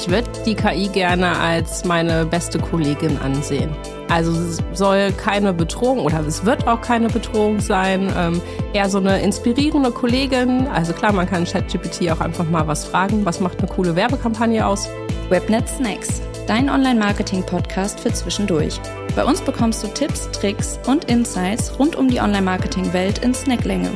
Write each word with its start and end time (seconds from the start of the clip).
Ich 0.00 0.08
würde 0.08 0.30
die 0.46 0.54
KI 0.54 0.86
gerne 0.86 1.36
als 1.40 1.84
meine 1.84 2.24
beste 2.24 2.60
Kollegin 2.60 3.18
ansehen. 3.18 3.68
Also 4.08 4.30
es 4.30 4.62
soll 4.72 5.10
keine 5.10 5.52
Bedrohung 5.52 5.98
oder 5.98 6.24
es 6.24 6.44
wird 6.44 6.68
auch 6.68 6.80
keine 6.80 7.08
Bedrohung 7.08 7.58
sein. 7.58 8.08
Ähm, 8.16 8.40
eher 8.72 8.88
so 8.88 8.98
eine 8.98 9.20
inspirierende 9.20 9.90
Kollegin. 9.90 10.68
Also 10.68 10.92
klar, 10.92 11.12
man 11.12 11.28
kann 11.28 11.44
ChatGPT 11.44 12.12
auch 12.12 12.20
einfach 12.20 12.48
mal 12.48 12.64
was 12.68 12.84
fragen. 12.84 13.26
Was 13.26 13.40
macht 13.40 13.58
eine 13.58 13.66
coole 13.66 13.96
Werbekampagne 13.96 14.64
aus? 14.64 14.88
Webnet 15.30 15.68
Snacks, 15.68 16.22
dein 16.46 16.70
Online-Marketing-Podcast 16.70 17.98
für 17.98 18.12
zwischendurch. 18.12 18.80
Bei 19.16 19.24
uns 19.24 19.40
bekommst 19.40 19.82
du 19.82 19.88
Tipps, 19.88 20.30
Tricks 20.30 20.78
und 20.86 21.06
Insights 21.06 21.76
rund 21.76 21.96
um 21.96 22.06
die 22.06 22.20
Online-Marketing-Welt 22.20 23.18
in 23.24 23.34
Snacklänge. 23.34 23.90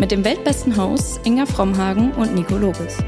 Mit 0.00 0.10
dem 0.10 0.24
weltbesten 0.24 0.76
Hosts 0.76 1.20
Inga 1.22 1.46
Frommhagen 1.46 2.10
und 2.14 2.34
Nico 2.34 2.56
Lobes. 2.56 2.98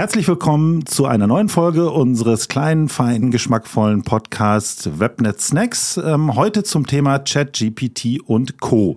Herzlich 0.00 0.26
willkommen 0.28 0.86
zu 0.86 1.04
einer 1.04 1.26
neuen 1.26 1.50
Folge 1.50 1.90
unseres 1.90 2.48
kleinen, 2.48 2.88
feinen, 2.88 3.30
geschmackvollen 3.30 4.02
Podcasts 4.02 4.98
Webnet 4.98 5.42
Snacks. 5.42 6.00
Ähm, 6.02 6.36
heute 6.36 6.62
zum 6.62 6.86
Thema 6.86 7.18
ChatGPT 7.18 8.18
und 8.24 8.62
Co. 8.62 8.96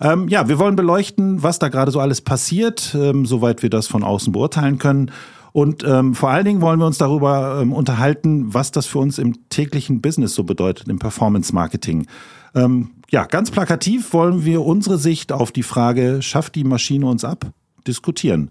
Ähm, 0.00 0.26
ja, 0.26 0.48
wir 0.48 0.58
wollen 0.58 0.74
beleuchten, 0.74 1.44
was 1.44 1.60
da 1.60 1.68
gerade 1.68 1.92
so 1.92 2.00
alles 2.00 2.20
passiert, 2.20 2.96
ähm, 2.98 3.26
soweit 3.26 3.62
wir 3.62 3.70
das 3.70 3.86
von 3.86 4.02
außen 4.02 4.32
beurteilen 4.32 4.78
können. 4.78 5.12
Und 5.52 5.84
ähm, 5.84 6.16
vor 6.16 6.30
allen 6.30 6.46
Dingen 6.46 6.60
wollen 6.62 6.80
wir 6.80 6.86
uns 6.86 6.98
darüber 6.98 7.60
ähm, 7.62 7.72
unterhalten, 7.72 8.52
was 8.52 8.72
das 8.72 8.86
für 8.86 8.98
uns 8.98 9.18
im 9.18 9.48
täglichen 9.50 10.00
Business 10.00 10.34
so 10.34 10.42
bedeutet, 10.42 10.88
im 10.88 10.98
Performance 10.98 11.54
Marketing. 11.54 12.08
Ähm, 12.56 12.90
ja, 13.08 13.24
ganz 13.24 13.52
plakativ 13.52 14.12
wollen 14.12 14.44
wir 14.44 14.62
unsere 14.62 14.98
Sicht 14.98 15.30
auf 15.30 15.52
die 15.52 15.62
Frage, 15.62 16.22
schafft 16.22 16.56
die 16.56 16.64
Maschine 16.64 17.06
uns 17.06 17.24
ab, 17.24 17.52
diskutieren. 17.86 18.50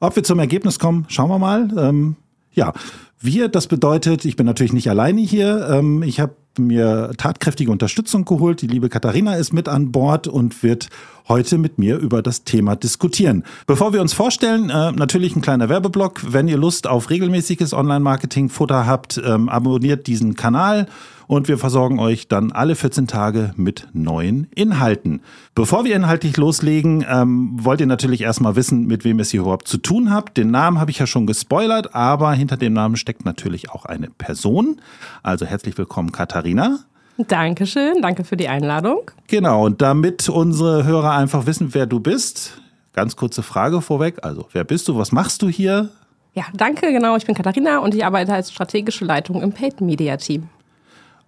Ob 0.00 0.16
wir 0.16 0.22
zum 0.24 0.38
Ergebnis 0.38 0.78
kommen, 0.78 1.06
schauen 1.08 1.30
wir 1.30 1.38
mal. 1.38 1.68
Ähm, 1.76 2.16
ja, 2.52 2.72
wir, 3.20 3.48
das 3.48 3.66
bedeutet, 3.66 4.24
ich 4.24 4.36
bin 4.36 4.46
natürlich 4.46 4.72
nicht 4.72 4.88
alleine 4.88 5.20
hier. 5.20 5.68
Ähm, 5.70 6.02
ich 6.02 6.20
habe 6.20 6.34
mir 6.58 7.12
tatkräftige 7.16 7.70
Unterstützung 7.70 8.24
geholt. 8.24 8.62
Die 8.62 8.66
liebe 8.66 8.88
Katharina 8.88 9.34
ist 9.34 9.52
mit 9.52 9.68
an 9.68 9.92
Bord 9.92 10.28
und 10.28 10.62
wird 10.62 10.88
heute 11.28 11.58
mit 11.58 11.78
mir 11.78 11.98
über 11.98 12.22
das 12.22 12.44
Thema 12.44 12.74
diskutieren. 12.76 13.44
Bevor 13.66 13.92
wir 13.92 14.00
uns 14.00 14.14
vorstellen, 14.14 14.70
äh, 14.70 14.92
natürlich 14.92 15.36
ein 15.36 15.42
kleiner 15.42 15.68
Werbeblock. 15.68 16.32
Wenn 16.32 16.48
ihr 16.48 16.56
Lust 16.56 16.86
auf 16.86 17.10
regelmäßiges 17.10 17.74
Online-Marketing-Futter 17.74 18.86
habt, 18.86 19.20
ähm, 19.24 19.48
abonniert 19.48 20.06
diesen 20.06 20.34
Kanal 20.34 20.86
und 21.28 21.46
wir 21.46 21.58
versorgen 21.58 22.00
euch 22.00 22.26
dann 22.26 22.52
alle 22.52 22.74
14 22.74 23.06
Tage 23.06 23.52
mit 23.56 23.88
neuen 23.92 24.48
Inhalten. 24.54 25.20
Bevor 25.54 25.84
wir 25.84 25.94
inhaltlich 25.94 26.36
loslegen, 26.36 27.04
ähm, 27.08 27.50
wollt 27.60 27.80
ihr 27.80 27.86
natürlich 27.86 28.22
erstmal 28.22 28.56
wissen, 28.56 28.86
mit 28.86 29.04
wem 29.04 29.20
es 29.20 29.30
hier 29.30 29.42
überhaupt 29.42 29.68
zu 29.68 29.78
tun 29.78 30.10
habt. 30.10 30.38
Den 30.38 30.50
Namen 30.50 30.80
habe 30.80 30.90
ich 30.90 30.98
ja 30.98 31.06
schon 31.06 31.26
gespoilert, 31.26 31.94
aber 31.94 32.32
hinter 32.32 32.56
dem 32.56 32.72
Namen 32.72 32.96
steckt 32.96 33.24
natürlich 33.26 33.70
auch 33.70 33.84
eine 33.84 34.08
Person. 34.08 34.80
Also 35.22 35.44
herzlich 35.44 35.76
willkommen, 35.76 36.10
Katharina. 36.10 36.80
Dankeschön, 37.26 38.00
danke 38.00 38.22
für 38.22 38.36
die 38.36 38.48
Einladung. 38.48 39.10
Genau, 39.26 39.66
und 39.66 39.82
damit 39.82 40.28
unsere 40.28 40.84
Hörer 40.84 41.12
einfach 41.12 41.46
wissen, 41.46 41.74
wer 41.74 41.86
du 41.86 41.98
bist, 41.98 42.60
ganz 42.92 43.16
kurze 43.16 43.42
Frage 43.42 43.82
vorweg. 43.82 44.18
Also, 44.22 44.46
wer 44.52 44.62
bist 44.62 44.86
du, 44.86 44.96
was 44.96 45.10
machst 45.10 45.42
du 45.42 45.48
hier? 45.48 45.90
Ja, 46.34 46.44
danke, 46.54 46.92
genau. 46.92 47.16
Ich 47.16 47.26
bin 47.26 47.34
Katharina 47.34 47.78
und 47.78 47.94
ich 47.94 48.04
arbeite 48.04 48.32
als 48.32 48.52
strategische 48.52 49.04
Leitung 49.04 49.42
im 49.42 49.52
Paid 49.52 49.80
Media 49.80 50.16
Team. 50.16 50.48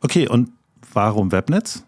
Okay, 0.00 0.28
und 0.28 0.50
warum 0.92 1.32
Webnetz? 1.32 1.84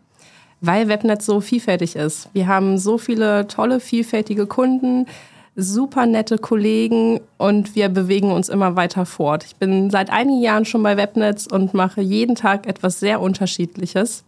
Weil 0.60 0.88
Webnetz 0.88 1.24
so 1.24 1.40
vielfältig 1.40 1.94
ist. 1.94 2.28
Wir 2.32 2.48
haben 2.48 2.78
so 2.78 2.98
viele 2.98 3.46
tolle, 3.46 3.78
vielfältige 3.78 4.46
Kunden, 4.46 5.06
super 5.54 6.06
nette 6.06 6.38
Kollegen 6.38 7.20
und 7.36 7.74
wir 7.74 7.88
bewegen 7.88 8.32
uns 8.32 8.48
immer 8.48 8.76
weiter 8.76 9.04
fort. 9.04 9.44
Ich 9.44 9.56
bin 9.56 9.90
seit 9.90 10.10
einigen 10.10 10.40
Jahren 10.40 10.64
schon 10.64 10.82
bei 10.82 10.96
Webnetz 10.96 11.46
und 11.46 11.74
mache 11.74 12.00
jeden 12.00 12.34
Tag 12.34 12.66
etwas 12.66 13.00
sehr 13.00 13.20
Unterschiedliches. 13.20 14.24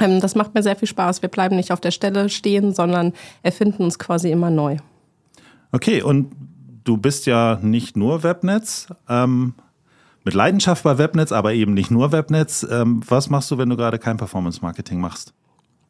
Ähm, 0.00 0.20
das 0.20 0.34
macht 0.34 0.54
mir 0.54 0.62
sehr 0.62 0.76
viel 0.76 0.88
Spaß. 0.88 1.22
Wir 1.22 1.28
bleiben 1.28 1.56
nicht 1.56 1.72
auf 1.72 1.80
der 1.80 1.90
Stelle 1.90 2.28
stehen, 2.28 2.72
sondern 2.72 3.12
erfinden 3.42 3.82
uns 3.82 3.98
quasi 3.98 4.30
immer 4.30 4.50
neu. 4.50 4.76
Okay, 5.72 6.02
und 6.02 6.32
du 6.84 6.96
bist 6.96 7.26
ja 7.26 7.58
nicht 7.60 7.96
nur 7.96 8.22
Webnetz. 8.22 8.86
Ähm, 9.08 9.54
mit 10.24 10.34
Leidenschaft 10.34 10.84
bei 10.84 10.96
Webnetz, 10.98 11.32
aber 11.32 11.52
eben 11.52 11.74
nicht 11.74 11.90
nur 11.90 12.12
Webnetz. 12.12 12.66
Ähm, 12.70 13.02
was 13.06 13.28
machst 13.28 13.50
du, 13.50 13.58
wenn 13.58 13.68
du 13.68 13.76
gerade 13.76 13.98
kein 13.98 14.16
Performance-Marketing 14.16 15.00
machst? 15.00 15.34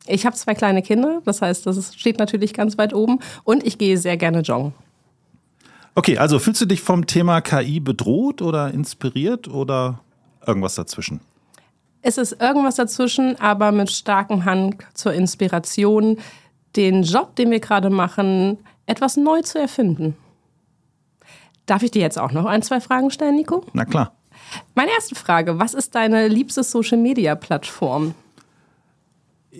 Ich 0.07 0.27
habe 0.27 0.37
zwei 0.37 0.55
kleine 0.55 0.83
Kinder, 0.83 1.23
das 1.25 1.41
heißt, 1.41 1.67
das 1.67 1.95
steht 1.95 2.19
natürlich 2.19 2.53
ganz 2.53 2.77
weit 2.77 2.93
oben 2.93 3.21
und 3.45 3.67
ich 3.67 3.79
gehe 3.79 3.97
sehr 3.97 4.17
gerne 4.17 4.41
joggen. 4.41 4.75
Okay, 5.95 6.19
also 6.19 6.39
fühlst 6.39 6.61
du 6.61 6.67
dich 6.67 6.83
vom 6.83 7.07
Thema 7.07 7.41
KI 7.41 7.81
bedroht 7.81 8.43
oder 8.43 8.73
inspiriert 8.73 9.49
oder 9.49 10.01
irgendwas 10.47 10.75
dazwischen? 10.75 11.21
Es 12.03 12.19
ist 12.19 12.41
irgendwas 12.41 12.75
dazwischen, 12.75 13.41
aber 13.41 13.73
mit 13.73 13.91
starkem 13.91 14.45
Hang 14.45 14.83
zur 14.93 15.15
Inspiration, 15.15 16.19
den 16.77 17.03
Job, 17.03 17.35
den 17.37 17.51
wir 17.51 17.61
gerade 17.61 17.89
machen, 17.89 18.59
etwas 18.87 19.17
neu 19.17 19.41
zu 19.41 19.59
erfinden. 19.59 20.17
Darf 21.65 21.83
ich 21.83 21.93
dir 21.93 22.03
jetzt 22.03 22.19
auch 22.19 22.33
noch 22.33 22.45
ein, 22.45 22.61
zwei 22.61 22.81
Fragen 22.81 23.11
stellen, 23.11 23.37
Nico? 23.37 23.65
Na 23.73 23.87
klar. 23.87 24.13
Meine 24.75 24.91
erste 24.91 25.15
Frage, 25.15 25.59
was 25.59 25.73
ist 25.73 25.95
deine 25.95 26.29
liebste 26.29 26.63
Social-Media-Plattform? 26.63 28.15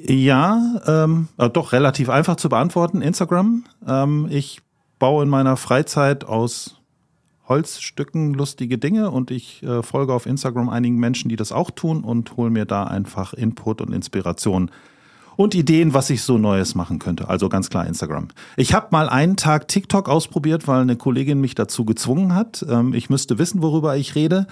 Ja, 0.03 0.81
ähm, 0.87 1.29
äh, 1.39 1.49
doch 1.49 1.73
relativ 1.73 2.09
einfach 2.09 2.37
zu 2.37 2.49
beantworten. 2.49 3.01
Instagram. 3.01 3.65
Ähm, 3.87 4.27
ich 4.29 4.61
baue 4.99 5.23
in 5.23 5.31
meiner 5.31 5.57
Freizeit 5.57 6.25
aus 6.25 6.81
Holzstücken 7.49 8.35
lustige 8.35 8.79
Dinge 8.79 9.11
und 9.11 9.31
ich 9.31 9.63
äh, 9.63 9.83
folge 9.83 10.13
auf 10.13 10.27
Instagram 10.27 10.69
einigen 10.69 10.99
Menschen, 10.99 11.29
die 11.29 11.37
das 11.37 11.53
auch 11.53 11.71
tun 11.71 12.03
und 12.03 12.37
hole 12.37 12.51
mir 12.51 12.65
da 12.65 12.85
einfach 12.85 13.35
Input 13.35 13.81
und 13.83 13.93
Inspiration 13.93 14.71
und 15.37 15.55
Ideen, 15.55 15.95
was 15.95 16.11
ich 16.11 16.23
so 16.23 16.39
Neues 16.39 16.75
machen 16.75 16.99
könnte. 16.99 17.29
Also 17.29 17.49
ganz 17.49 17.71
klar 17.71 17.87
Instagram. 17.87 18.29
Ich 18.57 18.75
habe 18.75 18.89
mal 18.91 19.09
einen 19.09 19.37
Tag 19.37 19.69
TikTok 19.69 20.09
ausprobiert, 20.09 20.67
weil 20.67 20.81
eine 20.81 20.97
Kollegin 20.97 21.41
mich 21.41 21.55
dazu 21.55 21.85
gezwungen 21.85 22.35
hat. 22.35 22.65
Ähm, 22.69 22.95
ich 22.95 23.11
müsste 23.11 23.39
wissen, 23.39 23.63
worüber 23.63 23.97
ich 23.97 24.15
rede. 24.15 24.47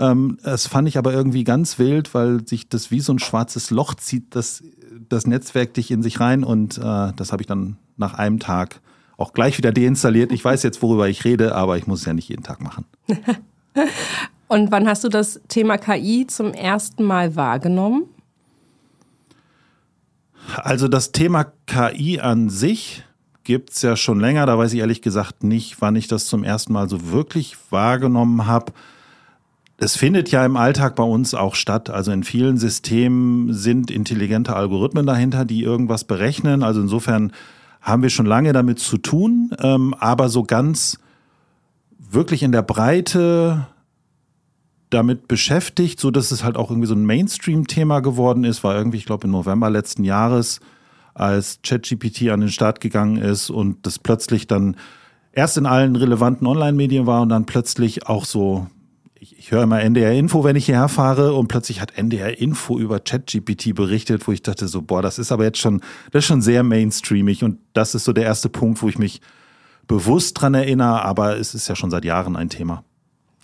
Ähm, 0.00 0.38
fand 0.42 0.88
ich 0.88 0.96
aber 0.96 1.12
irgendwie 1.12 1.42
ganz 1.42 1.78
wild, 1.78 2.14
weil 2.14 2.46
sich 2.46 2.68
das 2.68 2.90
wie 2.90 3.00
so 3.00 3.12
ein 3.12 3.18
schwarzes 3.18 3.70
Loch 3.70 3.94
zieht, 3.94 4.36
das, 4.36 4.62
das 5.08 5.26
Netzwerk 5.26 5.74
dich 5.74 5.90
in 5.90 6.02
sich 6.02 6.20
rein 6.20 6.44
und 6.44 6.78
äh, 6.78 7.12
das 7.16 7.32
habe 7.32 7.42
ich 7.42 7.46
dann 7.46 7.76
nach 7.96 8.14
einem 8.14 8.38
Tag 8.38 8.80
auch 9.16 9.32
gleich 9.32 9.58
wieder 9.58 9.72
deinstalliert. 9.72 10.32
Ich 10.32 10.44
weiß 10.44 10.62
jetzt, 10.62 10.80
worüber 10.82 11.08
ich 11.08 11.24
rede, 11.24 11.54
aber 11.54 11.76
ich 11.76 11.86
muss 11.86 12.00
es 12.00 12.06
ja 12.06 12.14
nicht 12.14 12.28
jeden 12.28 12.44
Tag 12.44 12.62
machen. 12.62 12.84
und 14.48 14.70
wann 14.70 14.88
hast 14.88 15.04
du 15.04 15.08
das 15.08 15.40
Thema 15.48 15.76
KI 15.76 16.26
zum 16.26 16.54
ersten 16.54 17.04
Mal 17.04 17.34
wahrgenommen? 17.36 18.04
Also 20.56 20.88
das 20.88 21.12
Thema 21.12 21.52
KI 21.66 22.20
an 22.20 22.48
sich 22.48 23.04
gibt 23.44 23.70
es 23.70 23.82
ja 23.82 23.96
schon 23.96 24.20
länger. 24.20 24.46
Da 24.46 24.56
weiß 24.56 24.72
ich 24.72 24.80
ehrlich 24.80 25.02
gesagt 25.02 25.42
nicht, 25.42 25.80
wann 25.80 25.96
ich 25.96 26.06
das 26.06 26.26
zum 26.26 26.44
ersten 26.44 26.72
Mal 26.72 26.88
so 26.88 27.10
wirklich 27.10 27.56
wahrgenommen 27.70 28.46
habe 28.46 28.72
es 29.80 29.96
findet 29.96 30.30
ja 30.30 30.44
im 30.44 30.56
Alltag 30.56 30.96
bei 30.96 31.04
uns 31.04 31.34
auch 31.34 31.54
statt. 31.54 31.88
Also 31.88 32.10
in 32.10 32.24
vielen 32.24 32.58
Systemen 32.58 33.52
sind 33.54 33.90
intelligente 33.90 34.54
Algorithmen 34.56 35.06
dahinter, 35.06 35.44
die 35.44 35.62
irgendwas 35.62 36.04
berechnen. 36.04 36.64
Also 36.64 36.80
insofern 36.80 37.32
haben 37.80 38.02
wir 38.02 38.10
schon 38.10 38.26
lange 38.26 38.52
damit 38.52 38.80
zu 38.80 38.98
tun, 38.98 39.52
ähm, 39.60 39.94
aber 39.94 40.28
so 40.28 40.42
ganz 40.42 40.98
wirklich 41.96 42.42
in 42.42 42.50
der 42.50 42.62
Breite 42.62 43.68
damit 44.90 45.28
beschäftigt, 45.28 46.00
so 46.00 46.10
dass 46.10 46.32
es 46.32 46.42
halt 46.42 46.56
auch 46.56 46.70
irgendwie 46.70 46.88
so 46.88 46.94
ein 46.94 47.06
Mainstream-Thema 47.06 48.00
geworden 48.00 48.42
ist, 48.42 48.64
war 48.64 48.74
irgendwie, 48.74 48.96
ich 48.96 49.04
glaube, 49.04 49.26
im 49.26 49.32
November 49.32 49.70
letzten 49.70 50.02
Jahres, 50.02 50.60
als 51.14 51.60
ChatGPT 51.62 52.30
an 52.30 52.40
den 52.40 52.48
Start 52.48 52.80
gegangen 52.80 53.16
ist 53.16 53.50
und 53.50 53.86
das 53.86 53.98
plötzlich 53.98 54.46
dann 54.46 54.76
erst 55.32 55.58
in 55.58 55.66
allen 55.66 55.94
relevanten 55.94 56.46
Online-Medien 56.46 57.06
war 57.06 57.22
und 57.22 57.28
dann 57.28 57.44
plötzlich 57.44 58.06
auch 58.06 58.24
so 58.24 58.66
ich, 59.20 59.38
ich 59.38 59.50
höre 59.50 59.64
immer 59.64 59.80
NDR 59.80 60.12
Info, 60.12 60.44
wenn 60.44 60.56
ich 60.56 60.66
hierher 60.66 60.88
fahre 60.88 61.34
und 61.34 61.48
plötzlich 61.48 61.80
hat 61.80 61.96
NDR 61.96 62.38
Info 62.38 62.78
über 62.78 63.00
ChatGPT 63.00 63.74
berichtet, 63.74 64.26
wo 64.26 64.32
ich 64.32 64.42
dachte 64.42 64.68
so, 64.68 64.82
boah, 64.82 65.02
das 65.02 65.18
ist 65.18 65.32
aber 65.32 65.44
jetzt 65.44 65.58
schon, 65.58 65.80
das 66.12 66.24
ist 66.24 66.28
schon 66.28 66.42
sehr 66.42 66.62
mainstreamig 66.62 67.42
und 67.44 67.58
das 67.72 67.94
ist 67.94 68.04
so 68.04 68.12
der 68.12 68.24
erste 68.24 68.48
Punkt, 68.48 68.82
wo 68.82 68.88
ich 68.88 68.98
mich 68.98 69.20
bewusst 69.86 70.40
dran 70.40 70.54
erinnere, 70.54 71.02
aber 71.02 71.38
es 71.38 71.54
ist 71.54 71.68
ja 71.68 71.74
schon 71.74 71.90
seit 71.90 72.04
Jahren 72.04 72.36
ein 72.36 72.50
Thema. 72.50 72.84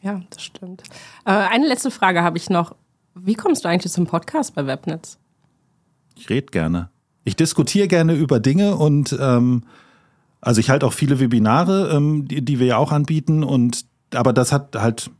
Ja, 0.02 0.20
das 0.30 0.42
stimmt. 0.42 0.82
Äh, 1.24 1.30
eine 1.30 1.66
letzte 1.66 1.90
Frage 1.90 2.22
habe 2.22 2.36
ich 2.36 2.50
noch. 2.50 2.76
Wie 3.14 3.34
kommst 3.34 3.64
du 3.64 3.68
eigentlich 3.68 3.92
zum 3.92 4.06
Podcast 4.06 4.54
bei 4.54 4.66
Webnetz? 4.66 5.18
Ich 6.16 6.28
rede 6.28 6.46
gerne. 6.46 6.90
Ich 7.24 7.36
diskutiere 7.36 7.88
gerne 7.88 8.14
über 8.14 8.38
Dinge 8.38 8.76
und 8.76 9.16
ähm, 9.18 9.64
also 10.42 10.60
ich 10.60 10.68
halte 10.68 10.86
auch 10.86 10.92
viele 10.92 11.20
Webinare, 11.20 11.90
ähm, 11.94 12.28
die, 12.28 12.44
die 12.44 12.58
wir 12.58 12.66
ja 12.66 12.76
auch 12.76 12.92
anbieten 12.92 13.42
und 13.42 13.86
aber 14.12 14.32
das 14.32 14.52
hat 14.52 14.76
halt 14.76 15.10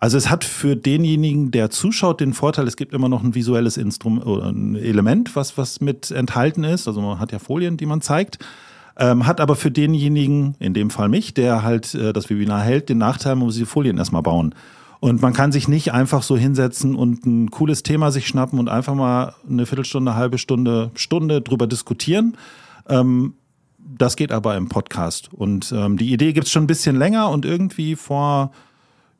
also 0.00 0.16
es 0.16 0.30
hat 0.30 0.44
für 0.44 0.76
denjenigen, 0.76 1.50
der 1.50 1.68
zuschaut, 1.68 2.20
den 2.20 2.32
Vorteil, 2.32 2.66
es 2.66 2.76
gibt 2.76 2.94
immer 2.94 3.10
noch 3.10 3.22
ein 3.22 3.34
visuelles 3.34 3.76
Instrument 3.76 4.26
ein 4.26 4.74
Element, 4.74 5.36
was, 5.36 5.58
was 5.58 5.82
mit 5.82 6.10
enthalten 6.10 6.64
ist. 6.64 6.88
Also 6.88 7.02
man 7.02 7.18
hat 7.18 7.32
ja 7.32 7.38
Folien, 7.38 7.76
die 7.76 7.84
man 7.84 8.00
zeigt. 8.00 8.38
Ähm, 8.96 9.26
hat 9.26 9.40
aber 9.40 9.56
für 9.56 9.70
denjenigen, 9.70 10.56
in 10.58 10.72
dem 10.72 10.88
Fall 10.88 11.10
mich, 11.10 11.34
der 11.34 11.62
halt 11.62 11.94
äh, 11.94 12.14
das 12.14 12.30
Webinar 12.30 12.62
hält, 12.62 12.88
den 12.88 12.98
Nachteil, 12.98 13.36
man 13.36 13.44
muss 13.44 13.56
die 13.56 13.66
Folien 13.66 13.98
erstmal 13.98 14.22
bauen. 14.22 14.54
Und 15.00 15.20
man 15.20 15.34
kann 15.34 15.52
sich 15.52 15.68
nicht 15.68 15.92
einfach 15.92 16.22
so 16.22 16.36
hinsetzen 16.36 16.94
und 16.94 17.24
ein 17.24 17.50
cooles 17.50 17.82
Thema 17.82 18.10
sich 18.10 18.26
schnappen 18.26 18.58
und 18.58 18.68
einfach 18.68 18.94
mal 18.94 19.34
eine 19.48 19.66
Viertelstunde, 19.66 20.14
halbe 20.14 20.38
Stunde, 20.38 20.90
Stunde 20.94 21.42
drüber 21.42 21.66
diskutieren. 21.66 22.36
Ähm, 22.88 23.34
das 23.78 24.16
geht 24.16 24.32
aber 24.32 24.56
im 24.56 24.68
Podcast. 24.68 25.30
Und 25.32 25.72
ähm, 25.72 25.98
die 25.98 26.12
Idee 26.12 26.32
gibt's 26.32 26.50
schon 26.50 26.64
ein 26.64 26.68
bisschen 26.68 26.96
länger 26.96 27.30
und 27.30 27.44
irgendwie 27.44 27.96
vor, 27.96 28.52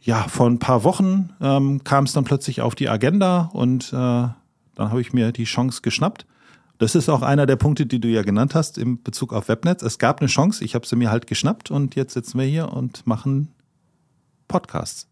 ja, 0.02 0.23
vor 0.29 0.47
ein 0.47 0.58
paar 0.58 0.85
Wochen 0.85 1.31
ähm, 1.41 1.85
kam 1.85 2.05
es 2.05 2.12
dann 2.12 2.25
plötzlich 2.25 2.62
auf 2.62 2.75
die 2.75 2.88
Agenda 2.88 3.50
und 3.52 3.93
äh, 3.93 3.93
dann 3.93 4.35
habe 4.76 5.00
ich 5.00 5.12
mir 5.12 5.32
die 5.32 5.44
Chance 5.44 5.82
geschnappt. 5.82 6.26
Das 6.79 6.94
ist 6.94 7.11
auch 7.11 7.20
einer 7.20 7.44
der 7.44 7.56
Punkte, 7.56 7.85
die 7.85 8.00
du 8.00 8.08
ja 8.08 8.23
genannt 8.23 8.55
hast 8.55 8.79
im 8.79 9.02
Bezug 9.02 9.35
auf 9.35 9.49
Webnetz. 9.49 9.82
Es 9.82 9.99
gab 9.99 10.20
eine 10.20 10.29
Chance, 10.29 10.64
ich 10.64 10.75
habe 10.75 10.87
sie 10.87 10.97
mir 10.97 11.11
halt 11.11 11.26
geschnappt 11.26 11.70
und 11.70 11.94
jetzt 11.94 12.14
sitzen 12.14 12.38
wir 12.38 12.47
hier 12.47 12.73
und 12.73 13.06
machen 13.06 13.49
Podcasts. 14.49 15.06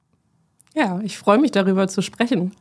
Ja, 0.74 1.00
ich 1.00 1.18
freue 1.18 1.38
mich 1.38 1.50
darüber 1.50 1.86
zu 1.86 2.00
sprechen. 2.00 2.52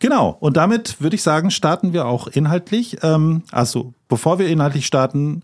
Genau, 0.00 0.36
und 0.40 0.56
damit 0.56 1.00
würde 1.00 1.14
ich 1.14 1.22
sagen, 1.22 1.50
starten 1.50 1.92
wir 1.92 2.06
auch 2.06 2.26
inhaltlich. 2.26 2.98
Ähm, 3.02 3.42
also, 3.52 3.94
bevor 4.08 4.38
wir 4.38 4.48
inhaltlich 4.48 4.86
starten, 4.86 5.42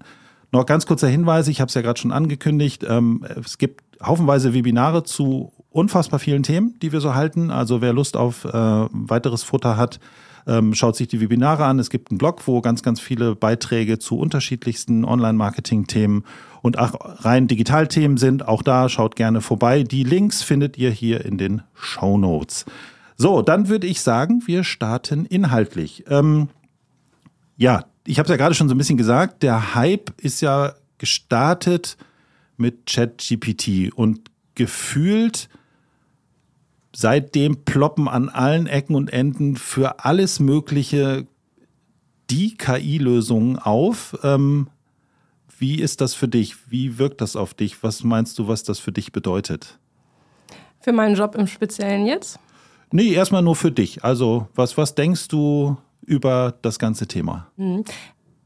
noch 0.51 0.67
ganz 0.67 0.87
kurzer 0.87 1.09
Hinweis, 1.09 1.47
ich 1.47 1.61
habe 1.61 1.69
es 1.69 1.75
ja 1.75 1.83
gerade 1.83 2.01
schon 2.01 2.11
angekündigt, 2.11 2.85
ähm, 2.89 3.25
es 3.37 3.59
gibt 3.59 3.85
haufenweise 4.03 4.55
Webinare 4.55 5.05
zu 5.05 5.53
unfassbar 5.77 6.19
vielen 6.19 6.43
Themen, 6.43 6.75
die 6.81 6.93
wir 6.93 7.01
so 7.01 7.15
halten. 7.15 7.51
Also 7.51 7.83
wer 7.83 7.93
Lust 7.93 8.17
auf 8.17 8.45
äh, 8.47 8.49
weiteres 8.51 9.43
Futter 9.43 9.77
hat, 9.77 10.01
ähm, 10.47 10.75
schaut 10.75 10.97
sich 10.97 11.09
die 11.09 11.21
Webinare 11.21 11.65
an. 11.67 11.79
Es 11.79 11.91
gibt 11.91 12.11
einen 12.11 12.19
Blog, 12.19 12.47
wo 12.47 12.63
ganz, 12.63 12.83
ganz 12.83 12.99
viele 12.99 13.37
Beiträge 13.37 13.99
zu 13.99 14.19
unterschiedlichsten 14.19 15.05
Online-Marketing-Themen 15.05 16.25
und 16.63 16.79
auch 16.79 16.95
rein 17.25 17.47
Digitalthemen 17.47 18.17
sind. 18.17 18.49
Auch 18.49 18.63
da 18.63 18.89
schaut 18.89 19.17
gerne 19.17 19.43
vorbei. 19.43 19.83
Die 19.83 20.03
Links 20.03 20.43
findet 20.43 20.79
ihr 20.79 20.91
hier 20.91 21.25
in 21.27 21.37
den 21.37 21.63
Show 21.75 22.17
Notes. 22.17 22.65
So, 23.19 23.43
dann 23.43 23.69
würde 23.69 23.87
ich 23.87 24.01
sagen, 24.01 24.43
wir 24.47 24.65
starten 24.65 25.27
inhaltlich. 25.27 26.05
Ähm, 26.09 26.49
ja, 27.57 27.85
ich 28.07 28.19
habe 28.19 28.27
es 28.27 28.31
ja 28.31 28.37
gerade 28.37 28.55
schon 28.55 28.69
so 28.69 28.75
ein 28.75 28.79
bisschen 28.79 28.97
gesagt, 28.97 29.43
der 29.43 29.75
Hype 29.75 30.13
ist 30.23 30.41
ja 30.41 30.73
gestartet 30.97 31.99
mit 32.57 32.87
ChatGPT 32.87 33.93
und 33.95 34.31
gefühlt 34.55 35.51
seitdem 36.97 37.63
ploppen 37.65 38.09
an 38.09 38.31
allen 38.31 38.67
Ecken 38.67 38.95
und 38.95 39.13
Enden 39.13 39.57
für 39.57 40.03
alles 40.07 40.41
Mögliche 40.41 41.27
die 42.31 42.57
KI-Lösungen 42.57 43.59
auf. 43.59 44.19
Ähm, 44.23 44.69
wie 45.59 45.79
ist 45.79 46.01
das 46.01 46.15
für 46.15 46.27
dich? 46.27 46.71
Wie 46.71 46.99
wirkt 46.99 47.21
das 47.21 47.37
auf 47.37 47.53
dich? 47.53 47.83
Was 47.83 48.03
meinst 48.03 48.39
du, 48.39 48.49
was 48.49 48.63
das 48.63 48.79
für 48.79 48.93
dich 48.93 49.13
bedeutet? 49.13 49.79
Für 50.81 50.93
meinen 50.93 51.17
Job 51.17 51.35
im 51.35 51.47
Speziellen 51.47 52.07
jetzt? 52.07 52.39
Nee, 52.91 53.13
erstmal 53.13 53.43
nur 53.43 53.57
für 53.57 53.71
dich. 53.71 54.03
Also, 54.03 54.49
was, 54.55 54.79
was 54.79 54.95
denkst 54.95 55.29
du 55.29 55.77
über 56.01 56.55
das 56.63 56.79
ganze 56.79 57.07
Thema? 57.07 57.49
Hm. 57.59 57.85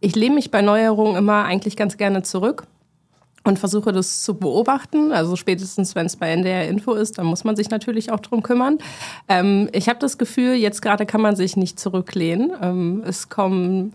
Ich 0.01 0.17
lehne 0.17 0.35
mich 0.35 0.51
bei 0.51 0.61
Neuerungen 0.61 1.15
immer 1.15 1.45
eigentlich 1.45 1.77
ganz 1.77 1.97
gerne 1.99 2.23
zurück 2.23 2.67
und 3.45 3.59
versuche 3.59 3.93
das 3.93 4.23
zu 4.23 4.35
beobachten. 4.35 5.13
Also 5.13 5.37
spätestens, 5.37 5.95
wenn 5.95 6.07
es 6.07 6.17
bei 6.17 6.31
NDR 6.31 6.69
Info 6.69 6.93
ist, 6.93 7.19
dann 7.19 7.27
muss 7.27 7.45
man 7.45 7.57
sich 7.57 7.71
natürlich 7.71 8.13
auch 8.13 8.21
drum 8.21 8.43
kümmern. 8.43 8.79
Ähm, 9.29 9.69
ich 9.73 9.89
habe 9.89 9.99
das 9.99 10.19
Gefühl, 10.19 10.55
jetzt 10.55 10.83
gerade 10.83 11.07
kann 11.07 11.21
man 11.21 11.37
sich 11.37 11.57
nicht 11.57 11.81
zurücklehnen. 11.81 12.53
Ähm, 12.61 13.03
es 13.07 13.29
kommen 13.29 13.95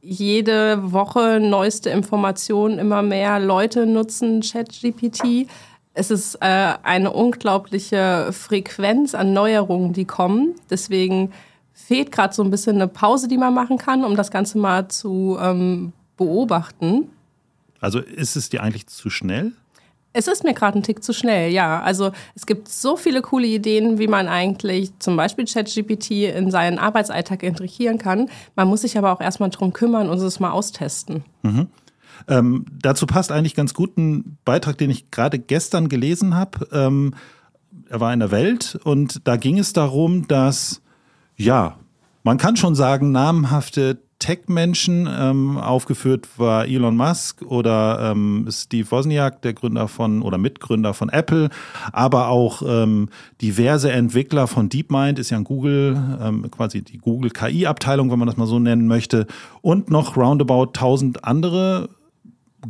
jede 0.00 0.92
Woche 0.92 1.38
neueste 1.40 1.90
Informationen, 1.90 2.78
immer 2.78 3.02
mehr 3.02 3.38
Leute 3.38 3.86
nutzen 3.86 4.40
ChatGPT. 4.40 5.46
Es 5.94 6.10
ist 6.10 6.36
äh, 6.36 6.74
eine 6.82 7.12
unglaubliche 7.12 8.30
Frequenz 8.32 9.14
an 9.14 9.32
Neuerungen, 9.32 9.92
die 9.92 10.06
kommen. 10.06 10.54
Deswegen 10.70 11.32
fehlt 11.72 12.10
gerade 12.10 12.34
so 12.34 12.42
ein 12.42 12.50
bisschen 12.50 12.76
eine 12.76 12.88
Pause, 12.88 13.28
die 13.28 13.38
man 13.38 13.54
machen 13.54 13.78
kann, 13.78 14.04
um 14.04 14.16
das 14.16 14.30
Ganze 14.30 14.58
mal 14.58 14.88
zu 14.88 15.38
ähm, 15.40 15.92
beobachten. 16.16 17.10
Also 17.82 17.98
ist 17.98 18.36
es 18.36 18.48
dir 18.48 18.62
eigentlich 18.62 18.86
zu 18.86 19.10
schnell? 19.10 19.52
Es 20.14 20.28
ist 20.28 20.44
mir 20.44 20.54
gerade 20.54 20.78
ein 20.78 20.82
Tick 20.82 21.02
zu 21.02 21.12
schnell, 21.12 21.50
ja. 21.50 21.80
Also 21.80 22.12
es 22.34 22.46
gibt 22.46 22.68
so 22.68 22.96
viele 22.96 23.22
coole 23.22 23.46
Ideen, 23.46 23.98
wie 23.98 24.06
man 24.06 24.28
eigentlich 24.28 24.92
zum 24.98 25.16
Beispiel 25.16 25.46
ChatGPT 25.46 26.10
in 26.34 26.50
seinen 26.50 26.78
Arbeitsalltag 26.78 27.42
integrieren 27.42 27.98
kann. 27.98 28.28
Man 28.54 28.68
muss 28.68 28.82
sich 28.82 28.96
aber 28.96 29.12
auch 29.12 29.20
erstmal 29.20 29.50
drum 29.50 29.72
kümmern 29.72 30.08
und 30.08 30.18
es 30.18 30.38
mal 30.38 30.50
austesten. 30.50 31.24
Mhm. 31.42 31.68
Ähm, 32.28 32.66
dazu 32.80 33.06
passt 33.06 33.32
eigentlich 33.32 33.54
ganz 33.54 33.74
gut 33.74 33.96
ein 33.96 34.38
Beitrag, 34.44 34.78
den 34.78 34.90
ich 34.90 35.10
gerade 35.10 35.38
gestern 35.38 35.88
gelesen 35.88 36.34
habe. 36.34 36.68
Ähm, 36.72 37.14
er 37.88 38.00
war 38.00 38.12
in 38.12 38.20
der 38.20 38.30
Welt 38.30 38.78
und 38.84 39.26
da 39.26 39.36
ging 39.36 39.58
es 39.58 39.72
darum, 39.72 40.28
dass, 40.28 40.82
ja, 41.36 41.78
man 42.22 42.38
kann 42.38 42.56
schon 42.56 42.74
sagen, 42.74 43.10
namhafte 43.12 43.98
Tech-Menschen. 44.22 45.08
Ähm, 45.10 45.58
aufgeführt 45.58 46.28
war 46.36 46.66
Elon 46.66 46.96
Musk 46.96 47.42
oder 47.42 48.12
ähm, 48.12 48.46
Steve 48.50 48.88
Wozniak, 48.88 49.42
der 49.42 49.52
Gründer 49.52 49.88
von 49.88 50.22
oder 50.22 50.38
Mitgründer 50.38 50.94
von 50.94 51.08
Apple, 51.08 51.50
aber 51.92 52.28
auch 52.28 52.62
ähm, 52.64 53.08
diverse 53.40 53.90
Entwickler 53.90 54.46
von 54.46 54.68
DeepMind, 54.68 55.18
ist 55.18 55.30
ja 55.30 55.38
ein 55.38 55.44
Google, 55.44 56.00
ähm, 56.22 56.48
quasi 56.52 56.82
die 56.82 56.98
Google 56.98 57.30
KI-Abteilung, 57.30 58.12
wenn 58.12 58.18
man 58.20 58.28
das 58.28 58.36
mal 58.36 58.46
so 58.46 58.60
nennen 58.60 58.86
möchte, 58.86 59.26
und 59.60 59.90
noch 59.90 60.16
roundabout 60.16 60.68
1000 60.68 61.24
andere 61.24 61.88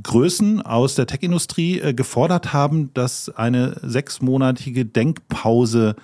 Größen 0.02 0.62
aus 0.62 0.94
der 0.94 1.06
Tech-Industrie 1.06 1.81
äh, 1.81 1.93
gefordert 1.93 2.54
haben, 2.54 2.94
dass 2.94 3.28
eine 3.28 3.76
sechsmonatige 3.82 4.87
Denkpause 4.87 5.96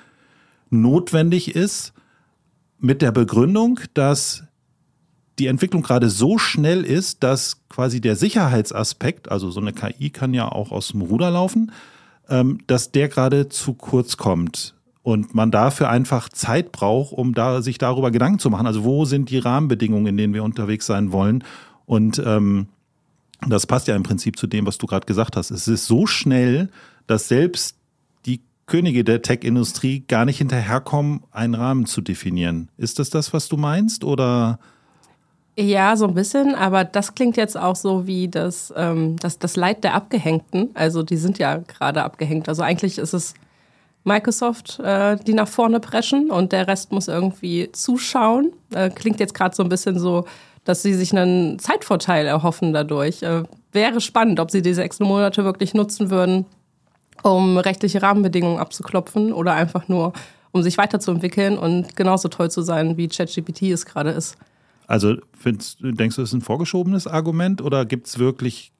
notwendig 0.69 1.57
ist, 1.57 1.95
mit 2.81 3.03
der 3.03 3.13
Begründung, 3.13 3.81
dass 3.95 4.45
die 5.39 5.47
Entwicklung 5.47 5.83
gerade 5.83 6.11
so 6.11 6.39
schnell 6.39 6.85
ist, 6.85 7.23
dass 7.23 7.61
quasi 7.69 8.01
der 8.01 8.17
Sicherheitsaspekt, 8.17 9.31
also 9.31 9.51
so 9.51 9.61
eine 9.61 9.73
KI 9.73 10.11
kann 10.11 10.35
ja 10.35 10.51
auch 10.51 10.73
aus 10.73 10.89
dem 10.89 11.03
Ruder 11.03 11.31
laufen, 11.31 11.73
ähm, 12.29 12.59
dass 12.67 12.93
der 12.93 13.09
gerade 13.09 13.49
zu 13.49 13.75
kurz 13.75 14.17
kommt 14.17 14.75
und 15.03 15.35
man 15.35 15.51
dafür 15.51 15.89
einfach 15.89 16.29
Zeit 16.29 16.73
braucht, 16.73 17.13
um 17.13 17.35
da, 17.35 17.63
sich 17.63 17.79
darüber 17.79 18.11
Gedanken 18.11 18.39
zu 18.39 18.51
machen. 18.51 18.67
Also 18.67 18.85
wo 18.85 19.05
sind 19.05 19.31
die 19.31 19.39
Rahmenbedingungen, 19.39 20.09
in 20.09 20.17
denen 20.17 20.35
wir 20.35 20.45
unterwegs 20.45 20.87
sein 20.87 21.13
wollen? 21.13 21.45
Und 21.87 22.23
ähm, 22.25 22.69
das 23.47 23.67
passt 23.67 23.89
ja 23.89 23.97
im 23.97 24.03
Prinzip 24.03 24.39
zu 24.39 24.47
dem, 24.47 24.67
was 24.67 24.79
du 24.79 24.87
gerade 24.87 25.07
gesagt 25.07 25.37
hast. 25.37 25.51
Es 25.51 25.69
ist 25.69 25.87
so 25.87 26.07
schnell, 26.07 26.69
dass 27.07 27.29
selbst 27.29 27.77
die 28.27 28.43
Könige 28.67 29.05
der 29.05 29.23
Tech-Industrie 29.23 30.05
gar 30.07 30.25
nicht 30.25 30.39
hinterherkommen, 30.39 31.23
einen 31.31 31.55
Rahmen 31.55 31.87
zu 31.87 32.01
definieren. 32.01 32.69
Ist 32.77 32.99
das 32.99 33.09
das, 33.09 33.33
was 33.33 33.49
du 33.49 33.57
meinst? 33.57 34.05
Oder 34.05 34.59
ja, 35.61 35.97
so 35.97 36.07
ein 36.07 36.15
bisschen, 36.15 36.55
aber 36.55 36.85
das 36.85 37.17
klingt 37.17 37.37
jetzt 37.37 37.57
auch 37.57 37.75
so 37.75 38.07
wie 38.07 38.29
das, 38.29 38.73
ähm, 38.77 39.17
das, 39.17 39.41
das 39.41 39.57
Leid 39.57 39.83
der 39.83 39.95
Abgehängten. 39.95 40.71
Also 40.75 41.03
die 41.03 41.17
sind 41.17 41.39
ja 41.39 41.57
gerade 41.57 42.05
abgehängt. 42.05 42.49
Also 42.49 42.63
eigentlich 42.63 42.99
ist 42.99 43.13
es 43.13 43.35
Microsoft, 44.05 44.79
äh, 44.79 45.17
die 45.17 45.35
nach 45.35 45.49
vorne 45.49 45.81
preschen 45.81 46.31
und 46.31 46.53
der 46.53 46.69
Rest 46.69 46.93
muss 46.93 47.09
irgendwie 47.09 47.73
zuschauen. 47.73 48.53
Äh, 48.73 48.91
klingt 48.91 49.19
jetzt 49.19 49.35
gerade 49.35 49.57
so 49.57 49.65
ein 49.65 49.69
bisschen 49.69 49.99
so, 49.99 50.27
dass 50.63 50.83
sie 50.83 50.95
sich 50.95 51.11
einen 51.11 51.59
Zeitvorteil 51.59 52.27
erhoffen 52.27 52.73
dadurch. 52.73 53.25
Äh, 53.25 53.43
wäre 53.73 54.01
spannend, 54.01 54.39
ob 54.39 54.53
sie 54.53 54.63
die 54.63 54.75
sechs 54.75 55.01
Monate 55.01 55.43
wirklich 55.43 55.75
nutzen 55.75 56.09
würden, 56.11 56.47
um 57.25 57.59
rechtliche 57.59 58.01
Rahmenbedingungen 58.01 58.61
abzuklopfen 58.61 59.33
oder 59.33 59.55
einfach 59.55 59.89
nur, 59.89 60.13
um 60.53 60.63
sich 60.63 60.79
weiterzuentwickeln 60.79 61.59
und 61.59 61.97
genauso 61.97 62.29
toll 62.29 62.49
zu 62.49 62.63
sein, 62.63 62.97
wie 62.97 63.09
ChatGPT 63.09 63.63
es 63.63 63.87
gerade 63.87 64.11
ist. 64.11 64.37
Also 64.89 65.17
findest, 65.39 65.79
denkst 65.83 66.17
du, 66.17 66.23
das 66.23 66.31
ist 66.31 66.35
ein 66.35 66.41
vorgeschobenes 66.41 67.07
Argument 67.07 67.63
oder 67.63 67.85
gibt 67.85 68.09
es 68.09 68.19
wirklich 68.19 68.73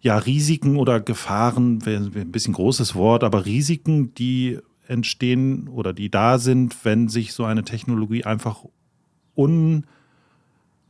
ja, 0.00 0.18
Risiken 0.18 0.76
oder 0.76 1.00
Gefahren, 1.00 1.78
ein 1.86 2.30
bisschen 2.30 2.52
großes 2.52 2.94
Wort, 2.94 3.24
aber 3.24 3.46
Risiken, 3.46 4.12
die 4.14 4.58
entstehen 4.86 5.68
oder 5.68 5.94
die 5.94 6.10
da 6.10 6.38
sind, 6.38 6.84
wenn 6.84 7.08
sich 7.08 7.32
so 7.32 7.44
eine 7.44 7.64
Technologie 7.64 8.24
einfach 8.24 8.64
un, 9.34 9.84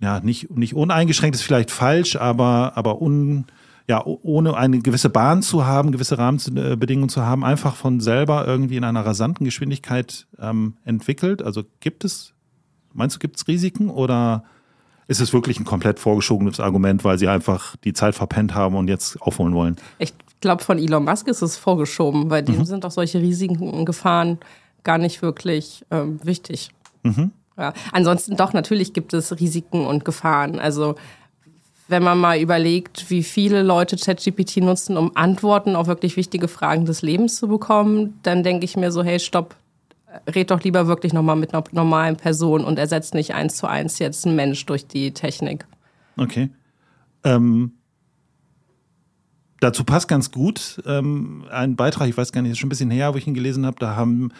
ja, 0.01 0.19
nicht, 0.21 0.51
nicht 0.51 0.75
uneingeschränkt 0.75 1.37
ist 1.37 1.43
vielleicht 1.43 1.71
falsch, 1.71 2.17
aber, 2.17 2.73
aber 2.77 3.01
un, 3.01 3.45
ja, 3.87 4.03
ohne 4.05 4.57
eine 4.57 4.81
gewisse 4.81 5.11
Bahn 5.11 5.43
zu 5.43 5.67
haben, 5.67 5.93
gewisse 5.93 6.17
Rahmenbedingungen 6.17 7.11
zu 7.11 7.23
haben, 7.23 7.45
einfach 7.45 7.77
von 7.77 8.01
selber 8.01 8.47
irgendwie 8.47 8.79
in 8.79 8.85
einer 8.85 9.05
rasanten 9.05 9.45
Geschwindigkeit 9.45 10.27
ähm, 10.41 10.75
entwickelt. 10.85 11.43
Also 11.43 11.63
gibt 11.81 12.05
es 12.05 12.35
Meinst 12.95 13.17
du, 13.17 13.21
gibt 13.21 13.37
es 13.37 13.47
Risiken 13.47 13.91
oder 13.91 14.45
ist 15.07 15.21
es 15.21 15.33
wirklich 15.33 15.61
ein 15.61 15.65
komplett 15.65 15.99
vorgeschobenes 15.99 16.61
Argument, 16.61 17.05
weil 17.05 17.19
sie 17.19 17.29
einfach 17.29 17.77
die 17.85 17.93
Zeit 17.93 18.15
verpennt 18.15 18.55
haben 18.55 18.77
und 18.77 18.89
jetzt 18.89 19.21
aufholen 19.21 19.55
wollen? 19.55 19.77
Ich 19.99 20.15
glaube, 20.41 20.65
von 20.65 20.79
Elon 20.79 21.05
Musk 21.05 21.29
ist 21.29 21.43
es 21.43 21.57
vorgeschoben, 21.57 22.31
weil 22.31 22.43
dem 22.43 22.59
mhm. 22.59 22.65
sind 22.65 22.85
auch 22.87 22.91
solche 22.91 23.21
Risiken 23.21 23.69
und 23.69 23.85
Gefahren 23.85 24.39
gar 24.83 24.99
nicht 24.99 25.23
wirklich 25.23 25.85
ähm, 25.91 26.21
wichtig. 26.23 26.71
Mhm. 27.03 27.33
Ja. 27.57 27.73
Ansonsten 27.93 28.37
doch, 28.37 28.53
natürlich 28.53 28.93
gibt 28.93 29.13
es 29.15 29.39
Risiken 29.39 29.87
und 29.87 30.05
Gefahren. 30.05 30.59
Also 30.59 30.97
wenn 31.89 32.03
man 32.03 32.19
mal 32.19 32.39
überlegt, 32.39 33.11
wie 33.11 33.23
viele 33.23 33.63
Leute 33.63 33.97
ChatGPT 33.97 34.59
nutzen, 34.59 34.97
um 34.97 35.15
Antworten 35.17 35.77
auf 35.77 35.87
wirklich 35.87 36.17
wichtige 36.17 36.49
Fragen 36.49 36.87
des 36.87 37.03
Lebens 37.03 37.37
zu 37.37 37.49
bekommen, 37.49 38.19
dann 38.23 38.43
denke 38.43 38.65
ich 38.65 38.77
mir 38.77 38.91
so, 38.91 39.03
hey, 39.03 39.21
stopp, 39.21 39.55
red 40.29 40.51
doch 40.51 40.63
lieber 40.63 40.87
wirklich 40.87 41.13
nochmal 41.13 41.37
mit 41.37 41.55
einer 41.55 41.65
normalen 41.73 42.17
Person 42.17 42.65
und 42.65 42.79
ersetzt 42.79 43.15
nicht 43.15 43.35
eins 43.35 43.57
zu 43.57 43.67
eins 43.67 43.99
jetzt 43.99 44.27
einen 44.27 44.37
Mensch 44.37 44.65
durch 44.67 44.87
die 44.87 45.13
Technik. 45.13 45.67
Okay. 46.17 46.51
Ähm, 47.25 47.73
dazu 49.61 49.85
passt 49.85 50.09
ganz 50.09 50.31
gut 50.31 50.83
ähm, 50.87 51.45
ein 51.51 51.77
Beitrag, 51.77 52.09
ich 52.09 52.17
weiß 52.17 52.33
gar 52.33 52.43
nicht, 52.43 52.53
ist 52.53 52.59
schon 52.59 52.69
ein 52.69 52.71
bisschen 52.71 52.91
her, 52.91 53.15
wo 53.15 53.19
ich 53.19 53.27
ihn 53.27 53.35
gelesen 53.35 53.67
habe, 53.67 53.77
da 53.79 53.97
haben, 53.97 54.31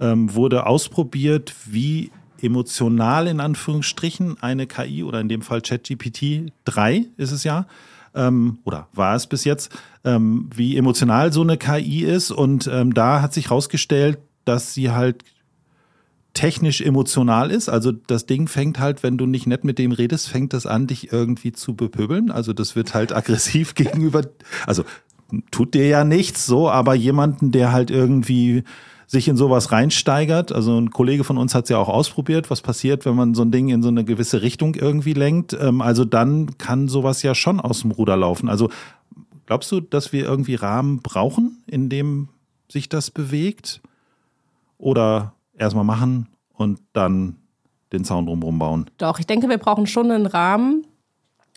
ähm, 0.00 0.34
wurde 0.34 0.66
ausprobiert, 0.66 1.54
wie 1.66 2.10
emotional 2.40 3.26
in 3.26 3.40
Anführungsstrichen 3.40 4.42
eine 4.42 4.66
KI 4.66 5.02
oder 5.02 5.20
in 5.20 5.28
dem 5.28 5.42
Fall 5.42 5.62
ChatGPT 5.62 6.52
3 6.64 7.06
ist 7.16 7.32
es 7.32 7.44
ja, 7.44 7.66
ähm, 8.14 8.58
oder 8.64 8.88
war 8.92 9.16
es 9.16 9.26
bis 9.26 9.44
jetzt, 9.44 9.72
ähm, 10.04 10.48
wie 10.54 10.76
emotional 10.76 11.32
so 11.32 11.42
eine 11.42 11.56
KI 11.56 12.04
ist. 12.04 12.30
Und 12.30 12.68
ähm, 12.72 12.94
da 12.94 13.22
hat 13.22 13.34
sich 13.34 13.46
herausgestellt, 13.46 14.18
dass 14.44 14.74
sie 14.74 14.90
halt 14.90 15.24
technisch 16.34 16.80
emotional 16.80 17.50
ist. 17.50 17.68
Also 17.68 17.92
das 17.92 18.26
Ding 18.26 18.48
fängt 18.48 18.78
halt, 18.80 19.02
wenn 19.02 19.16
du 19.16 19.26
nicht 19.26 19.46
nett 19.46 19.64
mit 19.64 19.78
dem 19.78 19.92
redest, 19.92 20.28
fängt 20.28 20.52
das 20.52 20.66
an, 20.66 20.88
dich 20.88 21.12
irgendwie 21.12 21.52
zu 21.52 21.74
bepöbeln. 21.74 22.30
Also 22.30 22.52
das 22.52 22.76
wird 22.76 22.92
halt 22.92 23.12
aggressiv 23.16 23.74
gegenüber, 23.74 24.22
also 24.66 24.84
tut 25.50 25.74
dir 25.74 25.86
ja 25.86 26.04
nichts 26.04 26.44
so, 26.44 26.68
aber 26.68 26.94
jemanden, 26.94 27.50
der 27.52 27.72
halt 27.72 27.90
irgendwie 27.90 28.64
sich 29.06 29.28
in 29.28 29.36
sowas 29.36 29.70
reinsteigert. 29.70 30.52
Also 30.52 30.78
ein 30.78 30.90
Kollege 30.90 31.24
von 31.24 31.38
uns 31.38 31.54
hat 31.54 31.64
es 31.64 31.70
ja 31.70 31.78
auch 31.78 31.88
ausprobiert, 31.88 32.50
was 32.50 32.62
passiert, 32.62 33.04
wenn 33.04 33.14
man 33.14 33.34
so 33.34 33.42
ein 33.42 33.50
Ding 33.50 33.68
in 33.68 33.82
so 33.82 33.88
eine 33.88 34.04
gewisse 34.04 34.42
Richtung 34.42 34.74
irgendwie 34.74 35.12
lenkt. 35.12 35.56
Ähm, 35.58 35.80
also 35.80 36.04
dann 36.04 36.58
kann 36.58 36.88
sowas 36.88 37.22
ja 37.22 37.34
schon 37.34 37.60
aus 37.60 37.82
dem 37.82 37.92
Ruder 37.92 38.16
laufen. 38.16 38.48
Also 38.48 38.70
glaubst 39.46 39.70
du, 39.72 39.80
dass 39.80 40.12
wir 40.12 40.24
irgendwie 40.24 40.56
Rahmen 40.56 41.00
brauchen, 41.00 41.62
in 41.66 41.88
dem 41.88 42.28
sich 42.68 42.88
das 42.88 43.10
bewegt? 43.10 43.80
Oder 44.84 45.34
erstmal 45.56 45.84
machen 45.84 46.28
und 46.52 46.80
dann 46.92 47.36
den 47.92 48.04
Zaun 48.04 48.26
drumherum 48.26 48.58
bauen? 48.58 48.90
Doch, 48.98 49.18
ich 49.18 49.26
denke, 49.26 49.48
wir 49.48 49.58
brauchen 49.58 49.86
schon 49.86 50.10
einen 50.10 50.26
Rahmen. 50.26 50.86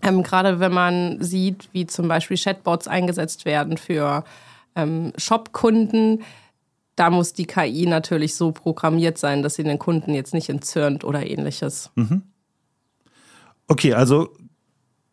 Ähm, 0.04 0.24
gerade 0.24 0.60
wenn 0.60 0.74
man 0.74 1.22
sieht, 1.22 1.70
wie 1.74 1.88
zum 1.88 2.08
Beispiel 2.08 2.38
Chatbots 2.38 2.88
eingesetzt 2.88 3.46
werden 3.46 3.78
für 3.78 4.24
ähm, 4.76 5.12
Shop-Kunden 5.18 6.24
da 6.98 7.12
muss 7.12 7.34
die 7.34 7.46
KI 7.46 7.86
natürlich 7.86 8.36
so 8.36 8.52
programmiert 8.52 9.20
sein, 9.20 9.44
dass 9.44 9.54
sie 9.54 9.64
den 9.64 9.78
Kunden 9.80 10.14
jetzt 10.16 10.34
nicht 10.34 10.50
entzürnt 10.50 11.04
oder 11.04 11.26
ähnliches. 11.26 11.92
Mhm. 11.96 12.24
Okay, 13.68 13.94
also 13.94 14.34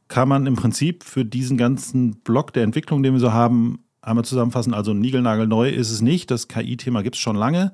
kann 0.08 0.28
man 0.28 0.46
im 0.46 0.56
Prinzip 0.56 1.04
für 1.04 1.26
diesen 1.26 1.58
ganzen 1.58 2.16
Block 2.22 2.54
der 2.54 2.62
Entwicklung, 2.62 3.02
den 3.02 3.12
wir 3.12 3.20
so 3.20 3.34
haben, 3.34 3.84
einmal 4.00 4.24
zusammenfassen. 4.24 4.72
Also 4.72 4.94
niegelnagelneu 4.94 5.68
ist 5.68 5.90
es 5.90 6.00
nicht. 6.00 6.30
Das 6.30 6.48
KI-Thema 6.48 7.02
gibt 7.02 7.16
es 7.16 7.20
schon 7.20 7.36
lange. 7.36 7.72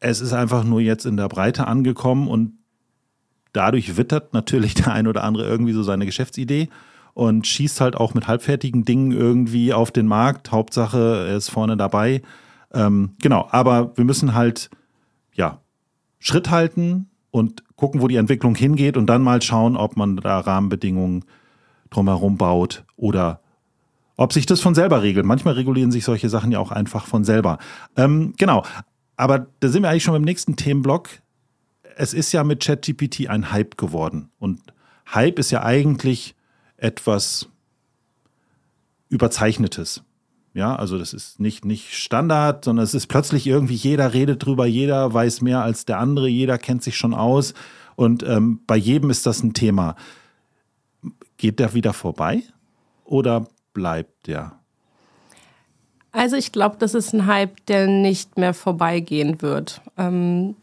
Es 0.00 0.20
ist 0.20 0.32
einfach 0.32 0.64
nur 0.64 0.80
jetzt 0.80 1.06
in 1.06 1.16
der 1.16 1.28
Breite 1.28 1.66
angekommen 1.66 2.28
und 2.28 2.52
dadurch 3.52 3.96
wittert 3.96 4.32
natürlich 4.32 4.74
der 4.74 4.92
ein 4.92 5.06
oder 5.06 5.24
andere 5.24 5.46
irgendwie 5.46 5.72
so 5.72 5.82
seine 5.82 6.06
Geschäftsidee 6.06 6.68
und 7.14 7.46
schießt 7.46 7.80
halt 7.80 7.96
auch 7.96 8.14
mit 8.14 8.28
halbfertigen 8.28 8.84
Dingen 8.84 9.10
irgendwie 9.10 9.72
auf 9.72 9.90
den 9.90 10.06
Markt. 10.06 10.52
Hauptsache, 10.52 11.26
er 11.28 11.36
ist 11.36 11.50
vorne 11.50 11.76
dabei. 11.76 12.22
Ähm, 12.72 13.16
genau, 13.20 13.48
aber 13.50 13.96
wir 13.96 14.04
müssen 14.04 14.34
halt, 14.34 14.70
ja, 15.34 15.60
Schritt 16.20 16.50
halten 16.50 17.08
und 17.30 17.64
gucken, 17.76 18.00
wo 18.02 18.08
die 18.08 18.16
Entwicklung 18.16 18.54
hingeht 18.54 18.96
und 18.96 19.06
dann 19.06 19.22
mal 19.22 19.42
schauen, 19.42 19.76
ob 19.76 19.96
man 19.96 20.16
da 20.16 20.38
Rahmenbedingungen 20.38 21.24
drumherum 21.90 22.36
baut 22.36 22.84
oder 22.96 23.40
ob 24.16 24.32
sich 24.32 24.46
das 24.46 24.60
von 24.60 24.74
selber 24.74 25.02
regelt. 25.02 25.24
Manchmal 25.24 25.54
regulieren 25.54 25.92
sich 25.92 26.04
solche 26.04 26.28
Sachen 26.28 26.52
ja 26.52 26.58
auch 26.58 26.72
einfach 26.72 27.06
von 27.06 27.24
selber. 27.24 27.58
Ähm, 27.96 28.34
genau, 28.36 28.64
aber 29.18 29.48
da 29.58 29.68
sind 29.68 29.82
wir 29.82 29.90
eigentlich 29.90 30.04
schon 30.04 30.14
beim 30.14 30.22
nächsten 30.22 30.56
Themenblock. 30.56 31.08
Es 31.96 32.14
ist 32.14 32.30
ja 32.32 32.44
mit 32.44 32.62
ChatGPT 32.62 33.28
ein 33.28 33.50
Hype 33.50 33.76
geworden 33.76 34.30
und 34.38 34.60
Hype 35.12 35.40
ist 35.40 35.50
ja 35.50 35.64
eigentlich 35.64 36.36
etwas 36.76 37.48
Überzeichnetes. 39.08 40.04
Ja, 40.54 40.76
also 40.76 40.98
das 40.98 41.12
ist 41.12 41.40
nicht, 41.40 41.64
nicht 41.64 41.94
Standard, 41.94 42.64
sondern 42.64 42.84
es 42.84 42.94
ist 42.94 43.08
plötzlich 43.08 43.46
irgendwie, 43.46 43.74
jeder 43.74 44.14
redet 44.14 44.44
drüber, 44.44 44.66
jeder 44.66 45.12
weiß 45.12 45.40
mehr 45.42 45.62
als 45.62 45.84
der 45.84 45.98
andere, 45.98 46.28
jeder 46.28 46.56
kennt 46.56 46.84
sich 46.84 46.96
schon 46.96 47.12
aus 47.12 47.54
und 47.96 48.22
ähm, 48.22 48.60
bei 48.68 48.76
jedem 48.76 49.10
ist 49.10 49.26
das 49.26 49.42
ein 49.42 49.52
Thema. 49.52 49.96
Geht 51.38 51.58
der 51.58 51.74
wieder 51.74 51.92
vorbei 51.92 52.44
oder 53.04 53.48
bleibt 53.74 54.28
der? 54.28 54.57
Also 56.12 56.36
ich 56.36 56.52
glaube, 56.52 56.76
das 56.78 56.94
ist 56.94 57.12
ein 57.12 57.26
Hype, 57.26 57.64
der 57.66 57.86
nicht 57.86 58.38
mehr 58.38 58.54
vorbeigehen 58.54 59.42
wird. 59.42 59.80
Ähm, 59.96 60.56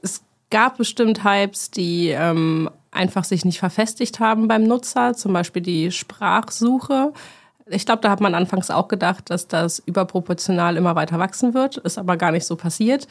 es 0.00 0.22
gab 0.50 0.78
bestimmt 0.78 1.24
Hypes, 1.24 1.70
die 1.70 2.08
ähm, 2.08 2.70
einfach 2.90 3.24
sich 3.24 3.44
nicht 3.44 3.58
verfestigt 3.58 4.20
haben 4.20 4.48
beim 4.48 4.64
Nutzer, 4.64 5.14
zum 5.14 5.32
Beispiel 5.32 5.62
die 5.62 5.92
Sprachsuche. 5.92 7.12
Ich 7.66 7.86
glaube, 7.86 8.02
da 8.02 8.10
hat 8.10 8.20
man 8.20 8.34
anfangs 8.34 8.70
auch 8.70 8.88
gedacht, 8.88 9.30
dass 9.30 9.46
das 9.46 9.78
überproportional 9.78 10.76
immer 10.76 10.96
weiter 10.96 11.18
wachsen 11.18 11.54
wird, 11.54 11.76
ist 11.76 11.98
aber 11.98 12.16
gar 12.16 12.32
nicht 12.32 12.46
so 12.46 12.56
passiert. 12.56 13.06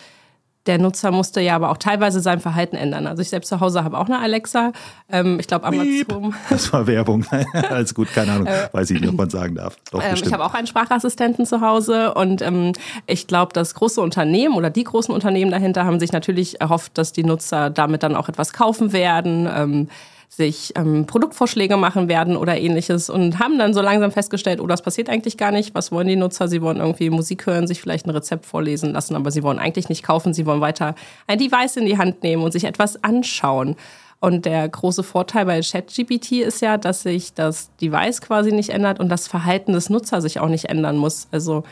Der 0.69 0.77
Nutzer 0.77 1.09
musste 1.09 1.41
ja 1.41 1.55
aber 1.55 1.71
auch 1.71 1.77
teilweise 1.77 2.19
sein 2.19 2.39
Verhalten 2.39 2.75
ändern. 2.75 3.07
Also 3.07 3.23
ich 3.23 3.29
selbst 3.29 3.47
zu 3.47 3.59
Hause 3.59 3.83
habe 3.83 3.97
auch 3.97 4.05
eine 4.05 4.19
Alexa. 4.19 4.71
Ähm, 5.11 5.39
ich 5.39 5.47
glaube 5.47 5.65
Amazon. 5.65 6.35
Das 6.47 6.71
war 6.71 6.85
Werbung. 6.85 7.25
Alles 7.71 7.95
gut, 7.95 8.13
keine 8.13 8.33
Ahnung. 8.33 8.45
Äh, 8.45 8.69
Weiß 8.71 8.91
ich 8.91 9.01
nicht, 9.01 9.09
ob 9.09 9.17
man 9.17 9.29
sagen 9.31 9.55
darf. 9.55 9.77
Doch, 9.91 9.99
ähm, 10.03 10.13
ich 10.13 10.31
habe 10.31 10.45
auch 10.45 10.53
einen 10.53 10.67
Sprachassistenten 10.67 11.47
zu 11.47 11.61
Hause 11.61 12.13
und 12.13 12.43
ähm, 12.43 12.73
ich 13.07 13.25
glaube, 13.25 13.51
das 13.51 13.73
große 13.73 13.99
Unternehmen 13.99 14.53
oder 14.53 14.69
die 14.69 14.83
großen 14.83 15.11
Unternehmen 15.11 15.49
dahinter 15.49 15.85
haben 15.85 15.99
sich 15.99 16.11
natürlich 16.11 16.61
erhofft, 16.61 16.99
dass 16.99 17.13
die 17.13 17.23
Nutzer 17.23 17.71
damit 17.71 18.03
dann 18.03 18.15
auch 18.15 18.29
etwas 18.29 18.53
kaufen 18.53 18.93
werden. 18.93 19.89
Sich 20.29 20.73
ähm, 20.75 21.05
Produktvorschläge 21.05 21.75
machen 21.75 22.07
werden 22.07 22.37
oder 22.37 22.57
ähnliches 22.57 23.09
und 23.09 23.39
haben 23.39 23.57
dann 23.57 23.73
so 23.73 23.81
langsam 23.81 24.11
festgestellt, 24.11 24.61
oh, 24.61 24.67
das 24.67 24.83
passiert 24.83 25.09
eigentlich 25.09 25.37
gar 25.37 25.51
nicht. 25.51 25.73
Was 25.73 25.91
wollen 25.91 26.07
die 26.07 26.15
Nutzer? 26.15 26.47
Sie 26.47 26.61
wollen 26.61 26.77
irgendwie 26.77 27.09
Musik 27.09 27.47
hören, 27.47 27.67
sich 27.67 27.81
vielleicht 27.81 28.05
ein 28.05 28.11
Rezept 28.11 28.45
vorlesen 28.45 28.93
lassen, 28.93 29.15
aber 29.15 29.31
sie 29.31 29.43
wollen 29.43 29.59
eigentlich 29.59 29.89
nicht 29.89 30.03
kaufen. 30.03 30.33
Sie 30.33 30.45
wollen 30.45 30.61
weiter 30.61 30.95
ein 31.27 31.39
Device 31.39 31.77
in 31.77 31.87
die 31.87 31.97
Hand 31.97 32.21
nehmen 32.23 32.43
und 32.43 32.51
sich 32.51 32.65
etwas 32.65 33.03
anschauen. 33.03 33.75
Und 34.19 34.45
der 34.45 34.67
große 34.67 35.03
Vorteil 35.03 35.45
bei 35.45 35.61
ChatGPT 35.61 36.33
ist 36.33 36.61
ja, 36.61 36.77
dass 36.77 37.03
sich 37.03 37.33
das 37.33 37.75
Device 37.77 38.21
quasi 38.21 38.51
nicht 38.51 38.69
ändert 38.69 38.99
und 38.99 39.09
das 39.09 39.27
Verhalten 39.27 39.73
des 39.73 39.89
Nutzers 39.89 40.23
sich 40.23 40.39
auch 40.39 40.49
nicht 40.49 40.65
ändern 40.65 40.97
muss. 40.97 41.27
Also 41.31 41.63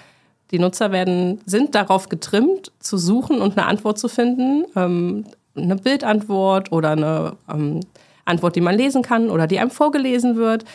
die 0.52 0.60
Nutzer 0.60 0.92
werden, 0.92 1.42
sind 1.46 1.76
darauf 1.76 2.08
getrimmt, 2.08 2.72
zu 2.80 2.98
suchen 2.98 3.42
und 3.42 3.58
eine 3.58 3.68
Antwort 3.68 4.00
zu 4.00 4.08
finden. 4.08 4.66
Ähm, 4.76 5.26
eine 5.58 5.76
Bildantwort 5.76 6.72
oder 6.72 6.92
eine 6.92 7.34
ähm, 7.52 7.82
Antwort, 8.27 8.55
die 8.55 8.62
man 8.62 8.75
lesen 8.75 9.01
kann 9.01 9.29
oder 9.29 9.48
die 9.48 9.60
einem 9.60 9.72
vorgelesen 9.72 10.36
wird. 10.36 10.65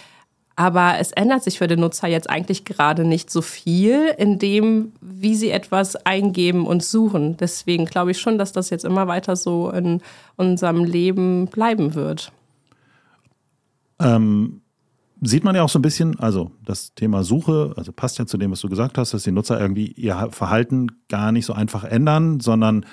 Aber 0.55 0.99
es 0.99 1.13
ändert 1.13 1.43
sich 1.43 1.59
für 1.59 1.67
den 1.67 1.81
Nutzer 1.81 2.09
jetzt 2.09 2.29
eigentlich 2.29 2.65
gerade 2.65 3.05
nicht 3.05 3.31
so 3.31 3.41
viel 3.41 4.15
in 4.19 4.39
dem, 4.39 4.93
wie 5.01 5.35
sie 5.35 5.51
etwas 5.51 5.97
eingeben 5.97 6.67
und 6.67 6.85
suchen. 6.85 7.37
Deswegen 7.39 7.87
glaube 7.87 8.11
ich 8.11 8.21
schon, 8.21 8.37
dass 8.37 8.53
das 8.53 8.69
jetzt 8.69 8.85
immer 8.85 9.07
weiter 9.07 9.35
so 9.35 9.71
in 9.71 10.03
unserem 10.37 10.85
Leben 10.85 11.47
bleiben 11.47 11.95
wird. 11.95 12.33
Ähm, 13.99 14.61
sieht 15.23 15.45
man 15.45 15.55
ja 15.55 15.63
auch 15.63 15.69
so 15.69 15.79
ein 15.79 15.83
bisschen, 15.83 16.19
also 16.19 16.51
das 16.65 16.95
Thema 16.95 17.23
Suche, 17.23 17.73
also 17.77 17.93
passt 17.93 18.19
ja 18.19 18.27
zu 18.27 18.37
dem, 18.37 18.51
was 18.51 18.61
du 18.61 18.69
gesagt 18.69 18.99
hast, 18.99 19.15
dass 19.15 19.23
die 19.23 19.33
Nutzer 19.33 19.59
irgendwie 19.59 19.93
ihr 19.93 20.29
Verhalten 20.33 20.89
gar 21.09 21.33
nicht 21.33 21.47
so 21.47 21.55
einfach 21.55 21.85
ändern, 21.85 22.41
sondern 22.41 22.85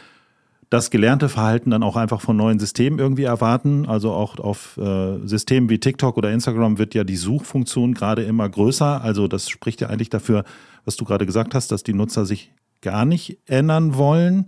das 0.69 0.91
gelernte 0.91 1.29
Verhalten 1.29 1.71
dann 1.71 1.81
auch 1.81 1.95
einfach 1.95 2.21
von 2.21 2.37
neuen 2.37 2.59
Systemen 2.59 2.99
irgendwie 2.99 3.23
erwarten. 3.23 3.87
Also 3.87 4.11
auch 4.11 4.37
auf 4.37 4.77
äh, 4.77 5.17
Systemen 5.25 5.69
wie 5.69 5.79
TikTok 5.79 6.15
oder 6.17 6.31
Instagram 6.31 6.77
wird 6.77 6.93
ja 6.93 7.03
die 7.03 7.15
Suchfunktion 7.15 7.95
gerade 7.95 8.23
immer 8.23 8.47
größer. 8.47 9.01
Also 9.01 9.27
das 9.27 9.49
spricht 9.49 9.81
ja 9.81 9.89
eigentlich 9.89 10.09
dafür, 10.09 10.43
was 10.85 10.95
du 10.95 11.05
gerade 11.05 11.25
gesagt 11.25 11.55
hast, 11.55 11.71
dass 11.71 11.83
die 11.83 11.93
Nutzer 11.93 12.25
sich 12.25 12.51
gar 12.81 13.05
nicht 13.05 13.39
ändern 13.47 13.95
wollen. 13.95 14.45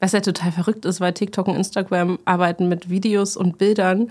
Was 0.00 0.12
ja 0.12 0.20
total 0.20 0.52
verrückt 0.52 0.84
ist, 0.84 1.00
weil 1.00 1.12
TikTok 1.12 1.48
und 1.48 1.56
Instagram 1.56 2.20
arbeiten 2.24 2.68
mit 2.68 2.88
Videos 2.88 3.36
und 3.36 3.58
Bildern 3.58 4.10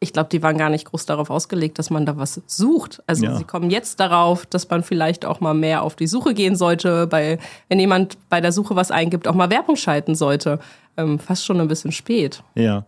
ich 0.00 0.12
glaube, 0.12 0.28
die 0.30 0.42
waren 0.42 0.56
gar 0.56 0.70
nicht 0.70 0.84
groß 0.84 1.06
darauf 1.06 1.28
ausgelegt, 1.28 1.78
dass 1.78 1.90
man 1.90 2.06
da 2.06 2.16
was 2.16 2.40
sucht. 2.46 3.02
Also 3.06 3.24
ja. 3.24 3.36
sie 3.36 3.44
kommen 3.44 3.70
jetzt 3.70 3.98
darauf, 3.98 4.46
dass 4.46 4.68
man 4.70 4.84
vielleicht 4.84 5.24
auch 5.24 5.40
mal 5.40 5.54
mehr 5.54 5.82
auf 5.82 5.96
die 5.96 6.06
Suche 6.06 6.34
gehen 6.34 6.54
sollte, 6.54 7.06
bei, 7.08 7.38
wenn 7.68 7.80
jemand 7.80 8.16
bei 8.28 8.40
der 8.40 8.52
Suche 8.52 8.76
was 8.76 8.90
eingibt, 8.90 9.26
auch 9.26 9.34
mal 9.34 9.50
Werbung 9.50 9.76
schalten 9.76 10.14
sollte. 10.14 10.60
Ähm, 10.96 11.18
fast 11.18 11.44
schon 11.44 11.60
ein 11.60 11.68
bisschen 11.68 11.90
spät. 11.90 12.44
Ja, 12.54 12.84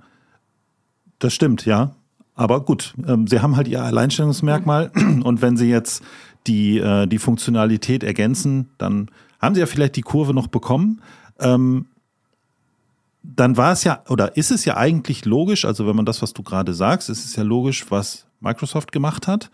das 1.18 1.34
stimmt, 1.34 1.66
ja. 1.66 1.92
Aber 2.34 2.60
gut, 2.64 2.94
ähm, 3.06 3.26
sie 3.26 3.40
haben 3.40 3.56
halt 3.56 3.66
ihr 3.66 3.82
Alleinstellungsmerkmal 3.82 4.90
mhm. 4.94 5.22
und 5.24 5.42
wenn 5.42 5.56
sie 5.56 5.68
jetzt 5.68 6.02
die, 6.46 6.78
äh, 6.78 7.06
die 7.06 7.18
Funktionalität 7.18 8.04
ergänzen, 8.04 8.70
dann 8.78 9.10
haben 9.40 9.54
sie 9.54 9.60
ja 9.60 9.66
vielleicht 9.66 9.96
die 9.96 10.02
Kurve 10.02 10.32
noch 10.32 10.46
bekommen. 10.46 11.02
Ähm, 11.40 11.86
dann 13.22 13.56
war 13.56 13.72
es 13.72 13.84
ja, 13.84 14.02
oder 14.08 14.36
ist 14.36 14.50
es 14.50 14.64
ja 14.64 14.76
eigentlich 14.76 15.24
logisch, 15.24 15.64
also 15.64 15.86
wenn 15.86 15.96
man 15.96 16.06
das, 16.06 16.22
was 16.22 16.32
du 16.32 16.42
gerade 16.42 16.74
sagst, 16.74 17.10
ist 17.10 17.24
es 17.24 17.36
ja 17.36 17.42
logisch, 17.42 17.90
was 17.90 18.26
Microsoft 18.40 18.92
gemacht 18.92 19.26
hat, 19.26 19.50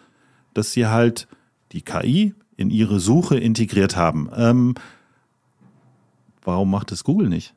dass 0.54 0.72
sie 0.72 0.86
halt 0.86 1.26
die 1.72 1.82
KI 1.82 2.34
in 2.56 2.70
ihre 2.70 3.00
Suche 3.00 3.36
integriert 3.36 3.96
haben. 3.96 4.30
Ähm, 4.34 4.74
warum 6.42 6.70
macht 6.70 6.92
es 6.92 7.04
Google 7.04 7.28
nicht? 7.28 7.54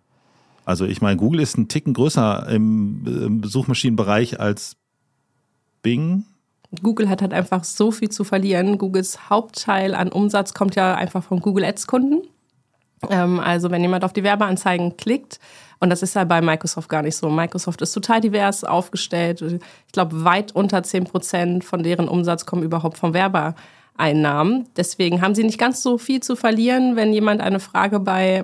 Also 0.66 0.86
ich 0.86 1.02
meine, 1.02 1.18
Google 1.18 1.40
ist 1.40 1.58
ein 1.58 1.68
Ticken 1.68 1.94
größer 1.94 2.48
im, 2.50 3.04
im 3.06 3.44
Suchmaschinenbereich 3.44 4.40
als 4.40 4.76
Bing. 5.82 6.26
Google 6.84 7.10
hat 7.10 7.22
halt 7.22 7.34
einfach 7.34 7.64
so 7.64 7.92
viel 7.92 8.10
zu 8.10 8.24
verlieren. 8.24 8.78
Googles 8.78 9.30
Hauptteil 9.30 9.96
an 9.96 10.12
Umsatz 10.12 10.54
kommt 10.54 10.76
ja 10.76 10.96
einfach 10.96 11.24
von 11.24 11.40
Google 11.40 11.66
Ads-Kunden. 11.66 12.22
Ähm, 13.10 13.40
also 13.40 13.72
wenn 13.72 13.82
jemand 13.82 14.04
auf 14.04 14.14
die 14.14 14.24
Werbeanzeigen 14.24 14.98
klickt, 14.98 15.40
und 15.80 15.90
das 15.90 16.04
ist 16.04 16.16
ja 16.16 16.26
bei 16.26 16.42
Microsoft 16.42 16.90
gar 16.90 17.02
nicht 17.02 17.16
so. 17.16 17.30
Microsoft 17.30 17.82
ist 17.82 17.94
total 17.94 18.20
divers 18.20 18.64
aufgestellt. 18.64 19.42
Ich 19.42 19.94
glaube, 19.94 20.26
weit 20.26 20.54
unter 20.54 20.84
10 20.84 21.06
Prozent 21.06 21.64
von 21.64 21.84
deren 21.84 22.10
Umsatz 22.10 22.46
kommen 22.46 22.64
überhaupt 22.64 22.98
vom 22.98 23.14
Werbeeinnahmen. 23.14 24.68
Deswegen 24.76 25.22
haben 25.22 25.36
sie 25.36 25.44
nicht 25.44 25.58
ganz 25.58 25.82
so 25.82 25.98
viel 25.98 26.22
zu 26.22 26.36
verlieren, 26.36 26.98
wenn 26.98 27.14
jemand 27.14 27.42
eine 27.42 27.62
Frage 27.62 28.02
bei 28.02 28.44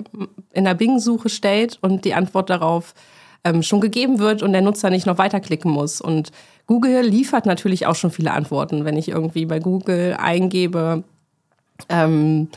in 0.53 0.63
der 0.63 0.75
Bing-Suche 0.75 1.27
stellt 1.27 1.77
und 1.81 2.05
die 2.05 2.13
Antwort 2.13 2.49
darauf 2.49 2.93
ähm, 3.43 3.63
schon 3.63 3.81
gegeben 3.81 4.19
wird 4.19 4.41
und 4.41 4.53
der 4.53 4.61
Nutzer 4.61 4.89
nicht 4.89 5.05
noch 5.05 5.17
weiterklicken 5.17 5.69
muss. 5.69 5.99
Und 5.99 6.31
Google 6.67 7.01
liefert 7.01 7.45
natürlich 7.45 7.85
auch 7.85 7.95
schon 7.95 8.11
viele 8.11 8.31
Antworten. 8.31 8.85
Wenn 8.85 8.95
ich 8.95 9.09
irgendwie 9.09 9.45
bei 9.45 9.59
Google 9.59 10.15
eingebe, 10.17 11.03
ähm, 11.89 12.47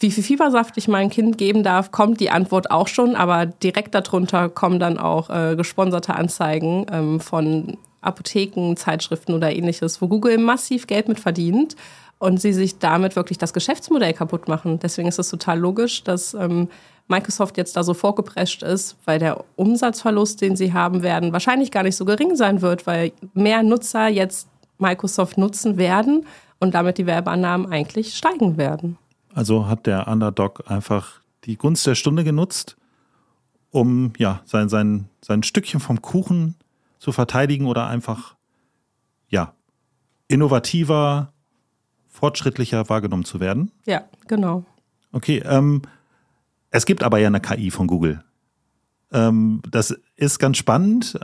wie 0.00 0.10
viel 0.10 0.22
Fiebersaft 0.22 0.76
ich 0.76 0.88
meinem 0.88 1.10
Kind 1.10 1.38
geben 1.38 1.62
darf, 1.62 1.90
kommt 1.90 2.20
die 2.20 2.30
Antwort 2.30 2.70
auch 2.70 2.86
schon, 2.86 3.16
aber 3.16 3.46
direkt 3.46 3.94
darunter 3.94 4.48
kommen 4.48 4.78
dann 4.78 4.98
auch 4.98 5.28
äh, 5.30 5.56
gesponserte 5.56 6.14
Anzeigen 6.14 6.86
ähm, 6.92 7.20
von 7.20 7.76
Apotheken, 8.00 8.76
Zeitschriften 8.76 9.34
oder 9.34 9.54
ähnliches, 9.54 10.00
wo 10.00 10.06
Google 10.06 10.38
massiv 10.38 10.86
Geld 10.86 11.08
mit 11.08 11.18
verdient 11.18 11.74
und 12.18 12.40
sie 12.40 12.52
sich 12.52 12.78
damit 12.78 13.16
wirklich 13.16 13.38
das 13.38 13.52
Geschäftsmodell 13.52 14.12
kaputt 14.12 14.46
machen. 14.46 14.78
Deswegen 14.78 15.08
ist 15.08 15.18
es 15.18 15.30
total 15.30 15.58
logisch, 15.58 16.04
dass 16.04 16.34
ähm, 16.34 16.68
Microsoft 17.08 17.56
jetzt 17.56 17.76
da 17.76 17.82
so 17.82 17.94
vorgeprescht 17.94 18.62
ist, 18.62 18.96
weil 19.04 19.18
der 19.18 19.44
Umsatzverlust, 19.56 20.40
den 20.40 20.56
sie 20.56 20.72
haben 20.72 21.02
werden, 21.02 21.32
wahrscheinlich 21.32 21.70
gar 21.70 21.82
nicht 21.82 21.96
so 21.96 22.04
gering 22.04 22.36
sein 22.36 22.62
wird, 22.62 22.86
weil 22.86 23.12
mehr 23.34 23.62
Nutzer 23.62 24.08
jetzt 24.08 24.48
Microsoft 24.78 25.38
nutzen 25.38 25.76
werden 25.76 26.26
und 26.60 26.74
damit 26.74 26.98
die 26.98 27.06
Werbeannahmen 27.06 27.72
eigentlich 27.72 28.14
steigen 28.14 28.56
werden. 28.58 28.98
Also 29.34 29.66
hat 29.66 29.86
der 29.86 30.08
Underdog 30.08 30.70
einfach 30.70 31.20
die 31.44 31.56
Gunst 31.56 31.86
der 31.86 31.94
Stunde 31.94 32.24
genutzt, 32.24 32.76
um 33.70 34.12
ja 34.18 34.40
sein, 34.44 34.68
sein, 34.68 35.08
sein 35.20 35.42
Stückchen 35.42 35.80
vom 35.80 36.02
Kuchen 36.02 36.54
zu 36.98 37.12
verteidigen 37.12 37.66
oder 37.66 37.86
einfach 37.86 38.36
ja 39.28 39.54
innovativer, 40.26 41.32
fortschrittlicher 42.08 42.88
wahrgenommen 42.88 43.24
zu 43.24 43.40
werden. 43.40 43.70
Ja, 43.86 44.04
genau. 44.26 44.64
Okay, 45.12 45.42
ähm, 45.44 45.82
es 46.70 46.84
gibt 46.84 47.02
aber 47.02 47.18
ja 47.18 47.28
eine 47.28 47.40
KI 47.40 47.70
von 47.70 47.86
Google. 47.86 48.22
Ähm, 49.12 49.62
das 49.70 49.98
ist 50.16 50.38
ganz 50.38 50.58
spannend. 50.58 51.18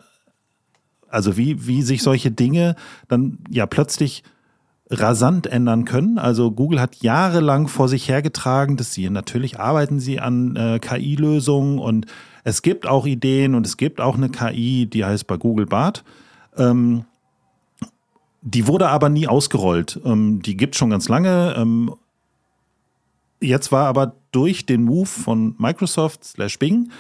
Also 1.09 1.37
wie, 1.37 1.67
wie 1.67 1.83
sich 1.83 2.03
solche 2.03 2.31
Dinge 2.31 2.77
dann 3.09 3.39
ja 3.51 3.67
plötzlich 3.67 4.25
rasant 4.91 5.47
ändern 5.47 5.85
können. 5.85 6.19
Also 6.19 6.51
Google 6.51 6.81
hat 6.81 6.97
jahrelang 6.97 7.69
vor 7.69 7.89
sich 7.89 8.09
hergetragen, 8.09 8.77
dass 8.77 8.93
sie 8.93 9.09
natürlich 9.09 9.59
arbeiten 9.59 9.99
sie 9.99 10.21
an 10.21 10.57
äh, 10.57 10.79
KI-Lösungen 10.79 11.79
und 11.79 12.07
es 12.45 12.61
gibt 12.61 12.87
auch 12.87 13.07
Ideen 13.07 13.55
und 13.55 13.67
es 13.67 13.77
gibt 13.77 14.01
auch 14.01 14.17
eine 14.17 14.29
KI, 14.29 14.87
die 14.87 15.05
heißt 15.05 15.27
bei 15.27 15.39
Google 15.39 15.67
Bart. 15.67 16.05
Ähm, 16.57 17.05
die 18.43 18.67
wurde 18.67 18.89
aber 18.89 19.09
nie 19.09 19.27
ausgerollt. 19.27 19.99
Ähm, 20.05 20.43
die 20.43 20.57
gibt 20.57 20.77
schon 20.77 20.91
ganz 20.91 21.09
lange. 21.09 21.55
Ähm, 21.57 21.95
jetzt 23.41 23.73
war 23.73 23.87
aber 23.87 24.15
durch 24.33 24.67
den 24.67 24.85
Move 24.85 25.07
von 25.07 25.55
Microsoft 25.59 26.25
slash 26.25 26.59
Bing 26.59 26.91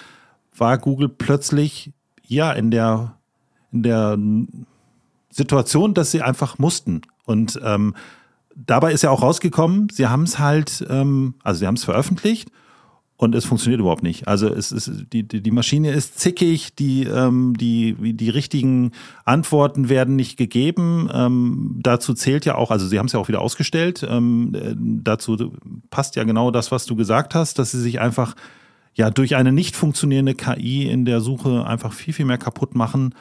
war 0.56 0.78
Google 0.78 1.10
plötzlich 1.10 1.92
ja 2.26 2.52
in 2.52 2.70
der 2.70 3.16
in 3.72 3.82
der 3.82 4.16
Situation, 5.30 5.94
dass 5.94 6.12
sie 6.12 6.22
einfach 6.22 6.58
mussten. 6.58 7.02
Und 7.24 7.58
ähm, 7.62 7.94
dabei 8.54 8.92
ist 8.92 9.02
ja 9.02 9.10
auch 9.10 9.22
rausgekommen, 9.22 9.88
sie 9.90 10.06
haben 10.06 10.24
es 10.24 10.38
halt, 10.38 10.84
ähm, 10.88 11.34
also 11.42 11.60
sie 11.60 11.66
haben 11.66 11.74
es 11.74 11.84
veröffentlicht 11.84 12.50
und 13.16 13.34
es 13.34 13.44
funktioniert 13.44 13.80
überhaupt 13.80 14.02
nicht. 14.02 14.26
Also 14.26 14.48
es 14.48 14.72
ist 14.72 15.06
die, 15.12 15.22
die 15.22 15.50
Maschine 15.50 15.92
ist 15.92 16.18
zickig, 16.18 16.74
die, 16.74 17.04
ähm, 17.04 17.54
die, 17.56 17.94
die 18.14 18.28
richtigen 18.28 18.92
Antworten 19.24 19.88
werden 19.88 20.16
nicht 20.16 20.36
gegeben. 20.36 21.08
Ähm, 21.12 21.78
dazu 21.80 22.14
zählt 22.14 22.44
ja 22.44 22.56
auch, 22.56 22.70
also 22.70 22.86
sie 22.86 22.98
haben 22.98 23.06
es 23.06 23.12
ja 23.12 23.20
auch 23.20 23.28
wieder 23.28 23.40
ausgestellt. 23.40 24.04
Ähm, 24.08 24.52
äh, 24.54 24.74
dazu 24.76 25.52
passt 25.90 26.16
ja 26.16 26.24
genau 26.24 26.50
das, 26.50 26.72
was 26.72 26.86
du 26.86 26.96
gesagt 26.96 27.34
hast, 27.34 27.58
dass 27.58 27.70
sie 27.70 27.80
sich 27.80 28.00
einfach 28.00 28.34
ja 28.94 29.10
durch 29.10 29.36
eine 29.36 29.52
nicht 29.52 29.76
funktionierende 29.76 30.34
KI 30.34 30.88
in 30.88 31.04
der 31.04 31.20
Suche 31.20 31.66
einfach 31.66 31.92
viel, 31.92 32.14
viel 32.14 32.26
mehr 32.26 32.38
kaputt 32.38 32.74
machen. 32.74 33.14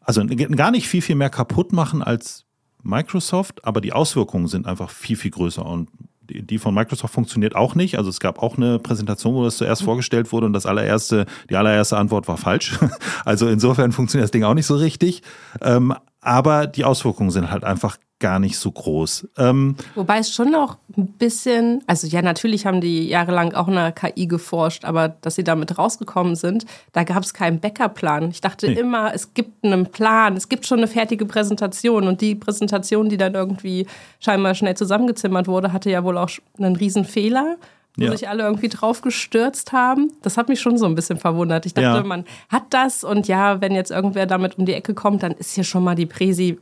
Also 0.00 0.24
gar 0.24 0.70
nicht 0.70 0.88
viel, 0.88 1.02
viel 1.02 1.16
mehr 1.16 1.30
kaputt 1.30 1.72
machen 1.72 2.02
als 2.02 2.47
Microsoft, 2.82 3.64
aber 3.64 3.80
die 3.80 3.92
Auswirkungen 3.92 4.48
sind 4.48 4.66
einfach 4.66 4.90
viel, 4.90 5.16
viel 5.16 5.30
größer. 5.30 5.64
Und 5.64 5.88
die 6.30 6.58
von 6.58 6.74
Microsoft 6.74 7.14
funktioniert 7.14 7.56
auch 7.56 7.74
nicht. 7.74 7.96
Also 7.96 8.10
es 8.10 8.20
gab 8.20 8.42
auch 8.42 8.56
eine 8.56 8.78
Präsentation, 8.78 9.34
wo 9.34 9.44
das 9.44 9.56
zuerst 9.56 9.82
vorgestellt 9.82 10.32
wurde 10.32 10.46
und 10.46 10.52
das 10.52 10.66
allererste, 10.66 11.26
die 11.48 11.56
allererste 11.56 11.96
Antwort 11.96 12.28
war 12.28 12.36
falsch. 12.36 12.78
Also 13.24 13.48
insofern 13.48 13.92
funktioniert 13.92 14.24
das 14.24 14.30
Ding 14.30 14.44
auch 14.44 14.54
nicht 14.54 14.66
so 14.66 14.76
richtig. 14.76 15.22
Ähm, 15.60 15.94
aber 16.28 16.66
die 16.66 16.84
Auswirkungen 16.84 17.30
sind 17.30 17.50
halt 17.50 17.64
einfach 17.64 17.96
gar 18.18 18.38
nicht 18.38 18.58
so 18.58 18.70
groß. 18.70 19.28
Ähm, 19.38 19.76
Wobei 19.94 20.18
es 20.18 20.34
schon 20.34 20.50
noch 20.50 20.76
ein 20.96 21.06
bisschen, 21.06 21.82
also 21.86 22.06
ja, 22.06 22.20
natürlich 22.20 22.66
haben 22.66 22.80
die 22.80 23.08
jahrelang 23.08 23.54
auch 23.54 23.68
eine 23.68 23.92
KI 23.92 24.26
geforscht, 24.26 24.84
aber 24.84 25.08
dass 25.08 25.36
sie 25.36 25.44
damit 25.44 25.78
rausgekommen 25.78 26.34
sind, 26.34 26.66
da 26.92 27.04
gab 27.04 27.22
es 27.22 27.32
keinen 27.32 27.60
Backup-Plan. 27.60 28.30
Ich 28.30 28.40
dachte 28.40 28.68
nee. 28.68 28.74
immer, 28.74 29.14
es 29.14 29.34
gibt 29.34 29.64
einen 29.64 29.86
Plan, 29.86 30.36
es 30.36 30.48
gibt 30.48 30.66
schon 30.66 30.78
eine 30.78 30.88
fertige 30.88 31.26
Präsentation 31.26 32.08
und 32.08 32.20
die 32.20 32.34
Präsentation, 32.34 33.08
die 33.08 33.16
dann 33.16 33.34
irgendwie 33.34 33.86
scheinbar 34.20 34.54
schnell 34.54 34.76
zusammengezimmert 34.76 35.46
wurde, 35.46 35.72
hatte 35.72 35.90
ja 35.90 36.02
wohl 36.04 36.18
auch 36.18 36.30
einen 36.58 36.76
riesen 36.76 37.04
Fehler 37.04 37.56
wo 37.98 38.04
ja. 38.04 38.12
sich 38.12 38.28
alle 38.28 38.44
irgendwie 38.44 38.68
drauf 38.68 39.02
gestürzt 39.02 39.72
haben. 39.72 40.12
Das 40.22 40.36
hat 40.36 40.48
mich 40.48 40.60
schon 40.60 40.78
so 40.78 40.86
ein 40.86 40.94
bisschen 40.94 41.18
verwundert. 41.18 41.66
Ich 41.66 41.74
dachte, 41.74 41.98
ja. 41.98 42.02
man 42.04 42.24
hat 42.48 42.64
das 42.70 43.02
und 43.02 43.26
ja, 43.26 43.60
wenn 43.60 43.72
jetzt 43.72 43.90
irgendwer 43.90 44.26
damit 44.26 44.56
um 44.56 44.66
die 44.66 44.72
Ecke 44.72 44.94
kommt, 44.94 45.22
dann 45.22 45.32
ist 45.32 45.54
hier 45.54 45.64
schon 45.64 45.82
mal 45.82 45.96
die 45.96 46.06
Präsi 46.06 46.58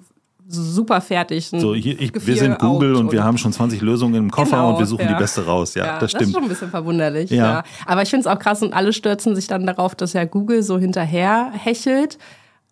super 0.48 1.00
fertig. 1.00 1.48
So, 1.48 1.74
hier, 1.74 2.00
ich, 2.00 2.12
wir 2.26 2.36
sind 2.36 2.58
Google 2.58 2.94
und, 2.94 3.06
und, 3.06 3.12
wir 3.12 3.22
haben 3.22 3.36
schon 3.36 3.52
20 3.52 3.82
Lösungen 3.82 4.14
im 4.14 4.30
Koffer 4.30 4.56
genau, 4.56 4.72
und 4.72 4.78
wir 4.78 4.86
suchen 4.86 5.04
ja. 5.04 5.12
die 5.12 5.18
beste 5.18 5.44
raus. 5.44 5.74
Ja, 5.74 5.86
ja, 5.86 5.98
das 5.98 6.12
stimmt. 6.12 6.22
Das 6.22 6.28
ist 6.28 6.34
schon 6.34 6.42
ein 6.44 6.48
bisschen 6.48 6.70
verwunderlich. 6.70 7.30
Ja. 7.30 7.36
ja. 7.36 7.64
Aber 7.84 8.02
ich 8.02 8.08
finde 8.08 8.28
es 8.28 8.34
auch 8.34 8.38
krass 8.38 8.62
und 8.62 8.72
alle 8.72 8.92
stürzen 8.92 9.34
sich 9.34 9.46
dann 9.46 9.66
darauf, 9.66 9.94
dass 9.94 10.14
ja 10.14 10.24
Google 10.24 10.62
so 10.62 10.78
hinterher 10.78 11.50
hechelt 11.52 12.16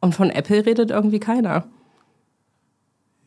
und 0.00 0.14
von 0.14 0.30
Apple 0.30 0.64
redet 0.64 0.90
irgendwie 0.90 1.20
keiner. 1.20 1.64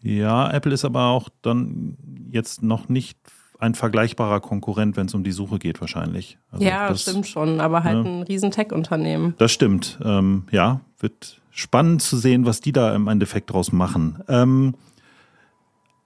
Ja, 0.01 0.49
Apple 0.51 0.73
ist 0.73 0.85
aber 0.85 1.07
auch 1.07 1.29
dann 1.41 1.97
jetzt 2.31 2.63
noch 2.63 2.87
nicht 2.87 3.17
ein 3.59 3.75
vergleichbarer 3.75 4.39
Konkurrent, 4.39 4.97
wenn 4.97 5.07
es 5.07 5.13
um 5.13 5.23
die 5.23 5.31
Suche 5.31 5.59
geht, 5.59 5.81
wahrscheinlich. 5.81 6.37
Also 6.51 6.65
ja, 6.65 6.89
das 6.89 7.01
stimmt 7.01 7.27
schon, 7.27 7.59
aber 7.59 7.83
halt 7.83 8.05
ja, 8.05 8.11
ein 8.11 8.23
riesen 8.23 8.51
Tech-Unternehmen. 8.51 9.33
Das 9.37 9.51
stimmt. 9.51 9.97
Ähm, 10.03 10.43
ja, 10.51 10.81
wird 10.99 11.41
spannend 11.49 12.01
zu 12.01 12.17
sehen, 12.17 12.45
was 12.45 12.61
die 12.61 12.71
da 12.71 12.93
im 12.95 13.07
Endeffekt 13.07 13.51
draus 13.51 13.71
machen. 13.71 14.19
Ähm, 14.27 14.75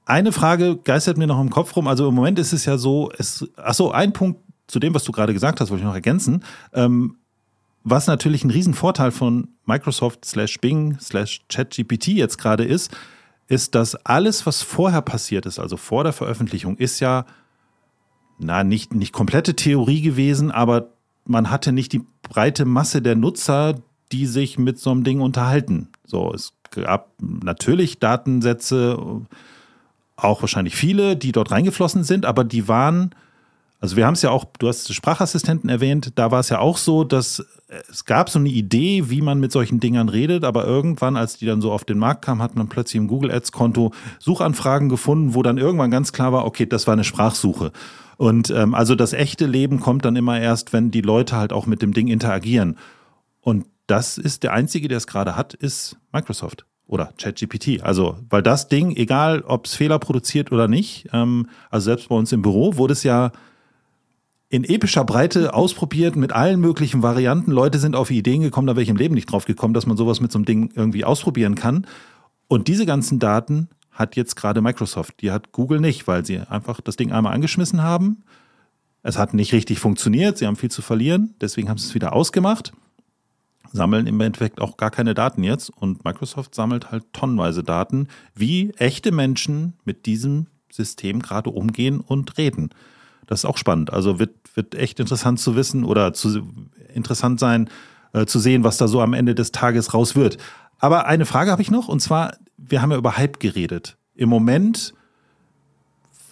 eine 0.06 0.32
Frage 0.32 0.78
geistert 0.78 1.18
mir 1.18 1.28
noch 1.28 1.40
im 1.40 1.50
Kopf 1.50 1.76
rum. 1.76 1.88
Also 1.88 2.08
im 2.10 2.16
Moment 2.16 2.40
ist 2.40 2.54
es 2.54 2.66
ja 2.66 2.78
so, 2.78 3.12
es, 3.18 3.48
achso, 3.58 3.92
ein 3.92 4.14
Punkt 4.14 4.40
zu 4.68 4.80
dem, 4.80 4.94
was 4.94 5.04
du 5.04 5.12
gerade 5.12 5.34
gesagt 5.34 5.60
hast, 5.60 5.70
wollte 5.70 5.82
ich 5.82 5.88
noch 5.88 5.94
ergänzen. 5.94 6.44
Ähm, 6.74 7.18
was 7.84 8.08
natürlich 8.08 8.44
ein 8.44 8.52
Riesenvorteil 8.52 9.12
von 9.12 9.50
Microsoft 9.66 10.26
slash 10.26 10.60
Bing 10.60 10.98
slash 11.00 11.42
ChatGPT 11.50 12.10
jetzt 12.10 12.38
gerade 12.38 12.64
ist, 12.64 12.96
ist, 13.52 13.76
dass 13.76 13.96
alles, 14.06 14.46
was 14.46 14.62
vorher 14.62 15.02
passiert 15.02 15.46
ist, 15.46 15.60
also 15.60 15.76
vor 15.76 16.06
der 16.06 16.14
Veröffentlichung, 16.14 16.78
ist 16.78 17.02
ja 17.02 17.26
na, 18.40 18.64
nicht, 18.64 18.94
nicht 18.94 19.12
komplette 19.12 19.56
Theorie 19.58 20.02
gewesen, 20.02 20.52
aber 20.52 20.94
man 21.26 21.52
hatte 21.52 21.74
nicht 21.74 21.92
die 21.92 22.02
breite 22.24 22.64
Masse 22.64 23.02
der 23.02 23.16
Nutzer, 23.16 23.76
die 24.14 24.26
sich 24.26 24.58
mit 24.58 24.80
so 24.80 24.92
einem 24.92 25.04
Ding 25.04 25.20
unterhalten. 25.20 25.90
So, 26.06 26.34
es 26.34 26.54
gab 26.72 27.12
natürlich 27.20 28.00
Datensätze, 28.00 28.98
auch 30.16 30.42
wahrscheinlich 30.42 30.76
viele, 30.76 31.18
die 31.18 31.34
dort 31.34 31.52
reingeflossen 31.52 32.06
sind, 32.06 32.26
aber 32.26 32.46
die 32.46 32.70
waren, 32.70 33.14
also 33.82 33.98
wir 33.98 34.06
haben 34.06 34.13
es 34.13 34.22
ja 34.22 34.30
auch, 34.30 34.46
du 34.60 34.67
hast 34.67 34.94
Sprachassistenten 34.94 35.67
erwähnt, 35.67 36.12
da 36.15 36.30
war 36.30 36.39
es 36.39 36.50
ja 36.50 36.60
auch 36.60 36.78
so, 36.78 37.04
dass 37.04 37.44
es 37.89 38.06
gab 38.06 38.30
so 38.30 38.38
eine 38.38 38.50
Idee, 38.50 39.10
wie 39.10 39.22
man 39.22 39.39
mit 39.39 39.52
solchen 39.52 39.80
Dingern 39.80 40.08
redet, 40.08 40.44
aber 40.44 40.65
irgendwann, 40.65 41.17
als 41.17 41.38
die 41.38 41.48
dann 41.48 41.62
so 41.62 41.72
auf 41.72 41.84
den 41.84 41.98
Markt 41.98 42.24
kamen, 42.24 42.44
hat 42.44 42.56
man 42.56 42.70
plötzlich 42.70 42.98
im 42.98 43.08
Google 43.08 43.32
Ads 43.32 43.52
Konto 43.52 43.91
Suchanfragen 44.20 44.88
gefunden, 44.88 45.34
wo 45.34 45.41
dann 45.41 45.58
irgendwann 45.58 45.89
ganz 45.89 46.13
klar 46.13 46.32
war, 46.32 46.46
okay, 46.46 46.67
das 46.67 46.86
war 46.86 46.94
eine 46.94 47.04
Sprachsuche. 47.04 47.72
Und 48.17 48.52
ähm, 48.52 48.76
also 48.76 48.94
das 48.94 49.13
echte 49.13 49.48
Leben 49.48 49.80
kommt 49.80 50.06
dann 50.06 50.15
immer 50.15 50.39
erst, 50.39 50.74
wenn 50.74 50.91
die 50.91 51.02
Leute 51.02 51.36
halt 51.36 51.52
auch 51.52 51.65
mit 51.65 51.82
dem 51.82 51.91
Ding 51.91 52.08
interagieren. 52.08 52.78
Und 53.39 53.65
das 53.88 54.20
ist 54.20 54.44
der 54.44 54.54
einzige, 54.54 54.89
der 54.89 54.98
es 54.98 55.08
gerade 55.08 55.36
hat, 55.36 55.56
ist 55.56 55.98
Microsoft. 56.13 56.65
oder 56.86 57.13
ChatGPT. 57.17 57.82
Also, 57.82 58.17
weil 58.30 58.44
das 58.44 58.67
Ding, 58.67 58.96
egal 58.96 59.41
ob 59.41 59.65
es 59.65 59.74
Fehler 59.74 59.98
produziert 59.98 60.52
oder 60.52 60.67
nicht, 60.67 61.08
ähm, 61.13 61.48
also 61.72 61.86
selbst 61.86 62.10
bei 62.10 62.15
uns 62.15 62.32
im 62.32 62.44
Büro 62.44 62.76
wurde 62.76 62.94
es 62.94 63.04
ja 63.04 63.32
in 64.52 64.66
epischer 64.66 65.06
Breite 65.06 65.54
ausprobiert 65.54 66.18
mit 66.18 66.34
allen 66.34 66.60
möglichen 66.60 67.02
Varianten. 67.02 67.52
Leute 67.52 67.80
sind 67.80 67.96
auf 67.96 68.12
Ideen 68.12 68.42
gekommen, 68.42 68.68
da 68.68 68.76
wäre 68.76 68.84
ich 68.84 68.90
im 68.90 68.98
Leben 68.98 69.16
nicht 69.16 69.32
drauf 69.32 69.46
gekommen, 69.46 69.74
dass 69.74 69.86
man 69.86 69.96
sowas 69.96 70.20
mit 70.20 70.30
so 70.30 70.38
einem 70.38 70.46
Ding 70.46 70.72
irgendwie 70.76 71.06
ausprobieren 71.06 71.56
kann. 71.56 71.88
Und 72.50 72.68
diese 72.68 72.86
ganzen 72.86 73.18
Daten 73.18 73.70
hat 73.92 74.18
jetzt 74.18 74.36
gerade 74.36 74.62
Microsoft. 74.62 75.22
Die 75.22 75.32
hat 75.32 75.54
Google 75.54 75.80
nicht, 75.80 76.06
weil 76.06 76.26
sie 76.26 76.40
einfach 76.40 76.82
das 76.82 76.98
Ding 76.98 77.14
einmal 77.14 77.34
angeschmissen 77.34 77.82
haben. 77.82 78.24
Es 79.04 79.18
hat 79.18 79.34
nicht 79.34 79.54
richtig 79.54 79.80
funktioniert, 79.80 80.38
sie 80.38 80.46
haben 80.46 80.58
viel 80.58 80.70
zu 80.70 80.82
verlieren, 80.82 81.34
deswegen 81.40 81.70
haben 81.70 81.78
sie 81.78 81.88
es 81.88 81.96
wieder 81.96 82.12
ausgemacht. 82.12 82.74
Sammeln 83.72 84.06
im 84.06 84.20
Endeffekt 84.20 84.60
auch 84.60 84.76
gar 84.76 84.92
keine 84.92 85.14
Daten 85.14 85.44
jetzt 85.44 85.70
und 85.70 86.04
Microsoft 86.04 86.56
sammelt 86.56 86.92
halt 86.92 87.06
tonnenweise 87.14 87.64
Daten, 87.64 88.10
wie 88.36 88.72
echte 88.72 89.14
Menschen 89.14 89.76
mit 89.86 90.06
diesem 90.06 90.48
System 90.70 91.22
gerade 91.22 91.52
umgehen 91.52 92.02
und 92.02 92.38
reden. 92.38 92.72
Das 93.32 93.39
ist 93.39 93.46
auch 93.46 93.56
spannend. 93.56 93.94
Also 93.94 94.20
wird, 94.20 94.36
wird 94.56 94.76
echt 94.76 95.00
interessant 95.00 95.39
zu 95.39 95.56
wissen 95.56 95.86
oder 95.86 96.12
zu, 96.12 96.41
interessant 96.94 97.39
sein, 97.39 97.70
äh, 98.12 98.26
zu 98.26 98.39
sehen, 98.39 98.65
was 98.65 98.76
da 98.76 98.89
so 98.89 99.00
am 99.00 99.13
Ende 99.13 99.36
des 99.36 99.54
Tages 99.54 99.94
raus 99.94 100.17
wird. 100.17 100.38
Aber 100.80 101.06
eine 101.06 101.26
Frage 101.26 101.50
habe 101.50 101.62
ich 101.62 101.72
noch, 101.72 101.88
und 101.88 102.02
zwar, 102.02 102.34
wir 102.58 102.82
haben 102.82 102.91
ja 102.91 102.98
über 102.98 103.15
Hype 103.15 103.39
geredet. 103.39 103.96
Im 104.15 104.28
Moment 104.28 104.94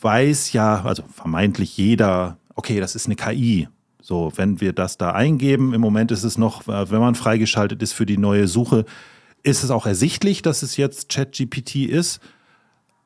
weiß 0.01 0.51
ja, 0.51 0.83
also 0.83 1.03
vermeintlich 1.09 1.77
jeder, 1.77 2.38
okay, 2.55 2.81
das 2.81 2.95
ist 2.95 3.05
eine 3.05 3.15
KI. 3.15 3.69
So, 4.01 4.33
wenn 4.35 4.59
wir 4.59 4.73
das 4.73 4.97
da 4.97 5.12
eingeben, 5.12 5.73
im 5.73 5.79
Moment 5.79 6.12
ist 6.12 6.25
es 6.25 6.38
noch, 6.38 6.67
äh, 6.67 6.91
wenn 6.91 6.99
man 6.99 7.15
freigeschaltet 7.15 7.81
ist 7.81 7.93
für 7.93 8.05
die 8.05 8.17
neue 8.17 8.49
Suche, 8.49 8.83
ist 9.41 9.63
es 9.63 9.71
auch 9.71 9.85
ersichtlich, 9.85 10.41
dass 10.41 10.63
es 10.63 10.75
jetzt 10.75 11.07
ChatGPT 11.07 11.75
ist. 11.75 12.19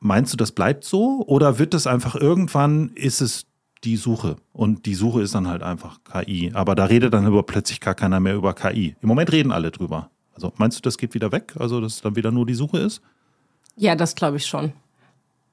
Meinst 0.00 0.32
du, 0.32 0.36
das 0.36 0.50
bleibt 0.50 0.82
so? 0.82 1.22
Oder 1.28 1.60
wird 1.60 1.74
es 1.74 1.86
einfach 1.86 2.16
irgendwann, 2.16 2.90
ist 2.96 3.20
es 3.20 3.46
die 3.84 3.96
Suche? 3.96 4.36
Und 4.52 4.86
die 4.86 4.94
Suche 4.94 5.22
ist 5.22 5.34
dann 5.34 5.48
halt 5.48 5.62
einfach 5.62 6.00
KI. 6.04 6.52
Aber 6.54 6.74
da 6.74 6.86
redet 6.86 7.14
dann 7.14 7.26
über 7.26 7.42
plötzlich 7.42 7.80
gar 7.80 7.94
keiner 7.94 8.20
mehr 8.20 8.34
über 8.34 8.54
KI. 8.54 8.96
Im 9.00 9.08
Moment 9.08 9.32
reden 9.32 9.52
alle 9.52 9.70
drüber. 9.70 10.10
Also 10.34 10.52
meinst 10.56 10.78
du, 10.78 10.82
das 10.82 10.98
geht 10.98 11.14
wieder 11.14 11.32
weg? 11.32 11.54
Also, 11.58 11.80
dass 11.80 11.94
es 11.94 12.00
dann 12.00 12.16
wieder 12.16 12.30
nur 12.30 12.46
die 12.46 12.54
Suche 12.54 12.78
ist? 12.78 13.00
Ja, 13.76 13.94
das 13.94 14.14
glaube 14.14 14.36
ich 14.36 14.46
schon. 14.46 14.72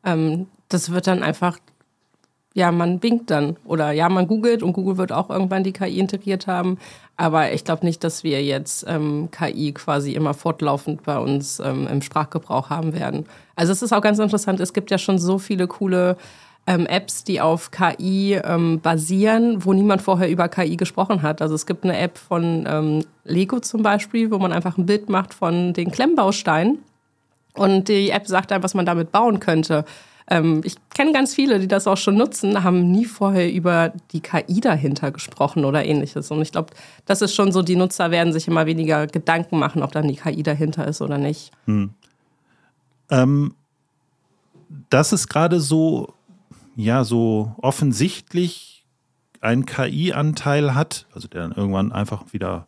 Ähm, 0.03 0.47
das 0.69 0.91
wird 0.91 1.07
dann 1.07 1.23
einfach, 1.23 1.57
ja, 2.53 2.71
man 2.71 3.01
winkt 3.03 3.29
dann. 3.29 3.57
Oder 3.65 3.91
ja, 3.91 4.09
man 4.09 4.27
googelt 4.27 4.63
und 4.63 4.73
Google 4.73 4.97
wird 4.97 5.11
auch 5.11 5.29
irgendwann 5.29 5.63
die 5.63 5.73
KI 5.73 5.99
integriert 5.99 6.47
haben. 6.47 6.77
Aber 7.17 7.51
ich 7.51 7.63
glaube 7.63 7.85
nicht, 7.85 8.03
dass 8.03 8.23
wir 8.23 8.43
jetzt 8.43 8.85
ähm, 8.87 9.29
KI 9.31 9.73
quasi 9.73 10.13
immer 10.13 10.33
fortlaufend 10.33 11.03
bei 11.03 11.19
uns 11.19 11.59
ähm, 11.59 11.87
im 11.87 12.01
Sprachgebrauch 12.01 12.69
haben 12.69 12.93
werden. 12.93 13.25
Also 13.55 13.71
es 13.71 13.81
ist 13.81 13.93
auch 13.93 14.01
ganz 14.01 14.17
interessant, 14.17 14.59
es 14.59 14.73
gibt 14.73 14.89
ja 14.89 14.97
schon 14.97 15.19
so 15.19 15.37
viele 15.37 15.67
coole 15.67 16.17
ähm, 16.67 16.85
Apps, 16.85 17.23
die 17.23 17.41
auf 17.41 17.71
KI 17.71 18.39
ähm, 18.43 18.79
basieren, 18.81 19.65
wo 19.65 19.73
niemand 19.73 20.01
vorher 20.01 20.29
über 20.29 20.47
KI 20.47 20.77
gesprochen 20.77 21.21
hat. 21.21 21.41
Also 21.41 21.55
es 21.55 21.65
gibt 21.65 21.83
eine 21.83 21.97
App 21.97 22.17
von 22.17 22.65
ähm, 22.67 23.05
Lego 23.23 23.59
zum 23.59 23.81
Beispiel, 23.83 24.31
wo 24.31 24.37
man 24.37 24.53
einfach 24.53 24.77
ein 24.77 24.85
Bild 24.85 25.09
macht 25.09 25.33
von 25.33 25.73
den 25.73 25.91
Klemmbausteinen 25.91 26.79
und 27.53 27.89
die 27.89 28.11
App 28.11 28.27
sagt 28.27 28.51
dann, 28.51 28.63
was 28.63 28.73
man 28.73 28.85
damit 28.85 29.11
bauen 29.11 29.39
könnte. 29.39 29.85
Ähm, 30.29 30.61
ich 30.63 30.75
kenne 30.93 31.11
ganz 31.11 31.33
viele, 31.33 31.59
die 31.59 31.67
das 31.67 31.87
auch 31.87 31.97
schon 31.97 32.15
nutzen, 32.15 32.63
haben 32.63 32.91
nie 32.91 33.05
vorher 33.05 33.51
über 33.51 33.91
die 34.11 34.21
KI 34.21 34.61
dahinter 34.61 35.11
gesprochen 35.11 35.65
oder 35.65 35.83
ähnliches. 35.83 36.31
Und 36.31 36.41
ich 36.41 36.51
glaube, 36.51 36.73
das 37.05 37.21
ist 37.21 37.35
schon 37.35 37.51
so, 37.51 37.61
die 37.61 37.75
Nutzer 37.75 38.11
werden 38.11 38.31
sich 38.31 38.47
immer 38.47 38.65
weniger 38.65 39.07
Gedanken 39.07 39.59
machen, 39.59 39.83
ob 39.83 39.91
dann 39.91 40.07
die 40.07 40.15
KI 40.15 40.43
dahinter 40.43 40.87
ist 40.87 41.01
oder 41.01 41.17
nicht. 41.17 41.51
Hm. 41.65 41.89
Ähm, 43.09 43.55
das 44.89 45.11
ist 45.11 45.27
gerade 45.27 45.59
so 45.59 46.13
ja 46.75 47.03
so 47.03 47.55
offensichtlich 47.61 48.85
einen 49.41 49.65
KI-Anteil 49.65 50.75
hat, 50.75 51.07
also 51.13 51.27
der 51.27 51.41
dann 51.41 51.51
irgendwann 51.51 51.91
einfach 51.91 52.31
wieder 52.31 52.67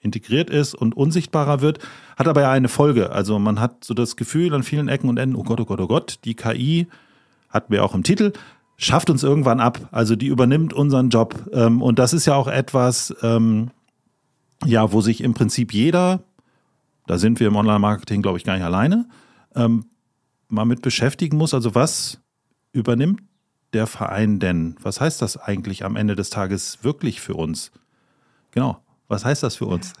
integriert 0.00 0.50
ist 0.50 0.74
und 0.74 0.96
unsichtbarer 0.96 1.60
wird, 1.60 1.78
hat 2.16 2.28
aber 2.28 2.42
ja 2.42 2.50
eine 2.50 2.68
Folge. 2.68 3.12
Also 3.12 3.38
man 3.38 3.60
hat 3.60 3.84
so 3.84 3.94
das 3.94 4.16
Gefühl 4.16 4.52
an 4.52 4.62
vielen 4.62 4.88
Ecken 4.88 5.08
und 5.08 5.16
Enden, 5.16 5.36
oh 5.36 5.44
Gott, 5.44 5.60
oh 5.60 5.64
Gott, 5.64 5.80
oh 5.80 5.86
Gott, 5.86 6.18
die 6.24 6.34
KI, 6.34 6.88
hatten 7.48 7.72
wir 7.72 7.84
auch 7.84 7.94
im 7.94 8.02
Titel, 8.02 8.32
schafft 8.76 9.10
uns 9.10 9.22
irgendwann 9.22 9.60
ab. 9.60 9.88
Also 9.92 10.16
die 10.16 10.26
übernimmt 10.26 10.72
unseren 10.72 11.08
Job. 11.08 11.48
Ähm, 11.52 11.82
und 11.82 11.98
das 11.98 12.12
ist 12.12 12.26
ja 12.26 12.34
auch 12.34 12.48
etwas, 12.48 13.14
ähm, 13.22 13.70
ja, 14.64 14.92
wo 14.92 15.00
sich 15.00 15.22
im 15.22 15.34
Prinzip 15.34 15.72
jeder, 15.72 16.20
da 17.06 17.18
sind 17.18 17.40
wir 17.40 17.46
im 17.46 17.56
Online-Marketing, 17.56 18.22
glaube 18.22 18.38
ich, 18.38 18.44
gar 18.44 18.54
nicht 18.54 18.64
alleine, 18.64 19.08
ähm, 19.54 19.86
mal 20.48 20.64
mit 20.64 20.82
beschäftigen 20.82 21.36
muss. 21.36 21.54
Also 21.54 21.74
was 21.74 22.20
übernimmt 22.72 23.20
der 23.72 23.86
Verein 23.86 24.38
denn? 24.38 24.76
Was 24.82 25.00
heißt 25.00 25.22
das 25.22 25.36
eigentlich 25.36 25.84
am 25.84 25.96
Ende 25.96 26.14
des 26.14 26.30
Tages 26.30 26.78
wirklich 26.82 27.20
für 27.20 27.34
uns? 27.34 27.72
Genau. 28.50 28.78
Was 29.08 29.24
heißt 29.24 29.42
das 29.42 29.56
für 29.56 29.66
uns? 29.66 29.92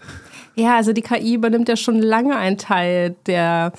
Ja, 0.54 0.76
also 0.76 0.92
die 0.92 1.02
KI 1.02 1.34
übernimmt 1.34 1.68
ja 1.68 1.76
schon 1.76 1.98
lange 2.00 2.36
einen 2.36 2.58
Teil 2.58 3.16
der 3.26 3.72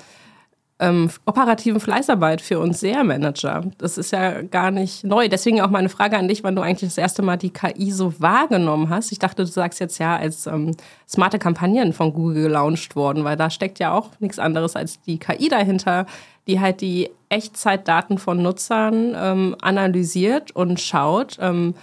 ähm, 0.84 1.10
operativen 1.26 1.80
Fleißarbeit 1.80 2.42
für 2.42 2.60
uns 2.60 2.82
SEA-Manager. 2.82 3.64
Das 3.78 3.98
ist 3.98 4.12
ja 4.12 4.42
gar 4.42 4.70
nicht 4.70 5.06
neu. 5.06 5.30
Deswegen 5.30 5.62
auch 5.62 5.70
meine 5.70 5.88
Frage 5.88 6.18
an 6.18 6.28
dich, 6.28 6.44
wann 6.44 6.56
du 6.56 6.62
eigentlich 6.62 6.90
das 6.90 6.98
erste 6.98 7.22
Mal 7.22 7.38
die 7.38 7.52
KI 7.52 7.92
so 7.92 8.14
wahrgenommen 8.20 8.90
hast. 8.90 9.12
Ich 9.14 9.20
dachte, 9.20 9.44
du 9.44 9.48
sagst 9.50 9.80
jetzt 9.80 9.98
ja, 10.00 10.18
als 10.18 10.46
ähm, 10.46 10.76
smarte 11.08 11.40
Kampagnen 11.40 11.94
von 11.94 12.14
Google 12.14 12.44
gelauncht 12.44 12.98
worden, 12.98 13.24
weil 13.24 13.38
da 13.38 13.50
steckt 13.50 13.80
ja 13.80 13.94
auch 13.94 14.10
nichts 14.20 14.40
anderes 14.40 14.76
als 14.76 15.00
die 15.02 15.20
KI 15.20 15.48
dahinter, 15.48 16.06
die 16.48 16.60
halt 16.60 16.82
die 16.82 17.10
Echtzeitdaten 17.30 18.18
von 18.18 18.42
Nutzern 18.42 19.16
ähm, 19.16 19.56
analysiert 19.62 20.52
und 20.52 20.82
schaut, 20.82 21.38
ähm, 21.40 21.76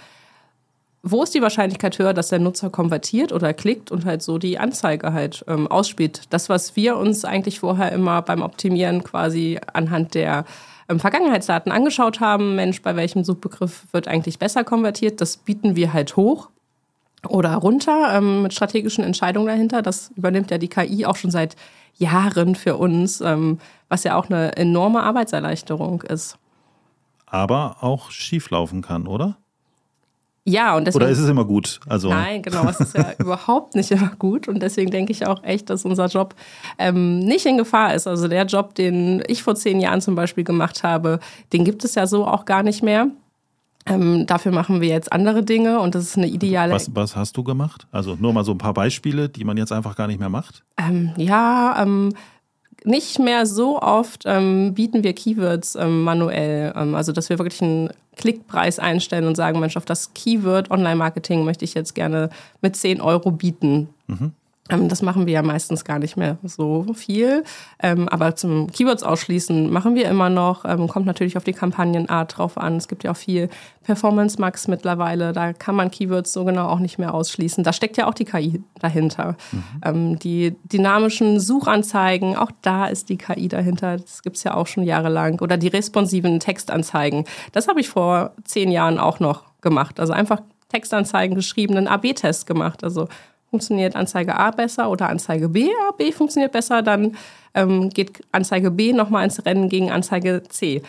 wo 1.03 1.23
ist 1.23 1.33
die 1.33 1.41
Wahrscheinlichkeit 1.41 1.97
höher, 1.97 2.13
dass 2.13 2.29
der 2.29 2.39
Nutzer 2.39 2.69
konvertiert 2.69 3.33
oder 3.33 3.53
klickt 3.53 3.91
und 3.91 4.05
halt 4.05 4.21
so 4.21 4.37
die 4.37 4.59
Anzeige 4.59 5.13
halt 5.13 5.43
ähm, 5.47 5.67
ausspielt. 5.67 6.21
Das, 6.29 6.47
was 6.47 6.75
wir 6.75 6.97
uns 6.97 7.25
eigentlich 7.25 7.59
vorher 7.59 7.91
immer 7.91 8.21
beim 8.21 8.43
Optimieren 8.43 9.03
quasi 9.03 9.59
anhand 9.73 10.13
der 10.13 10.45
ähm, 10.87 10.99
Vergangenheitsdaten 10.99 11.71
angeschaut 11.71 12.19
haben, 12.19 12.55
Mensch, 12.55 12.81
bei 12.83 12.95
welchem 12.95 13.23
Suchbegriff 13.23 13.87
wird 13.91 14.07
eigentlich 14.07 14.37
besser 14.37 14.63
konvertiert, 14.63 15.21
das 15.21 15.37
bieten 15.37 15.75
wir 15.75 15.91
halt 15.91 16.15
hoch 16.15 16.49
oder 17.27 17.55
runter 17.55 18.15
ähm, 18.15 18.43
mit 18.43 18.53
strategischen 18.53 19.03
Entscheidungen 19.03 19.47
dahinter. 19.47 19.81
Das 19.81 20.11
übernimmt 20.15 20.51
ja 20.51 20.59
die 20.59 20.69
KI 20.69 21.05
auch 21.05 21.15
schon 21.15 21.31
seit 21.31 21.55
Jahren 21.95 22.55
für 22.55 22.77
uns, 22.77 23.21
ähm, 23.21 23.59
was 23.89 24.03
ja 24.03 24.15
auch 24.15 24.29
eine 24.29 24.55
enorme 24.55 25.01
Arbeitserleichterung 25.01 26.03
ist. 26.03 26.37
Aber 27.25 27.77
auch 27.81 28.11
schieflaufen 28.11 28.81
kann, 28.81 29.07
oder? 29.07 29.37
Ja, 30.43 30.75
und 30.75 30.85
deswegen. 30.85 31.03
Oder 31.03 31.11
ist 31.11 31.19
es 31.19 31.29
immer 31.29 31.45
gut? 31.45 31.79
Also 31.87 32.09
nein, 32.09 32.41
genau, 32.41 32.67
es 32.67 32.79
ist 32.79 32.97
ja 32.97 33.13
überhaupt 33.19 33.75
nicht 33.75 33.91
immer 33.91 34.11
gut. 34.17 34.47
Und 34.47 34.61
deswegen 34.61 34.89
denke 34.89 35.11
ich 35.11 35.27
auch 35.27 35.43
echt, 35.43 35.69
dass 35.69 35.85
unser 35.85 36.07
Job 36.07 36.33
ähm, 36.79 37.19
nicht 37.19 37.45
in 37.45 37.57
Gefahr 37.57 37.93
ist. 37.93 38.07
Also 38.07 38.27
der 38.27 38.45
Job, 38.45 38.73
den 38.73 39.23
ich 39.27 39.43
vor 39.43 39.55
zehn 39.55 39.79
Jahren 39.79 40.01
zum 40.01 40.15
Beispiel 40.15 40.43
gemacht 40.43 40.83
habe, 40.83 41.19
den 41.53 41.63
gibt 41.63 41.83
es 41.83 41.93
ja 41.95 42.07
so 42.07 42.25
auch 42.25 42.45
gar 42.45 42.63
nicht 42.63 42.81
mehr. 42.81 43.07
Ähm, 43.85 44.25
dafür 44.27 44.51
machen 44.51 44.81
wir 44.81 44.89
jetzt 44.89 45.11
andere 45.11 45.43
Dinge 45.43 45.79
und 45.79 45.95
das 45.95 46.03
ist 46.03 46.17
eine 46.17 46.27
ideale. 46.27 46.73
Was, 46.73 46.95
was 46.95 47.15
hast 47.15 47.35
du 47.37 47.43
gemacht? 47.43 47.87
Also 47.91 48.15
nur 48.15 48.31
mal 48.33 48.43
so 48.43 48.51
ein 48.51 48.59
paar 48.59 48.73
Beispiele, 48.73 49.27
die 49.29 49.43
man 49.43 49.57
jetzt 49.57 49.71
einfach 49.71 49.95
gar 49.95 50.07
nicht 50.07 50.19
mehr 50.19 50.29
macht? 50.29 50.63
Ähm, 50.77 51.11
ja, 51.17 51.81
ähm, 51.81 52.13
nicht 52.83 53.19
mehr 53.19 53.45
so 53.45 53.79
oft 53.79 54.23
ähm, 54.25 54.73
bieten 54.73 55.03
wir 55.03 55.13
Keywords 55.13 55.75
ähm, 55.75 56.03
manuell. 56.03 56.73
Ähm, 56.75 56.95
also, 56.95 57.11
dass 57.11 57.29
wir 57.29 57.37
wirklich 57.37 57.61
einen 57.61 57.89
Klickpreis 58.17 58.79
einstellen 58.79 59.27
und 59.27 59.35
sagen, 59.35 59.59
Mensch, 59.59 59.77
auf 59.77 59.85
das 59.85 60.13
Keyword 60.13 60.71
Online-Marketing 60.71 61.43
möchte 61.43 61.65
ich 61.65 61.73
jetzt 61.73 61.95
gerne 61.95 62.29
mit 62.61 62.75
10 62.75 63.01
Euro 63.01 63.31
bieten. 63.31 63.89
Mhm. 64.07 64.33
Ähm, 64.71 64.89
das 64.89 65.01
machen 65.01 65.27
wir 65.27 65.33
ja 65.33 65.41
meistens 65.43 65.85
gar 65.85 65.99
nicht 65.99 66.17
mehr 66.17 66.37
so 66.43 66.85
viel. 66.93 67.43
Ähm, 67.81 68.09
aber 68.09 68.35
zum 68.35 68.71
Keywords 68.71 69.03
ausschließen 69.03 69.69
machen 69.69 69.95
wir 69.95 70.09
immer 70.09 70.29
noch. 70.29 70.65
Ähm, 70.65 70.87
kommt 70.87 71.05
natürlich 71.05 71.37
auf 71.37 71.43
die 71.43 71.53
Kampagnenart 71.53 72.37
drauf 72.37 72.57
an. 72.57 72.77
Es 72.77 72.87
gibt 72.87 73.03
ja 73.03 73.11
auch 73.11 73.17
viel 73.17 73.49
Performance 73.83 74.39
Max 74.39 74.67
mittlerweile. 74.67 75.33
Da 75.33 75.53
kann 75.53 75.75
man 75.75 75.91
Keywords 75.91 76.33
so 76.33 76.45
genau 76.45 76.67
auch 76.67 76.79
nicht 76.79 76.97
mehr 76.97 77.13
ausschließen. 77.13 77.63
Da 77.63 77.73
steckt 77.73 77.97
ja 77.97 78.07
auch 78.07 78.13
die 78.13 78.25
KI 78.25 78.63
dahinter. 78.79 79.35
Mhm. 79.51 80.19
Die 80.19 80.55
dynamischen 80.71 81.39
Suchanzeigen, 81.39 82.35
auch 82.35 82.51
da 82.61 82.87
ist 82.87 83.09
die 83.09 83.17
KI 83.17 83.47
dahinter. 83.47 83.97
Das 83.97 84.21
gibt 84.21 84.37
es 84.37 84.43
ja 84.43 84.53
auch 84.53 84.67
schon 84.67 84.83
jahrelang. 84.83 85.39
Oder 85.41 85.57
die 85.57 85.67
responsiven 85.67 86.39
Textanzeigen. 86.39 87.25
Das 87.51 87.67
habe 87.67 87.81
ich 87.81 87.89
vor 87.89 88.31
zehn 88.43 88.71
Jahren 88.71 88.99
auch 88.99 89.19
noch 89.19 89.43
gemacht. 89.61 89.99
Also 89.99 90.13
einfach 90.13 90.41
Textanzeigen 90.69 91.35
geschrieben, 91.35 91.75
einen 91.77 91.87
AB-Test 91.87 92.45
gemacht. 92.45 92.83
Also 92.83 93.07
funktioniert 93.51 93.95
Anzeige 93.95 94.35
A 94.37 94.49
besser 94.51 94.89
oder 94.89 95.09
Anzeige 95.09 95.49
B. 95.49 95.69
A, 95.87 95.91
B 95.91 96.11
funktioniert 96.11 96.53
besser, 96.53 96.81
dann 96.81 97.15
ähm, 97.53 97.89
geht 97.89 98.23
Anzeige 98.31 98.71
B 98.71 98.93
nochmal 98.93 99.25
ins 99.25 99.45
Rennen 99.45 99.69
gegen 99.69 99.91
Anzeige 99.91 100.41
C. 100.47 100.81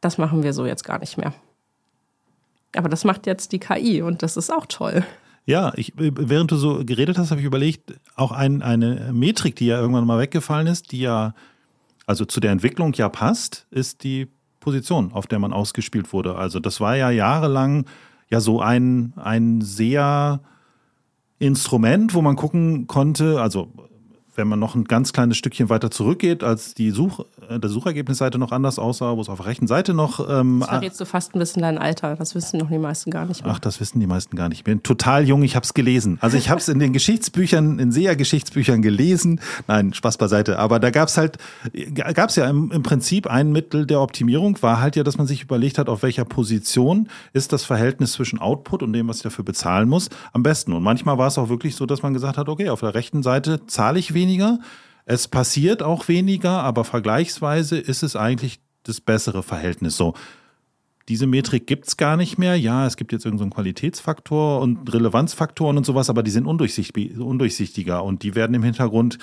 Das 0.00 0.18
machen 0.18 0.42
wir 0.42 0.52
so 0.52 0.66
jetzt 0.66 0.84
gar 0.84 0.98
nicht 1.00 1.16
mehr. 1.16 1.32
Aber 2.76 2.88
das 2.88 3.04
macht 3.04 3.26
jetzt 3.26 3.52
die 3.52 3.58
KI 3.58 4.02
und 4.02 4.22
das 4.22 4.36
ist 4.36 4.52
auch 4.52 4.66
toll. 4.66 5.04
Ja, 5.44 5.72
ich, 5.74 5.92
während 5.96 6.52
du 6.52 6.56
so 6.56 6.84
geredet 6.84 7.18
hast, 7.18 7.30
habe 7.30 7.40
ich 7.40 7.46
überlegt, 7.46 7.94
auch 8.14 8.30
ein, 8.30 8.62
eine 8.62 9.10
Metrik, 9.12 9.56
die 9.56 9.66
ja 9.66 9.80
irgendwann 9.80 10.06
mal 10.06 10.18
weggefallen 10.18 10.68
ist, 10.68 10.92
die 10.92 11.00
ja 11.00 11.34
also 12.06 12.24
zu 12.24 12.40
der 12.40 12.52
Entwicklung 12.52 12.92
ja 12.92 13.08
passt, 13.08 13.66
ist 13.70 14.04
die 14.04 14.28
Position, 14.60 15.12
auf 15.12 15.26
der 15.26 15.38
man 15.38 15.52
ausgespielt 15.52 16.12
wurde. 16.12 16.36
Also 16.36 16.60
das 16.60 16.80
war 16.80 16.96
ja 16.96 17.10
jahrelang 17.10 17.86
ja 18.28 18.40
so 18.40 18.60
ein, 18.60 19.12
ein 19.16 19.60
sehr 19.60 20.40
Instrument, 21.42 22.14
wo 22.14 22.22
man 22.22 22.36
gucken 22.36 22.86
konnte, 22.86 23.42
also 23.42 23.68
wenn 24.34 24.48
man 24.48 24.58
noch 24.58 24.74
ein 24.74 24.84
ganz 24.84 25.12
kleines 25.12 25.36
Stückchen 25.36 25.68
weiter 25.68 25.90
zurückgeht, 25.90 26.42
als 26.42 26.74
die 26.74 26.90
Such, 26.90 27.26
äh, 27.48 27.58
der 27.58 27.68
Suchergebnisseite 27.68 28.38
noch 28.38 28.50
anders 28.50 28.78
aussah, 28.78 29.16
wo 29.16 29.20
es 29.20 29.28
auf 29.28 29.38
der 29.38 29.46
rechten 29.46 29.66
Seite 29.66 29.92
noch. 29.92 30.26
Ähm, 30.28 30.60
das 30.60 30.68
verrätst 30.68 31.00
du 31.00 31.04
fast 31.04 31.34
ein 31.34 31.38
bisschen 31.38 31.62
dein 31.62 31.78
Alter. 31.78 32.16
Das 32.16 32.34
wissen 32.34 32.58
noch 32.58 32.70
die 32.70 32.78
meisten 32.78 33.10
gar 33.10 33.26
nicht 33.26 33.44
mehr. 33.44 33.52
Ach, 33.54 33.58
das 33.58 33.80
wissen 33.80 34.00
die 34.00 34.06
meisten 34.06 34.36
gar 34.36 34.48
nicht. 34.48 34.58
Ich 34.58 34.64
bin 34.64 34.82
total 34.82 35.26
jung, 35.28 35.42
ich 35.42 35.54
habe 35.54 35.64
es 35.64 35.74
gelesen. 35.74 36.18
Also 36.20 36.36
ich 36.36 36.48
habe 36.48 36.60
es 36.60 36.68
in 36.68 36.78
den 36.78 36.92
Geschichtsbüchern, 36.92 37.78
in 37.78 37.92
SEA-Geschichtsbüchern 37.92 38.80
gelesen. 38.80 39.40
Nein, 39.68 39.92
Spaß 39.92 40.16
beiseite. 40.16 40.58
Aber 40.58 40.80
da 40.80 40.90
gab 40.90 41.08
es 41.08 41.18
halt, 41.18 41.36
gab 41.94 42.30
es 42.30 42.36
ja 42.36 42.48
im, 42.48 42.70
im 42.72 42.82
Prinzip 42.82 43.26
ein 43.26 43.52
Mittel 43.52 43.86
der 43.86 44.00
Optimierung, 44.00 44.60
war 44.62 44.80
halt 44.80 44.96
ja, 44.96 45.02
dass 45.02 45.18
man 45.18 45.26
sich 45.26 45.42
überlegt 45.42 45.76
hat, 45.76 45.88
auf 45.88 46.02
welcher 46.02 46.24
Position 46.24 47.08
ist 47.34 47.52
das 47.52 47.64
Verhältnis 47.64 48.12
zwischen 48.12 48.38
Output 48.38 48.82
und 48.82 48.94
dem, 48.94 49.08
was 49.08 49.18
ich 49.18 49.22
dafür 49.22 49.44
bezahlen 49.44 49.88
muss, 49.88 50.08
am 50.32 50.42
besten. 50.42 50.72
Und 50.72 50.82
manchmal 50.82 51.18
war 51.18 51.26
es 51.26 51.36
auch 51.36 51.50
wirklich 51.50 51.76
so, 51.76 51.84
dass 51.84 52.02
man 52.02 52.14
gesagt 52.14 52.38
hat, 52.38 52.48
okay, 52.48 52.70
auf 52.70 52.80
der 52.80 52.94
rechten 52.94 53.22
Seite 53.22 53.66
zahle 53.66 53.98
ich 53.98 54.14
weniger 54.14 54.21
weniger. 54.22 54.58
Es 55.04 55.28
passiert 55.28 55.82
auch 55.82 56.08
weniger, 56.08 56.62
aber 56.62 56.84
vergleichsweise 56.84 57.78
ist 57.78 58.02
es 58.02 58.16
eigentlich 58.16 58.60
das 58.84 59.00
bessere 59.00 59.42
Verhältnis. 59.42 59.96
So, 59.96 60.14
diese 61.08 61.26
Metrik 61.26 61.66
gibt 61.66 61.88
es 61.88 61.96
gar 61.96 62.16
nicht 62.16 62.38
mehr. 62.38 62.56
Ja, 62.56 62.86
es 62.86 62.96
gibt 62.96 63.12
jetzt 63.12 63.24
irgendeinen 63.24 63.50
so 63.50 63.56
Qualitätsfaktor 63.56 64.60
und 64.60 64.92
Relevanzfaktoren 64.92 65.76
und 65.76 65.84
sowas, 65.84 66.08
aber 66.08 66.22
die 66.22 66.30
sind 66.30 66.46
undurchsichtiger 66.46 68.04
und 68.04 68.22
die 68.22 68.34
werden 68.34 68.54
im 68.54 68.62
Hintergrund 68.62 69.18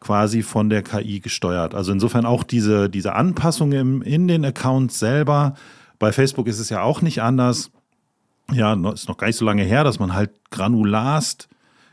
quasi 0.00 0.42
von 0.42 0.70
der 0.70 0.82
KI 0.82 1.20
gesteuert. 1.20 1.74
Also 1.74 1.92
insofern 1.92 2.24
auch 2.24 2.44
diese, 2.44 2.88
diese 2.88 3.14
Anpassung 3.14 3.72
im, 3.72 4.02
in 4.02 4.28
den 4.28 4.44
Accounts 4.44 4.98
selber. 4.98 5.54
Bei 5.98 6.12
Facebook 6.12 6.46
ist 6.46 6.60
es 6.60 6.70
ja 6.70 6.82
auch 6.82 7.02
nicht 7.02 7.20
anders. 7.20 7.70
Ja, 8.52 8.72
ist 8.92 9.08
noch 9.08 9.18
gar 9.18 9.26
nicht 9.26 9.36
so 9.36 9.44
lange 9.44 9.64
her, 9.64 9.84
dass 9.84 9.98
man 9.98 10.14
halt 10.14 10.30
granularst 10.50 11.48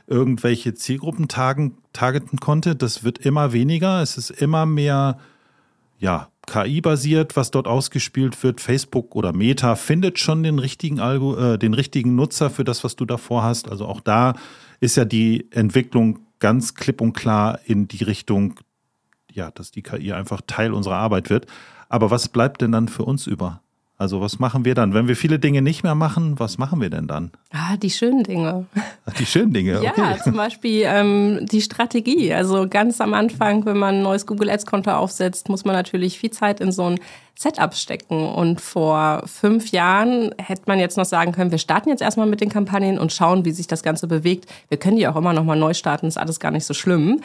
irgendwelche 0.08 0.76
Zielgruppen 0.76 1.28
tagen, 1.28 1.80
targeten 1.96 2.40
konnte. 2.40 2.76
Das 2.76 3.04
wird 3.04 3.18
immer 3.20 3.54
weniger. 3.54 4.02
Es 4.02 4.18
ist 4.18 4.30
immer 4.30 4.66
mehr, 4.66 5.18
ja, 5.98 6.30
KI-basiert, 6.46 7.36
was 7.36 7.52
dort 7.52 7.68
ausgespielt 7.68 8.42
wird. 8.44 8.62
Facebook 8.62 9.16
oder 9.16 9.34
Meta 9.34 9.76
findet 9.76 10.20
schon 10.20 10.44
den 10.44 10.60
richtigen, 10.60 11.00
Algo, 11.00 11.36
äh, 11.36 11.58
den 11.58 11.74
richtigen 11.74 12.16
Nutzer 12.16 12.50
für 12.50 12.64
das, 12.64 12.84
was 12.84 12.96
du 12.96 13.06
davor 13.06 13.44
hast. 13.44 13.70
Also 13.70 13.86
auch 13.86 14.02
da 14.02 14.36
ist 14.80 14.96
ja 14.96 15.06
die 15.06 15.48
Entwicklung 15.52 16.20
ganz 16.40 16.76
klipp 16.76 17.02
und 17.02 17.14
klar 17.14 17.60
in 17.66 17.88
die 17.88 18.04
Richtung, 18.04 18.60
ja, 19.32 19.52
dass 19.52 19.72
die 19.72 19.82
KI 19.82 20.14
einfach 20.14 20.42
Teil 20.46 20.74
unserer 20.74 20.98
Arbeit 20.98 21.30
wird. 21.30 21.48
Aber 21.90 22.12
was 22.12 22.30
bleibt 22.30 22.62
denn 22.62 22.72
dann 22.72 22.88
für 22.88 23.04
uns 23.04 23.26
über? 23.26 23.62
Also 23.98 24.20
was 24.20 24.40
machen 24.40 24.66
wir 24.66 24.76
dann? 24.76 24.94
Wenn 24.94 25.08
wir 25.08 25.16
viele 25.16 25.40
Dinge 25.40 25.62
nicht 25.62 25.84
mehr 25.84 25.96
machen, 25.96 26.38
was 26.38 26.58
machen 26.58 26.82
wir 26.82 26.90
denn 26.90 27.08
dann? 27.08 27.32
Ah, 27.54 27.78
die 27.78 27.90
schönen 27.90 28.24
Dinge. 28.24 28.66
Die 29.20 29.26
schönen 29.26 29.54
Dinge, 29.54 29.78
okay. 29.80 29.92
Ja, 29.96 30.18
zum 30.22 30.34
Beispiel 30.34 30.84
ähm, 30.86 31.46
die 31.46 31.62
Strategie. 31.62 32.34
Also 32.34 32.68
ganz 32.68 33.00
am 33.00 33.14
Anfang, 33.14 33.66
wenn 33.66 33.78
man 33.78 33.96
ein 33.96 34.02
neues 34.02 34.26
Google 34.26 34.50
Ads-Konto 34.50 34.92
aufsetzt, 34.92 35.48
muss 35.48 35.64
man 35.64 35.76
natürlich 35.76 36.20
viel 36.20 36.32
Zeit 36.32 36.60
in 36.60 36.74
so 36.74 36.84
ein 36.90 37.00
Setup 37.38 37.74
stecken. 37.74 38.28
Und 38.28 38.60
vor 38.60 39.24
fünf 39.28 39.72
Jahren 39.72 40.36
hätte 40.38 40.64
man 40.66 40.80
jetzt 40.80 40.98
noch 40.98 41.06
sagen 41.06 41.32
können, 41.32 41.52
wir 41.52 41.58
starten 41.58 41.88
jetzt 41.88 42.02
erstmal 42.02 42.28
mit 42.28 42.42
den 42.42 42.50
Kampagnen 42.50 43.00
und 43.00 43.14
schauen, 43.14 43.46
wie 43.46 43.52
sich 43.52 43.68
das 43.68 43.82
Ganze 43.82 44.08
bewegt. 44.08 44.46
Wir 44.68 44.78
können 44.78 44.98
die 44.98 45.08
auch 45.08 45.16
immer 45.16 45.32
noch 45.32 45.46
mal 45.46 45.58
neu 45.58 45.74
starten, 45.74 46.08
ist 46.08 46.18
alles 46.18 46.42
gar 46.42 46.52
nicht 46.52 46.66
so 46.66 46.74
schlimm 46.74 47.22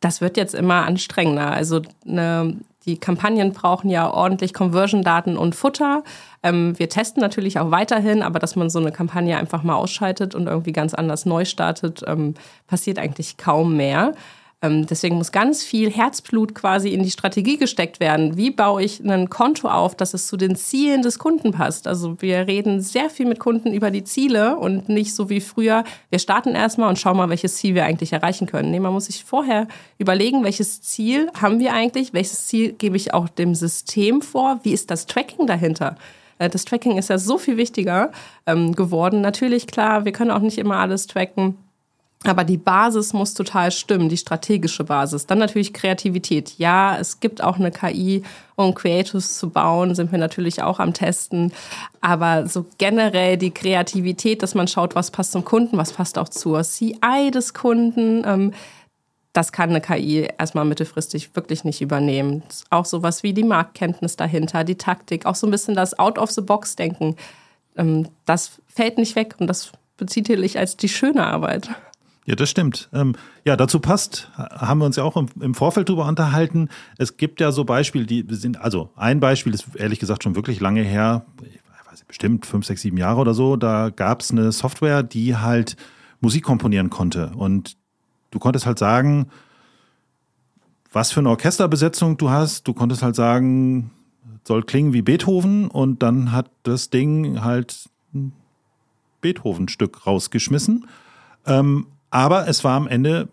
das 0.00 0.20
wird 0.20 0.36
jetzt 0.36 0.54
immer 0.54 0.86
anstrengender. 0.86 1.52
Also 1.52 1.82
eine 2.06 2.56
die 2.86 2.98
Kampagnen 2.98 3.52
brauchen 3.52 3.90
ja 3.90 4.10
ordentlich 4.10 4.54
Conversion-Daten 4.54 5.36
und 5.36 5.54
Futter. 5.54 6.02
Ähm, 6.42 6.78
wir 6.78 6.88
testen 6.88 7.20
natürlich 7.20 7.58
auch 7.58 7.70
weiterhin, 7.70 8.22
aber 8.22 8.38
dass 8.38 8.56
man 8.56 8.70
so 8.70 8.78
eine 8.78 8.90
Kampagne 8.90 9.36
einfach 9.36 9.62
mal 9.62 9.74
ausschaltet 9.74 10.34
und 10.34 10.46
irgendwie 10.46 10.72
ganz 10.72 10.94
anders 10.94 11.26
neu 11.26 11.44
startet, 11.44 12.02
ähm, 12.06 12.34
passiert 12.66 12.98
eigentlich 12.98 13.36
kaum 13.36 13.76
mehr. 13.76 14.14
Ähm, 14.62 14.86
deswegen 14.86 15.16
muss 15.16 15.32
ganz 15.32 15.62
viel 15.62 15.90
Herzblut 15.90 16.54
quasi 16.54 16.90
in 16.90 17.02
die 17.02 17.10
Strategie 17.10 17.56
gesteckt 17.56 17.98
werden. 17.98 18.36
Wie 18.36 18.50
baue 18.50 18.82
ich 18.82 19.00
ein 19.00 19.30
Konto 19.30 19.68
auf, 19.68 19.94
dass 19.94 20.12
es 20.12 20.26
zu 20.26 20.36
den 20.36 20.54
Zielen 20.54 21.00
des 21.00 21.18
Kunden 21.18 21.52
passt? 21.52 21.86
Also 21.86 22.20
wir 22.20 22.46
reden 22.46 22.82
sehr 22.82 23.08
viel 23.08 23.26
mit 23.26 23.38
Kunden 23.38 23.72
über 23.72 23.90
die 23.90 24.04
Ziele 24.04 24.56
und 24.56 24.90
nicht 24.90 25.14
so 25.14 25.30
wie 25.30 25.40
früher, 25.40 25.84
wir 26.10 26.18
starten 26.18 26.54
erstmal 26.54 26.90
und 26.90 26.98
schauen 26.98 27.16
mal, 27.16 27.30
welches 27.30 27.56
Ziel 27.56 27.74
wir 27.74 27.84
eigentlich 27.84 28.12
erreichen 28.12 28.46
können. 28.46 28.70
Nee, 28.70 28.80
man 28.80 28.92
muss 28.92 29.06
sich 29.06 29.24
vorher 29.24 29.66
überlegen, 29.96 30.44
welches 30.44 30.82
Ziel 30.82 31.30
haben 31.40 31.58
wir 31.58 31.72
eigentlich, 31.72 32.12
welches 32.12 32.46
Ziel 32.46 32.72
gebe 32.72 32.98
ich 32.98 33.14
auch 33.14 33.30
dem 33.30 33.54
System 33.54 34.20
vor, 34.20 34.60
wie 34.62 34.72
ist 34.72 34.90
das 34.90 35.06
Tracking 35.06 35.46
dahinter? 35.46 35.96
Äh, 36.38 36.50
das 36.50 36.66
Tracking 36.66 36.98
ist 36.98 37.08
ja 37.08 37.16
so 37.16 37.38
viel 37.38 37.56
wichtiger 37.56 38.12
ähm, 38.46 38.74
geworden. 38.74 39.22
Natürlich, 39.22 39.66
klar, 39.66 40.04
wir 40.04 40.12
können 40.12 40.30
auch 40.30 40.40
nicht 40.40 40.58
immer 40.58 40.76
alles 40.76 41.06
tracken. 41.06 41.56
Aber 42.24 42.44
die 42.44 42.58
Basis 42.58 43.14
muss 43.14 43.32
total 43.32 43.72
stimmen, 43.72 44.10
die 44.10 44.18
strategische 44.18 44.84
Basis. 44.84 45.26
Dann 45.26 45.38
natürlich 45.38 45.72
Kreativität. 45.72 46.58
Ja, 46.58 46.98
es 46.98 47.18
gibt 47.18 47.42
auch 47.42 47.58
eine 47.58 47.70
KI, 47.70 48.22
um 48.56 48.74
Creatives 48.74 49.38
zu 49.38 49.48
bauen, 49.48 49.94
sind 49.94 50.12
wir 50.12 50.18
natürlich 50.18 50.62
auch 50.62 50.80
am 50.80 50.92
Testen. 50.92 51.50
Aber 52.02 52.46
so 52.46 52.66
generell 52.76 53.38
die 53.38 53.52
Kreativität, 53.52 54.42
dass 54.42 54.54
man 54.54 54.68
schaut, 54.68 54.94
was 54.94 55.10
passt 55.10 55.32
zum 55.32 55.46
Kunden, 55.46 55.78
was 55.78 55.94
passt 55.94 56.18
auch 56.18 56.28
zur 56.28 56.62
CI 56.62 57.30
des 57.32 57.54
Kunden, 57.54 58.22
ähm, 58.26 58.52
das 59.32 59.52
kann 59.52 59.70
eine 59.70 59.80
KI 59.80 60.28
erstmal 60.38 60.64
mittelfristig 60.64 61.34
wirklich 61.36 61.64
nicht 61.64 61.80
übernehmen. 61.80 62.42
Auch 62.68 62.84
sowas 62.84 63.22
wie 63.22 63.32
die 63.32 63.44
Marktkenntnis 63.44 64.16
dahinter, 64.16 64.64
die 64.64 64.74
Taktik, 64.74 65.24
auch 65.24 65.36
so 65.36 65.46
ein 65.46 65.52
bisschen 65.52 65.74
das 65.74 65.98
Out-of-the-Box-Denken. 65.98 67.16
Ähm, 67.76 68.08
das 68.26 68.60
fällt 68.66 68.98
nicht 68.98 69.16
weg 69.16 69.36
und 69.38 69.46
das 69.46 69.72
bezieht 69.96 70.28
ich 70.28 70.58
als 70.58 70.76
die 70.76 70.88
schöne 70.88 71.26
Arbeit. 71.26 71.70
Ja, 72.30 72.36
das 72.36 72.48
stimmt. 72.48 72.88
Ähm, 72.92 73.16
ja, 73.44 73.56
dazu 73.56 73.80
passt, 73.80 74.30
haben 74.36 74.78
wir 74.78 74.86
uns 74.86 74.94
ja 74.94 75.02
auch 75.02 75.16
im, 75.16 75.26
im, 75.40 75.52
Vorfeld 75.52 75.88
drüber 75.88 76.06
unterhalten. 76.06 76.68
Es 76.96 77.16
gibt 77.16 77.40
ja 77.40 77.50
so 77.50 77.64
Beispiele, 77.64 78.06
die 78.06 78.24
sind, 78.28 78.60
also 78.60 78.90
ein 78.94 79.18
Beispiel 79.18 79.52
ist 79.52 79.74
ehrlich 79.74 79.98
gesagt 79.98 80.22
schon 80.22 80.36
wirklich 80.36 80.60
lange 80.60 80.82
her, 80.82 81.26
ich 81.42 81.60
weiß 81.90 81.98
nicht, 81.98 82.06
bestimmt 82.06 82.46
fünf, 82.46 82.66
sechs, 82.66 82.82
sieben 82.82 82.98
Jahre 82.98 83.20
oder 83.20 83.34
so. 83.34 83.56
Da 83.56 83.90
gab 83.90 84.20
es 84.20 84.30
eine 84.30 84.52
Software, 84.52 85.02
die 85.02 85.34
halt 85.34 85.76
Musik 86.20 86.44
komponieren 86.44 86.88
konnte. 86.88 87.32
Und 87.34 87.76
du 88.30 88.38
konntest 88.38 88.64
halt 88.64 88.78
sagen, 88.78 89.26
was 90.92 91.10
für 91.10 91.18
eine 91.18 91.30
Orchesterbesetzung 91.30 92.16
du 92.16 92.30
hast. 92.30 92.68
Du 92.68 92.74
konntest 92.74 93.02
halt 93.02 93.16
sagen, 93.16 93.90
soll 94.44 94.62
klingen 94.62 94.92
wie 94.92 95.02
Beethoven 95.02 95.66
und 95.66 96.00
dann 96.04 96.30
hat 96.30 96.48
das 96.62 96.90
Ding 96.90 97.42
halt 97.42 97.88
ein 98.14 98.30
Beethoven-Stück 99.20 100.06
rausgeschmissen. 100.06 100.86
Ähm, 101.44 101.88
aber 102.10 102.48
es 102.48 102.64
war 102.64 102.76
am 102.76 102.86
Ende 102.88 103.28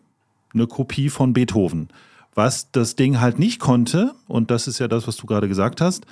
eine 0.53 0.67
Kopie 0.67 1.09
von 1.09 1.33
Beethoven. 1.33 1.89
Was 2.33 2.71
das 2.71 2.95
Ding 2.95 3.19
halt 3.19 3.39
nicht 3.39 3.59
konnte, 3.59 4.13
und 4.27 4.51
das 4.51 4.67
ist 4.67 4.79
ja 4.79 4.87
das, 4.87 5.07
was 5.07 5.17
du 5.17 5.25
gerade 5.25 5.47
gesagt 5.47 5.81
hast, 5.81 6.05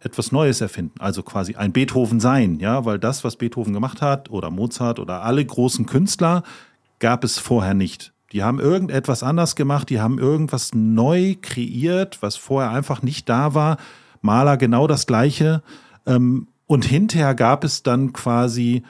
etwas 0.00 0.32
Neues 0.32 0.60
erfinden. 0.60 1.00
Also 1.00 1.22
quasi 1.22 1.54
ein 1.54 1.72
Beethoven 1.72 2.18
sein, 2.18 2.58
ja, 2.58 2.84
weil 2.84 2.98
das, 2.98 3.22
was 3.22 3.36
Beethoven 3.36 3.72
gemacht 3.72 4.02
hat 4.02 4.30
oder 4.30 4.50
Mozart 4.50 4.98
oder 4.98 5.22
alle 5.22 5.44
großen 5.44 5.86
Künstler, 5.86 6.42
gab 6.98 7.22
es 7.24 7.38
vorher 7.38 7.74
nicht. 7.74 8.12
Die 8.32 8.42
haben 8.42 8.58
irgendetwas 8.58 9.22
anders 9.22 9.56
gemacht, 9.56 9.90
die 9.90 10.00
haben 10.00 10.18
irgendwas 10.18 10.70
neu 10.74 11.36
kreiert, 11.40 12.22
was 12.22 12.36
vorher 12.36 12.70
einfach 12.70 13.02
nicht 13.02 13.28
da 13.28 13.54
war. 13.54 13.76
Maler 14.22 14.56
genau 14.56 14.86
das 14.86 15.06
Gleiche. 15.06 15.62
Ähm, 16.06 16.48
und 16.66 16.84
hinterher 16.84 17.34
gab 17.34 17.64
es 17.64 17.82
dann 17.82 18.12
quasi 18.12 18.82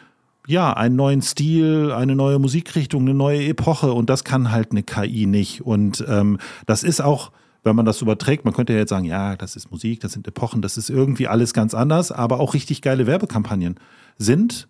ja, 0.46 0.72
einen 0.72 0.96
neuen 0.96 1.22
Stil, 1.22 1.92
eine 1.92 2.16
neue 2.16 2.38
Musikrichtung, 2.38 3.02
eine 3.02 3.14
neue 3.14 3.44
Epoche 3.46 3.92
und 3.92 4.10
das 4.10 4.24
kann 4.24 4.50
halt 4.50 4.72
eine 4.72 4.82
KI 4.82 5.26
nicht. 5.26 5.62
Und 5.62 6.04
ähm, 6.08 6.38
das 6.66 6.82
ist 6.82 7.00
auch, 7.00 7.30
wenn 7.62 7.76
man 7.76 7.86
das 7.86 8.02
überträgt, 8.02 8.44
man 8.44 8.52
könnte 8.52 8.72
ja 8.72 8.80
jetzt 8.80 8.90
sagen, 8.90 9.04
ja, 9.04 9.36
das 9.36 9.54
ist 9.54 9.70
Musik, 9.70 10.00
das 10.00 10.12
sind 10.12 10.26
Epochen, 10.26 10.62
das 10.62 10.76
ist 10.76 10.90
irgendwie 10.90 11.28
alles 11.28 11.54
ganz 11.54 11.74
anders, 11.74 12.10
aber 12.10 12.40
auch 12.40 12.54
richtig 12.54 12.82
geile 12.82 13.06
Werbekampagnen 13.06 13.76
sind 14.18 14.68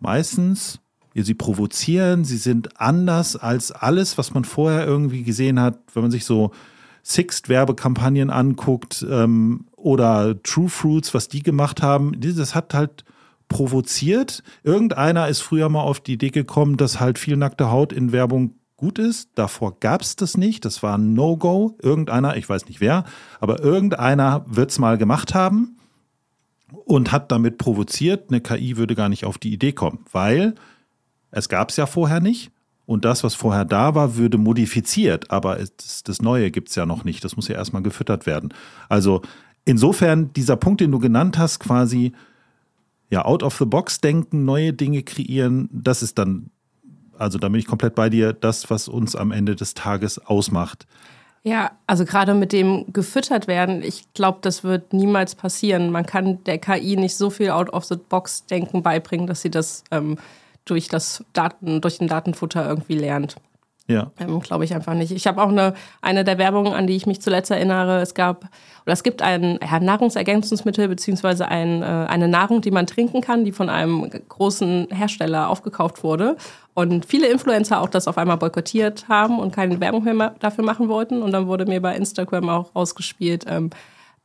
meistens, 0.00 0.80
sie 1.14 1.34
provozieren, 1.34 2.24
sie 2.24 2.38
sind 2.38 2.80
anders 2.80 3.36
als 3.36 3.72
alles, 3.72 4.16
was 4.16 4.32
man 4.32 4.44
vorher 4.44 4.86
irgendwie 4.86 5.22
gesehen 5.22 5.60
hat, 5.60 5.78
wenn 5.92 6.02
man 6.02 6.10
sich 6.10 6.24
so 6.24 6.50
Sixt-Werbekampagnen 7.02 8.30
anguckt 8.30 9.04
ähm, 9.08 9.66
oder 9.76 10.40
True 10.42 10.68
Fruits, 10.68 11.12
was 11.14 11.28
die 11.28 11.42
gemacht 11.42 11.82
haben, 11.82 12.12
das 12.18 12.54
hat 12.54 12.74
halt 12.74 13.04
provoziert. 13.48 14.42
Irgendeiner 14.62 15.28
ist 15.28 15.40
früher 15.40 15.68
mal 15.68 15.82
auf 15.82 16.00
die 16.00 16.14
Idee 16.14 16.30
gekommen, 16.30 16.76
dass 16.76 17.00
halt 17.00 17.18
viel 17.18 17.36
nackte 17.36 17.70
Haut 17.70 17.92
in 17.92 18.12
Werbung 18.12 18.54
gut 18.76 18.98
ist. 18.98 19.30
Davor 19.36 19.78
gab 19.78 20.02
es 20.02 20.16
das 20.16 20.36
nicht. 20.36 20.64
Das 20.64 20.82
war 20.82 20.98
ein 20.98 21.14
No-Go. 21.14 21.76
Irgendeiner, 21.80 22.36
ich 22.36 22.48
weiß 22.48 22.66
nicht 22.66 22.80
wer, 22.80 23.04
aber 23.40 23.60
irgendeiner 23.60 24.44
wird 24.48 24.70
es 24.70 24.78
mal 24.78 24.98
gemacht 24.98 25.34
haben 25.34 25.76
und 26.84 27.12
hat 27.12 27.30
damit 27.30 27.58
provoziert, 27.58 28.30
eine 28.30 28.40
KI 28.40 28.76
würde 28.76 28.94
gar 28.94 29.08
nicht 29.08 29.24
auf 29.24 29.38
die 29.38 29.52
Idee 29.52 29.72
kommen, 29.72 30.04
weil 30.10 30.54
es 31.30 31.48
gab 31.48 31.70
es 31.70 31.76
ja 31.76 31.86
vorher 31.86 32.20
nicht. 32.20 32.50
Und 32.84 33.04
das, 33.04 33.22
was 33.22 33.34
vorher 33.34 33.64
da 33.64 33.94
war, 33.94 34.16
würde 34.16 34.38
modifiziert, 34.38 35.30
aber 35.30 35.60
es, 35.60 36.02
das 36.02 36.20
Neue 36.20 36.50
gibt 36.50 36.68
es 36.68 36.74
ja 36.74 36.84
noch 36.84 37.04
nicht. 37.04 37.24
Das 37.24 37.36
muss 37.36 37.48
ja 37.48 37.54
erstmal 37.54 37.82
gefüttert 37.82 38.26
werden. 38.26 38.52
Also 38.88 39.22
insofern, 39.64 40.32
dieser 40.32 40.56
Punkt, 40.56 40.80
den 40.80 40.90
du 40.90 40.98
genannt 40.98 41.38
hast, 41.38 41.60
quasi 41.60 42.12
ja, 43.12 43.26
out 43.26 43.42
of 43.42 43.58
the 43.58 43.66
box 43.66 44.00
denken, 44.00 44.46
neue 44.46 44.72
Dinge 44.72 45.02
kreieren, 45.02 45.68
das 45.70 46.02
ist 46.02 46.16
dann, 46.16 46.50
also 47.18 47.38
da 47.38 47.50
bin 47.50 47.60
ich 47.60 47.66
komplett 47.66 47.94
bei 47.94 48.08
dir, 48.08 48.32
das, 48.32 48.70
was 48.70 48.88
uns 48.88 49.14
am 49.14 49.32
Ende 49.32 49.54
des 49.54 49.74
Tages 49.74 50.18
ausmacht. 50.18 50.86
Ja, 51.42 51.72
also 51.86 52.06
gerade 52.06 52.32
mit 52.32 52.52
dem 52.54 52.90
gefüttert 52.90 53.48
werden, 53.48 53.82
ich 53.82 54.10
glaube, 54.14 54.38
das 54.40 54.64
wird 54.64 54.94
niemals 54.94 55.34
passieren. 55.34 55.90
Man 55.90 56.06
kann 56.06 56.42
der 56.44 56.56
KI 56.56 56.96
nicht 56.96 57.14
so 57.14 57.28
viel 57.28 57.50
out 57.50 57.70
of 57.74 57.84
the 57.84 57.96
box 57.96 58.46
denken 58.46 58.82
beibringen, 58.82 59.26
dass 59.26 59.42
sie 59.42 59.50
das 59.50 59.84
ähm, 59.90 60.16
durch 60.64 60.88
das 60.88 61.22
Daten, 61.34 61.82
durch 61.82 61.98
den 61.98 62.08
Datenfutter 62.08 62.66
irgendwie 62.66 62.96
lernt. 62.96 63.36
Ja. 63.92 64.10
Ähm, 64.18 64.40
Glaube 64.40 64.64
ich 64.64 64.74
einfach 64.74 64.94
nicht. 64.94 65.12
Ich 65.12 65.26
habe 65.26 65.42
auch 65.42 65.48
eine, 65.48 65.74
eine 66.00 66.24
der 66.24 66.38
Werbungen, 66.38 66.72
an 66.72 66.86
die 66.86 66.96
ich 66.96 67.06
mich 67.06 67.20
zuletzt 67.20 67.50
erinnere. 67.50 68.00
Es 68.00 68.14
gab, 68.14 68.44
oder 68.84 68.92
es 68.92 69.02
gibt 69.02 69.22
ein 69.22 69.58
ja, 69.62 69.80
Nahrungsergänzungsmittel 69.80 70.88
beziehungsweise 70.88 71.48
ein, 71.48 71.82
äh, 71.82 71.86
eine 71.86 72.28
Nahrung, 72.28 72.60
die 72.60 72.70
man 72.70 72.86
trinken 72.86 73.20
kann, 73.20 73.44
die 73.44 73.52
von 73.52 73.68
einem 73.68 74.10
großen 74.28 74.88
Hersteller 74.90 75.48
aufgekauft 75.48 76.02
wurde. 76.02 76.36
Und 76.74 77.04
viele 77.04 77.28
Influencer 77.28 77.80
auch 77.80 77.88
das 77.88 78.08
auf 78.08 78.16
einmal 78.18 78.38
boykottiert 78.38 79.08
haben 79.08 79.38
und 79.38 79.54
keine 79.54 79.78
Werbung 79.80 80.04
mehr 80.04 80.34
dafür 80.40 80.64
machen 80.64 80.88
wollten. 80.88 81.22
Und 81.22 81.32
dann 81.32 81.46
wurde 81.46 81.66
mir 81.66 81.82
bei 81.82 81.94
Instagram 81.94 82.48
auch 82.48 82.70
ausgespielt, 82.74 83.44
ähm, 83.48 83.70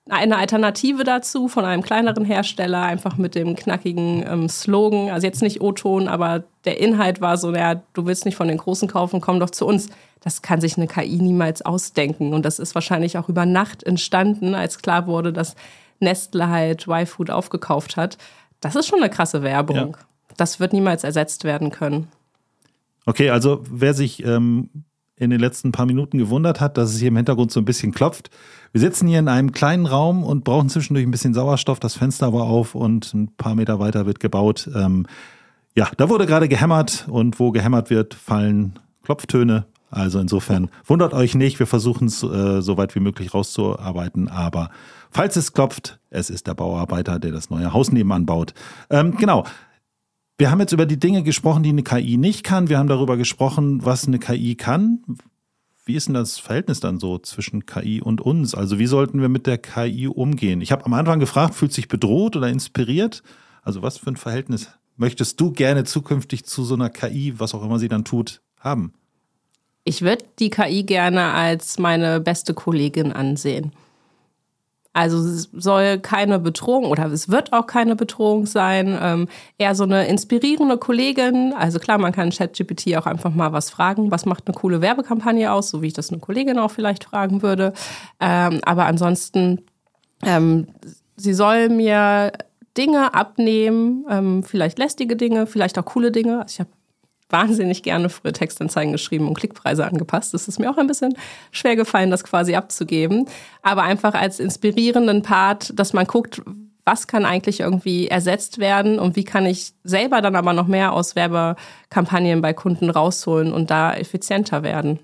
eine 0.10 0.38
Alternative 0.38 1.04
dazu 1.04 1.48
von 1.48 1.66
einem 1.66 1.82
kleineren 1.82 2.26
Hersteller, 2.26 2.84
einfach 2.84 3.18
mit 3.18 3.36
dem 3.36 3.56
knackigen 3.56 4.26
ähm, 4.28 4.50
Slogan. 4.50 5.10
Also 5.10 5.28
jetzt 5.28 5.42
nicht 5.42 5.62
O-Ton, 5.62 6.08
aber 6.08 6.44
der 6.66 6.80
Inhalt 6.80 7.22
war 7.22 7.38
so, 7.38 7.54
ja, 7.54 7.82
du 7.94 8.06
willst 8.06 8.26
nicht 8.26 8.36
von 8.36 8.48
den 8.48 8.58
Großen 8.58 8.88
kaufen, 8.88 9.22
komm 9.22 9.40
doch 9.40 9.50
zu 9.50 9.66
uns. 9.66 9.90
Das 10.22 10.42
kann 10.42 10.62
sich 10.62 10.78
eine 10.78 10.88
KI 10.88 11.18
niemals 11.18 11.62
ausdenken. 11.62 12.34
Und 12.34 12.46
das 12.46 12.60
ist 12.60 12.76
wahrscheinlich 12.76 13.18
auch 13.18 13.30
über 13.30 13.46
Nacht 13.46 13.84
entstanden, 13.84 14.56
als 14.56 14.80
klar 14.82 15.08
wurde, 15.08 15.34
dass 15.34 15.56
Nestle 16.00 16.50
halt 16.50 16.88
Y-Food 16.88 17.30
aufgekauft 17.30 17.98
hat. 17.98 18.18
Das 18.60 18.76
ist 18.76 18.88
schon 18.88 19.00
eine 19.00 19.10
krasse 19.10 19.44
Werbung. 19.44 19.76
Ja. 19.76 19.92
Das 20.38 20.60
wird 20.60 20.74
niemals 20.74 21.04
ersetzt 21.04 21.44
werden 21.44 21.72
können. 21.72 22.08
Okay, 23.06 23.30
also 23.30 23.64
wer 23.70 23.94
sich 23.94 24.24
ähm, 24.26 24.70
in 25.16 25.30
den 25.30 25.40
letzten 25.40 25.72
paar 25.72 25.86
Minuten 25.86 26.18
gewundert 26.18 26.60
hat, 26.60 26.78
dass 26.78 26.94
es 26.94 27.00
hier 27.00 27.08
im 27.08 27.16
Hintergrund 27.16 27.52
so 27.52 27.60
ein 27.60 27.66
bisschen 27.66 27.92
klopft. 27.94 28.30
Wir 28.72 28.82
sitzen 28.82 29.08
hier 29.08 29.20
in 29.20 29.28
einem 29.28 29.52
kleinen 29.52 29.86
Raum 29.86 30.24
und 30.24 30.44
brauchen 30.44 30.70
zwischendurch 30.70 31.06
ein 31.06 31.12
bisschen 31.12 31.34
Sauerstoff. 31.34 31.80
Das 31.80 31.96
Fenster 31.96 32.34
war 32.34 32.44
auf 32.44 32.76
und 32.76 33.14
ein 33.14 33.36
paar 33.36 33.56
Meter 33.56 33.80
weiter 33.80 34.06
wird 34.06 34.20
gebaut. 34.20 34.70
Ähm, 34.76 35.06
ja, 35.76 35.90
da 35.98 36.10
wurde 36.10 36.26
gerade 36.26 36.48
gehämmert 36.48 37.08
und 37.10 37.40
wo 37.40 37.52
gehämmert 37.52 37.90
wird, 37.90 38.14
fallen 38.14 38.80
Klopftöne. 39.04 39.66
Also 39.90 40.20
insofern 40.20 40.70
wundert 40.86 41.14
euch 41.14 41.34
nicht, 41.34 41.60
wir 41.60 41.68
versuchen 41.68 42.08
es 42.08 42.22
äh, 42.22 42.62
so 42.62 42.78
weit 42.78 42.94
wie 42.96 43.00
möglich 43.00 43.34
rauszuarbeiten. 43.34 44.28
Aber 44.28 44.70
falls 45.12 45.36
es 45.38 45.54
klopft, 45.54 46.00
es 46.10 46.30
ist 46.30 46.48
der 46.48 46.56
Bauarbeiter, 46.56 47.20
der 47.20 47.32
das 47.32 47.50
neue 47.50 47.72
Haus 47.72 47.92
nebenan 47.92 48.26
baut. 48.26 48.54
Ähm, 48.90 49.16
genau. 49.18 49.46
Wir 50.38 50.52
haben 50.52 50.60
jetzt 50.60 50.74
über 50.74 50.86
die 50.86 51.00
Dinge 51.00 51.24
gesprochen, 51.24 51.64
die 51.64 51.70
eine 51.70 51.84
KI 51.84 52.18
nicht 52.18 52.44
kann. 52.44 52.70
Wir 52.70 52.78
haben 52.78 52.90
darüber 52.90 53.18
gesprochen, 53.18 53.84
was 53.84 54.08
eine 54.08 54.20
KI 54.20 54.56
kann. 54.56 55.00
Wie 55.88 55.96
ist 55.96 56.08
denn 56.08 56.16
das 56.16 56.38
Verhältnis 56.38 56.82
dann 56.82 57.00
so 57.00 57.18
zwischen 57.18 57.66
KI 57.66 58.02
und 58.02 58.20
uns? 58.20 58.54
Also 58.54 58.78
wie 58.78 58.88
sollten 58.88 59.22
wir 59.22 59.30
mit 59.30 59.48
der 59.48 59.58
KI 59.58 60.10
umgehen? 60.10 60.60
Ich 60.60 60.74
habe 60.74 60.86
am 60.86 60.94
Anfang 60.94 61.22
gefragt, 61.22 61.56
fühlt 61.56 61.72
sich 61.72 61.88
bedroht 61.88 62.36
oder 62.36 62.50
inspiriert? 62.50 63.24
Also 63.64 63.82
was 63.82 63.98
für 63.98 64.10
ein 64.10 64.18
Verhältnis 64.18 64.70
möchtest 64.98 65.40
du 65.40 65.54
gerne 65.54 65.86
zukünftig 65.86 66.44
zu 66.44 66.66
so 66.66 66.76
einer 66.76 66.90
KI, 66.90 67.40
was 67.40 67.56
auch 67.56 67.64
immer 67.64 67.80
sie 67.80 67.88
dann 67.88 68.04
tut, 68.04 68.42
haben? 68.60 68.96
Ich 69.86 70.02
würde 70.02 70.26
die 70.40 70.50
KI 70.50 70.84
gerne 70.84 71.32
als 71.32 71.80
meine 71.80 72.20
beste 72.20 72.54
Kollegin 72.54 73.14
ansehen. 73.14 73.72
Also 74.98 75.20
es 75.20 75.48
soll 75.54 76.00
keine 76.00 76.40
Bedrohung 76.40 76.86
oder 76.86 77.06
es 77.12 77.30
wird 77.30 77.54
auch 77.54 77.68
keine 77.68 77.96
Bedrohung 77.96 78.48
sein. 78.48 78.98
Ähm, 79.00 79.28
eher 79.60 79.76
so 79.76 79.84
eine 79.84 80.08
inspirierende 80.08 80.80
Kollegin. 80.80 81.54
Also 81.54 81.78
klar, 81.78 82.00
man 82.00 82.14
kann 82.14 82.32
ChatGPT 82.32 82.98
auch 82.98 83.06
einfach 83.06 83.32
mal 83.32 83.54
was 83.54 83.70
fragen. 83.70 84.10
Was 84.10 84.26
macht 84.26 84.48
eine 84.48 84.56
coole 84.56 84.82
Werbekampagne 84.82 85.52
aus? 85.52 85.70
So 85.70 85.84
wie 85.84 85.88
ich 85.88 85.94
das 85.94 86.10
eine 86.10 86.20
Kollegin 86.20 86.58
auch 86.58 86.72
vielleicht 86.72 87.04
fragen 87.04 87.44
würde. 87.44 87.74
Ähm, 88.20 88.60
aber 88.64 88.86
ansonsten, 88.86 89.62
ähm, 90.26 90.66
sie 91.16 91.36
soll 91.36 91.70
mir 91.70 92.32
Dinge 92.76 93.14
abnehmen, 93.14 94.04
ähm, 94.10 94.42
vielleicht 94.42 94.80
lästige 94.80 95.16
Dinge, 95.16 95.46
vielleicht 95.46 95.78
auch 95.78 95.86
coole 95.86 96.12
Dinge. 96.12 96.42
Also 96.42 96.54
ich 96.56 96.60
habe 96.60 96.70
wahnsinnig 97.30 97.84
gerne 97.84 98.10
frühe 98.10 98.32
Textanzeigen 98.32 98.94
geschrieben 98.94 99.28
und 99.28 99.38
Klickpreise 99.38 99.86
angepasst. 99.86 100.34
Es 100.34 100.48
ist 100.48 100.60
mir 100.60 100.70
auch 100.70 100.78
ein 100.78 100.88
bisschen 100.88 101.18
schwer 101.52 101.76
gefallen, 101.76 102.10
das 102.10 102.24
quasi 102.24 102.56
abzugeben. 102.56 103.28
Aber 103.62 103.84
einfach 103.84 104.14
als 104.14 104.40
inspirierenden 104.40 105.24
Part, 105.24 105.78
dass 105.78 105.94
man 105.94 106.06
guckt, 106.06 106.42
was 106.86 107.06
kann 107.06 107.26
eigentlich 107.26 107.60
irgendwie 107.60 108.08
ersetzt 108.08 108.60
werden 108.60 108.98
und 108.98 109.18
wie 109.18 109.26
kann 109.26 109.46
ich 109.46 109.74
selber 109.84 110.22
dann 110.22 110.38
aber 110.38 110.54
noch 110.54 110.68
mehr 110.68 110.94
aus 110.94 111.18
Werbekampagnen 111.18 112.42
bei 112.42 112.54
Kunden 112.54 112.90
rausholen 112.90 113.52
und 113.52 113.70
da 113.70 113.94
effizienter 113.94 114.64
werden. 114.64 115.00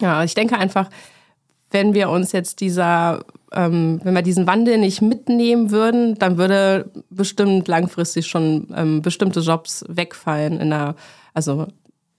Ja, 0.00 0.24
ich 0.24 0.34
denke 0.34 0.58
einfach, 0.58 0.90
wenn 1.70 1.94
wir 1.94 2.08
uns 2.08 2.32
jetzt 2.32 2.60
dieser, 2.60 3.24
ähm, 3.52 4.00
wenn 4.02 4.14
wir 4.14 4.22
diesen 4.22 4.48
Wandel 4.48 4.78
nicht 4.78 5.00
mitnehmen 5.00 5.70
würden, 5.70 6.16
dann 6.16 6.36
würde 6.36 6.90
bestimmt 7.10 7.68
langfristig 7.68 8.26
schon 8.26 8.68
ähm, 8.74 9.02
bestimmte 9.02 9.40
Jobs 9.40 9.84
wegfallen 9.88 10.60
in 10.60 10.70
der 10.70 10.96
also 11.38 11.68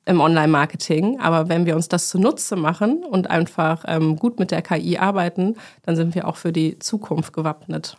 im 0.05 0.21
Online-Marketing. 0.21 1.19
Aber 1.19 1.49
wenn 1.49 1.65
wir 1.65 1.75
uns 1.75 1.89
das 1.89 2.07
zunutze 2.07 2.55
machen 2.55 3.03
und 3.03 3.29
einfach 3.29 3.83
ähm, 3.85 4.15
gut 4.15 4.39
mit 4.39 4.49
der 4.49 4.61
KI 4.61 4.97
arbeiten, 4.97 5.57
dann 5.83 5.97
sind 5.97 6.15
wir 6.15 6.25
auch 6.25 6.37
für 6.37 6.53
die 6.53 6.79
Zukunft 6.79 7.33
gewappnet. 7.33 7.97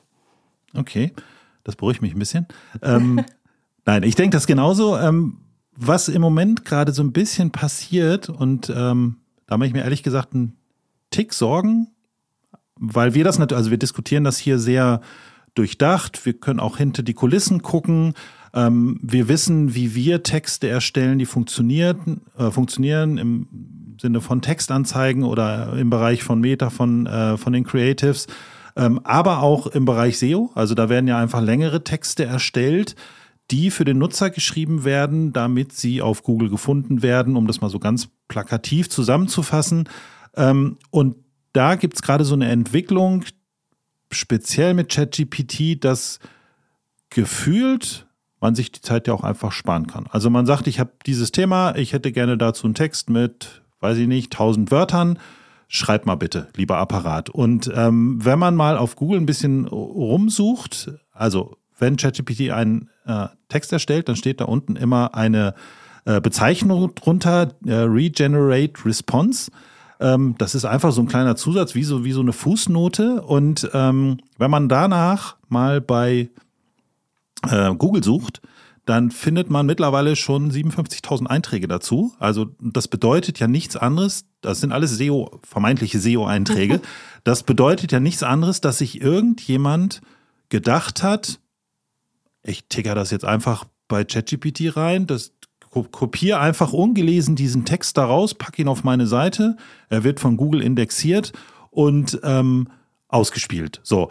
Okay, 0.74 1.12
das 1.62 1.76
beruhigt 1.76 2.00
mich 2.00 2.14
ein 2.14 2.18
bisschen. 2.18 2.46
Ähm, 2.80 3.22
nein, 3.84 4.02
ich 4.02 4.14
denke 4.14 4.34
das 4.34 4.46
genauso. 4.46 4.96
Ähm, 4.96 5.40
was 5.76 6.08
im 6.08 6.22
Moment 6.22 6.64
gerade 6.64 6.92
so 6.92 7.02
ein 7.02 7.12
bisschen 7.12 7.50
passiert 7.50 8.30
und 8.30 8.72
ähm, 8.74 9.16
da 9.46 9.58
mache 9.58 9.66
ich 9.66 9.72
mir 9.74 9.82
ehrlich 9.82 10.02
gesagt 10.02 10.32
einen 10.34 10.56
Tick 11.10 11.34
Sorgen, 11.34 11.88
weil 12.76 13.12
wir 13.12 13.24
das 13.24 13.38
natürlich, 13.38 13.58
also 13.58 13.70
wir 13.70 13.78
diskutieren 13.78 14.24
das 14.24 14.38
hier 14.38 14.58
sehr 14.58 15.02
durchdacht. 15.54 16.24
Wir 16.24 16.32
können 16.32 16.60
auch 16.60 16.78
hinter 16.78 17.02
die 17.02 17.14
Kulissen 17.14 17.60
gucken. 17.60 18.14
Ähm, 18.52 18.98
wir 19.02 19.28
wissen, 19.28 19.74
wie 19.74 19.94
wir 19.94 20.22
Texte 20.22 20.68
erstellen, 20.68 21.18
die 21.18 21.26
funktionieren, 21.26 22.22
äh, 22.36 22.50
funktionieren 22.50 23.18
im 23.18 23.48
Sinne 24.00 24.20
von 24.20 24.42
Textanzeigen 24.42 25.24
oder 25.24 25.74
im 25.74 25.90
Bereich 25.90 26.22
von 26.22 26.40
Meta, 26.40 26.70
von, 26.70 27.06
äh, 27.06 27.36
von 27.36 27.52
den 27.52 27.64
Creatives, 27.64 28.26
ähm, 28.76 29.00
aber 29.04 29.42
auch 29.42 29.66
im 29.68 29.84
Bereich 29.84 30.18
SEO. 30.18 30.50
Also 30.54 30.74
da 30.74 30.88
werden 30.88 31.06
ja 31.06 31.18
einfach 31.18 31.40
längere 31.40 31.84
Texte 31.84 32.24
erstellt, 32.24 32.96
die 33.50 33.70
für 33.70 33.84
den 33.84 33.98
Nutzer 33.98 34.30
geschrieben 34.30 34.84
werden, 34.84 35.32
damit 35.32 35.72
sie 35.72 36.02
auf 36.02 36.22
Google 36.22 36.50
gefunden 36.50 37.02
werden, 37.02 37.36
um 37.36 37.46
das 37.46 37.60
mal 37.60 37.70
so 37.70 37.78
ganz 37.78 38.08
plakativ 38.28 38.88
zusammenzufassen. 38.88 39.88
Ähm, 40.36 40.78
und 40.90 41.16
da 41.52 41.74
gibt 41.74 41.94
es 41.94 42.02
gerade 42.02 42.24
so 42.24 42.34
eine 42.34 42.48
Entwicklung, 42.48 43.24
speziell 44.12 44.74
mit 44.74 44.90
ChatGPT, 44.90 45.84
dass 45.84 46.20
gefühlt 47.10 48.06
man 48.40 48.54
sich 48.54 48.72
die 48.72 48.80
Zeit 48.80 49.06
ja 49.06 49.14
auch 49.14 49.22
einfach 49.22 49.52
sparen 49.52 49.86
kann. 49.86 50.06
Also 50.10 50.30
man 50.30 50.46
sagt, 50.46 50.66
ich 50.66 50.80
habe 50.80 50.92
dieses 51.06 51.30
Thema, 51.30 51.76
ich 51.76 51.92
hätte 51.92 52.10
gerne 52.12 52.38
dazu 52.38 52.66
einen 52.66 52.74
Text 52.74 53.10
mit, 53.10 53.62
weiß 53.80 53.98
ich 53.98 54.08
nicht, 54.08 54.32
1000 54.32 54.70
Wörtern. 54.70 55.18
Schreib 55.68 56.06
mal 56.06 56.16
bitte, 56.16 56.48
lieber 56.56 56.78
Apparat. 56.78 57.30
Und 57.30 57.70
ähm, 57.74 58.24
wenn 58.24 58.38
man 58.38 58.56
mal 58.56 58.76
auf 58.76 58.96
Google 58.96 59.20
ein 59.20 59.26
bisschen 59.26 59.66
rumsucht, 59.66 60.90
also 61.12 61.56
wenn 61.78 61.96
ChatGPT 61.96 62.50
einen 62.50 62.88
äh, 63.06 63.28
Text 63.48 63.72
erstellt, 63.72 64.08
dann 64.08 64.16
steht 64.16 64.40
da 64.40 64.46
unten 64.46 64.76
immer 64.76 65.14
eine 65.14 65.54
äh, 66.06 66.20
Bezeichnung 66.20 66.94
drunter, 66.94 67.50
äh, 67.66 67.74
Regenerate 67.74 68.84
Response. 68.84 69.50
Ähm, 70.00 70.34
das 70.38 70.54
ist 70.54 70.64
einfach 70.64 70.92
so 70.92 71.02
ein 71.02 71.06
kleiner 71.06 71.36
Zusatz, 71.36 71.74
wie 71.74 71.84
so, 71.84 72.04
wie 72.04 72.12
so 72.12 72.20
eine 72.20 72.32
Fußnote. 72.32 73.22
Und 73.22 73.70
ähm, 73.74 74.18
wenn 74.38 74.50
man 74.50 74.68
danach 74.68 75.36
mal 75.48 75.80
bei 75.80 76.30
äh, 77.48 77.74
Google 77.74 78.02
sucht, 78.02 78.40
dann 78.86 79.10
findet 79.10 79.50
man 79.50 79.66
mittlerweile 79.66 80.16
schon 80.16 80.50
57.000 80.50 81.26
Einträge 81.26 81.68
dazu. 81.68 82.12
Also 82.18 82.46
das 82.60 82.88
bedeutet 82.88 83.38
ja 83.38 83.46
nichts 83.46 83.76
anderes, 83.76 84.24
das 84.40 84.60
sind 84.60 84.72
alles 84.72 84.96
SEO, 84.96 85.40
vermeintliche 85.42 85.98
SEO-Einträge. 85.98 86.80
Das 87.22 87.42
bedeutet 87.42 87.92
ja 87.92 88.00
nichts 88.00 88.22
anderes, 88.22 88.62
dass 88.62 88.78
sich 88.78 89.02
irgendjemand 89.02 90.00
gedacht 90.48 91.02
hat, 91.02 91.38
ich 92.42 92.64
ticker 92.70 92.94
das 92.94 93.10
jetzt 93.10 93.26
einfach 93.26 93.66
bei 93.88 94.04
ChatGPT 94.04 94.74
rein, 94.74 95.06
das 95.06 95.32
kopiere 95.70 96.40
einfach 96.40 96.72
ungelesen 96.72 97.36
diesen 97.36 97.66
Text 97.66 97.98
daraus, 97.98 98.32
packe 98.32 98.62
ihn 98.62 98.68
auf 98.68 98.84
meine 98.84 99.06
Seite, 99.06 99.58
er 99.90 100.02
wird 100.02 100.18
von 100.18 100.38
Google 100.38 100.62
indexiert 100.62 101.32
und 101.70 102.18
ähm, 102.22 102.68
ausgespielt. 103.08 103.80
So, 103.82 104.08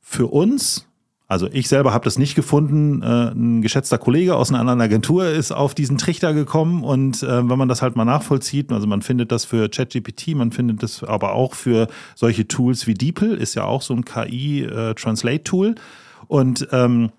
für 0.00 0.28
uns 0.28 0.86
Also 1.26 1.48
ich 1.50 1.68
selber 1.68 1.94
habe 1.94 2.04
das 2.04 2.18
nicht 2.18 2.34
gefunden. 2.34 3.02
Äh, 3.02 3.32
ein 3.32 3.62
geschätzter 3.62 3.96
Kollege 3.98 4.36
aus 4.36 4.50
einer 4.50 4.60
anderen 4.60 4.80
Agentur 4.80 5.26
ist 5.26 5.52
auf 5.52 5.74
diesen 5.74 5.96
Trichter 5.96 6.34
gekommen 6.34 6.84
und 6.84 7.22
äh, 7.22 7.48
wenn 7.48 7.58
man 7.58 7.68
das 7.68 7.80
halt 7.80 7.96
mal 7.96 8.04
nachvollzieht, 8.04 8.70
also 8.70 8.86
man 8.86 9.00
findet 9.00 9.32
das 9.32 9.46
für 9.46 9.68
ChatGPT, 9.68 10.34
man 10.34 10.52
findet 10.52 10.82
das 10.82 11.02
aber 11.02 11.32
auch 11.32 11.54
für 11.54 11.88
solche 12.14 12.46
Tools 12.46 12.86
wie 12.86 12.94
DeepL, 12.94 13.34
ist 13.34 13.54
ja 13.54 13.64
auch 13.64 13.80
so 13.80 13.94
ein 13.94 14.04
KI-Translate-Tool. 14.04 15.68
Äh, 15.68 15.80
und 16.26 16.68
ähm, 16.72 17.10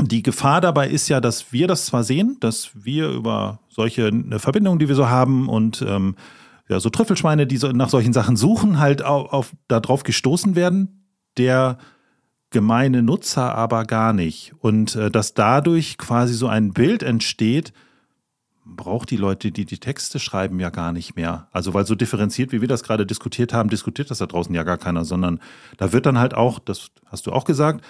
die 0.00 0.22
Gefahr 0.22 0.60
dabei 0.60 0.88
ist 0.88 1.08
ja, 1.08 1.20
dass 1.20 1.52
wir 1.52 1.66
das 1.66 1.86
zwar 1.86 2.04
sehen, 2.04 2.36
dass 2.40 2.70
wir 2.74 3.08
über 3.08 3.60
solche 3.68 4.10
Verbindungen, 4.38 4.78
die 4.78 4.88
wir 4.88 4.96
so 4.96 5.08
haben 5.08 5.48
und 5.48 5.84
ähm, 5.86 6.16
ja, 6.68 6.80
so 6.80 6.88
Trüffelschweine, 6.88 7.46
die 7.46 7.56
so 7.56 7.68
nach 7.70 7.90
solchen 7.90 8.12
Sachen 8.12 8.36
suchen, 8.36 8.78
halt 8.78 9.02
auf, 9.04 9.32
auf 9.32 9.52
darauf 9.68 10.02
gestoßen 10.02 10.56
werden, 10.56 11.04
der 11.36 11.78
gemeine 12.54 13.02
Nutzer 13.02 13.54
aber 13.56 13.84
gar 13.84 14.12
nicht. 14.12 14.54
Und 14.60 14.94
äh, 14.94 15.10
dass 15.10 15.34
dadurch 15.34 15.98
quasi 15.98 16.34
so 16.34 16.46
ein 16.46 16.72
Bild 16.72 17.02
entsteht, 17.02 17.72
braucht 18.64 19.10
die 19.10 19.16
Leute, 19.16 19.50
die 19.50 19.64
die 19.66 19.78
Texte 19.78 20.20
schreiben, 20.20 20.60
ja 20.60 20.70
gar 20.70 20.92
nicht 20.92 21.16
mehr. 21.16 21.48
Also 21.50 21.74
weil 21.74 21.84
so 21.84 21.96
differenziert, 21.96 22.52
wie 22.52 22.60
wir 22.60 22.68
das 22.68 22.84
gerade 22.84 23.06
diskutiert 23.06 23.52
haben, 23.52 23.68
diskutiert 23.68 24.08
das 24.10 24.18
da 24.18 24.26
draußen 24.26 24.54
ja 24.54 24.62
gar 24.62 24.78
keiner, 24.78 25.04
sondern 25.04 25.40
da 25.78 25.92
wird 25.92 26.06
dann 26.06 26.18
halt 26.18 26.34
auch, 26.34 26.60
das 26.60 26.92
hast 27.06 27.26
du 27.26 27.32
auch 27.32 27.44
gesagt, 27.44 27.84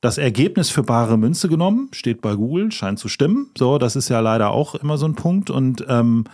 das 0.00 0.16
Ergebnis 0.16 0.70
für 0.70 0.82
bare 0.82 1.18
Münze 1.18 1.48
genommen, 1.48 1.90
steht 1.92 2.22
bei 2.22 2.34
Google, 2.34 2.72
scheint 2.72 2.98
zu 2.98 3.08
stimmen. 3.08 3.50
So, 3.56 3.76
das 3.76 3.96
ist 3.96 4.08
ja 4.08 4.20
leider 4.20 4.50
auch 4.50 4.74
immer 4.74 4.96
so 4.96 5.06
ein 5.06 5.14
Punkt. 5.14 5.50
Und 5.50 5.84
ähm, 5.88 6.24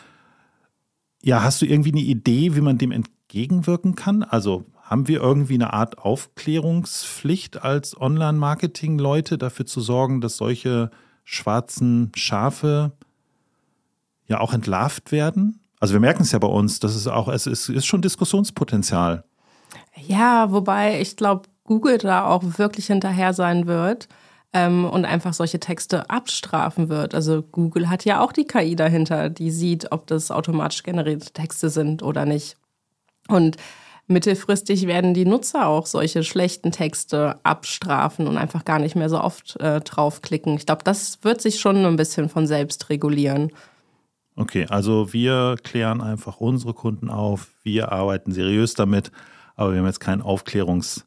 ja, 1.21 1.43
hast 1.43 1.61
du 1.61 1.67
irgendwie 1.67 1.93
eine 1.93 2.01
Idee, 2.01 2.55
wie 2.55 2.61
man 2.61 2.79
dem 2.79 2.93
entgegenwirken 2.93 3.97
kann? 3.97 4.23
Also 4.23 4.67
haben 4.93 5.09
wir 5.09 5.23
irgendwie 5.23 5.55
eine 5.55 5.73
Art 5.73 5.97
Aufklärungspflicht 5.97 7.63
als 7.63 7.99
Online-Marketing-Leute 7.99 9.39
dafür 9.39 9.65
zu 9.65 9.81
sorgen, 9.81 10.21
dass 10.21 10.37
solche 10.37 10.91
schwarzen 11.25 12.13
Schafe 12.15 12.93
ja 14.27 14.41
auch 14.41 14.53
entlarvt 14.53 15.11
werden? 15.11 15.61
Also 15.81 15.95
wir 15.95 16.01
merken 16.01 16.25
es 16.25 16.33
ja 16.33 16.39
bei 16.39 16.47
uns, 16.47 16.79
das 16.79 16.95
ist 16.95 17.07
auch, 17.07 17.29
es 17.29 17.47
ist, 17.47 17.71
ist 17.71 17.87
schon 17.87 18.03
Diskussionspotenzial. 18.03 19.25
Ja, 19.97 20.53
wobei 20.53 21.01
ich 21.01 21.17
glaube, 21.17 21.49
Google 21.65 21.97
da 21.97 22.27
auch 22.27 22.43
wirklich 22.59 22.89
hinterher 22.89 23.33
sein 23.33 23.67
wird 23.67 24.09
ähm, 24.53 24.85
und 24.85 25.07
einfach 25.07 25.33
solche 25.33 25.59
Texte 25.59 26.11
abstrafen 26.11 26.91
wird. 26.91 27.15
Also 27.15 27.41
Google 27.41 27.89
hat 27.89 28.05
ja 28.05 28.21
auch 28.21 28.33
die 28.33 28.45
KI 28.45 28.77
dahinter, 28.77 29.31
die 29.31 29.51
sieht, 29.51 29.91
ob 29.91 30.07
das 30.07 30.31
automatisch 30.31 30.83
generierte 30.83 31.33
Texte 31.33 31.71
sind 31.71 32.03
oder 32.03 32.27
nicht. 32.27 32.59
Und 33.29 33.57
mittelfristig 34.13 34.87
werden 34.87 35.15
die 35.15 35.25
Nutzer 35.25 35.67
auch 35.67 35.87
solche 35.87 36.23
schlechten 36.23 36.73
Texte 36.73 37.39
abstrafen 37.43 38.27
und 38.27 38.37
einfach 38.37 38.65
gar 38.65 38.79
nicht 38.79 38.97
mehr 38.97 39.09
so 39.09 39.21
oft 39.21 39.59
äh, 39.61 39.81
draufklicken. 39.81 40.55
Ich 40.57 40.67
glaube, 40.67 40.85
das 40.85 41.19
wird 41.23 41.41
sich 41.41 41.61
schon 41.61 41.85
ein 41.85 41.97
bisschen 41.97 42.29
von 42.29 42.47
selbst 42.47 42.91
regulieren. 42.91 43.51
Okay, 44.37 44.67
also 44.69 45.13
wir 45.13 45.57
klären 45.63 46.01
einfach 46.01 46.39
unsere 46.39 46.75
Kunden 46.75 47.11
auf, 47.11 47.49
wir 47.63 47.93
arbeiten 47.93 48.33
seriös 48.33 48.75
damit, 48.75 49.13
aber 49.57 49.73
wir 49.73 49.79
haben 49.81 49.87
jetzt 49.87 50.01
keinen 50.01 50.23
Aufklärungs- 50.23 51.05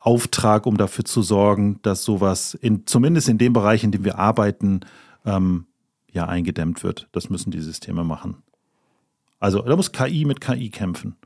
Auftrag, 0.00 0.66
um 0.66 0.76
dafür 0.76 1.04
zu 1.04 1.22
sorgen, 1.22 1.80
dass 1.82 2.04
sowas 2.04 2.54
in, 2.54 2.86
zumindest 2.86 3.28
in 3.28 3.38
dem 3.38 3.52
Bereich, 3.52 3.82
in 3.84 3.90
dem 3.90 4.04
wir 4.04 4.18
arbeiten, 4.18 4.80
ähm, 5.24 5.66
ja 6.10 6.26
eingedämmt 6.26 6.82
wird. 6.84 7.08
Das 7.12 7.30
müssen 7.30 7.50
die 7.50 7.60
Systeme 7.60 8.04
machen. 8.04 8.42
Also 9.40 9.62
da 9.62 9.76
muss 9.76 9.92
KI 9.92 10.24
mit 10.24 10.40
KI 10.40 10.70
kämpfen. 10.70 11.16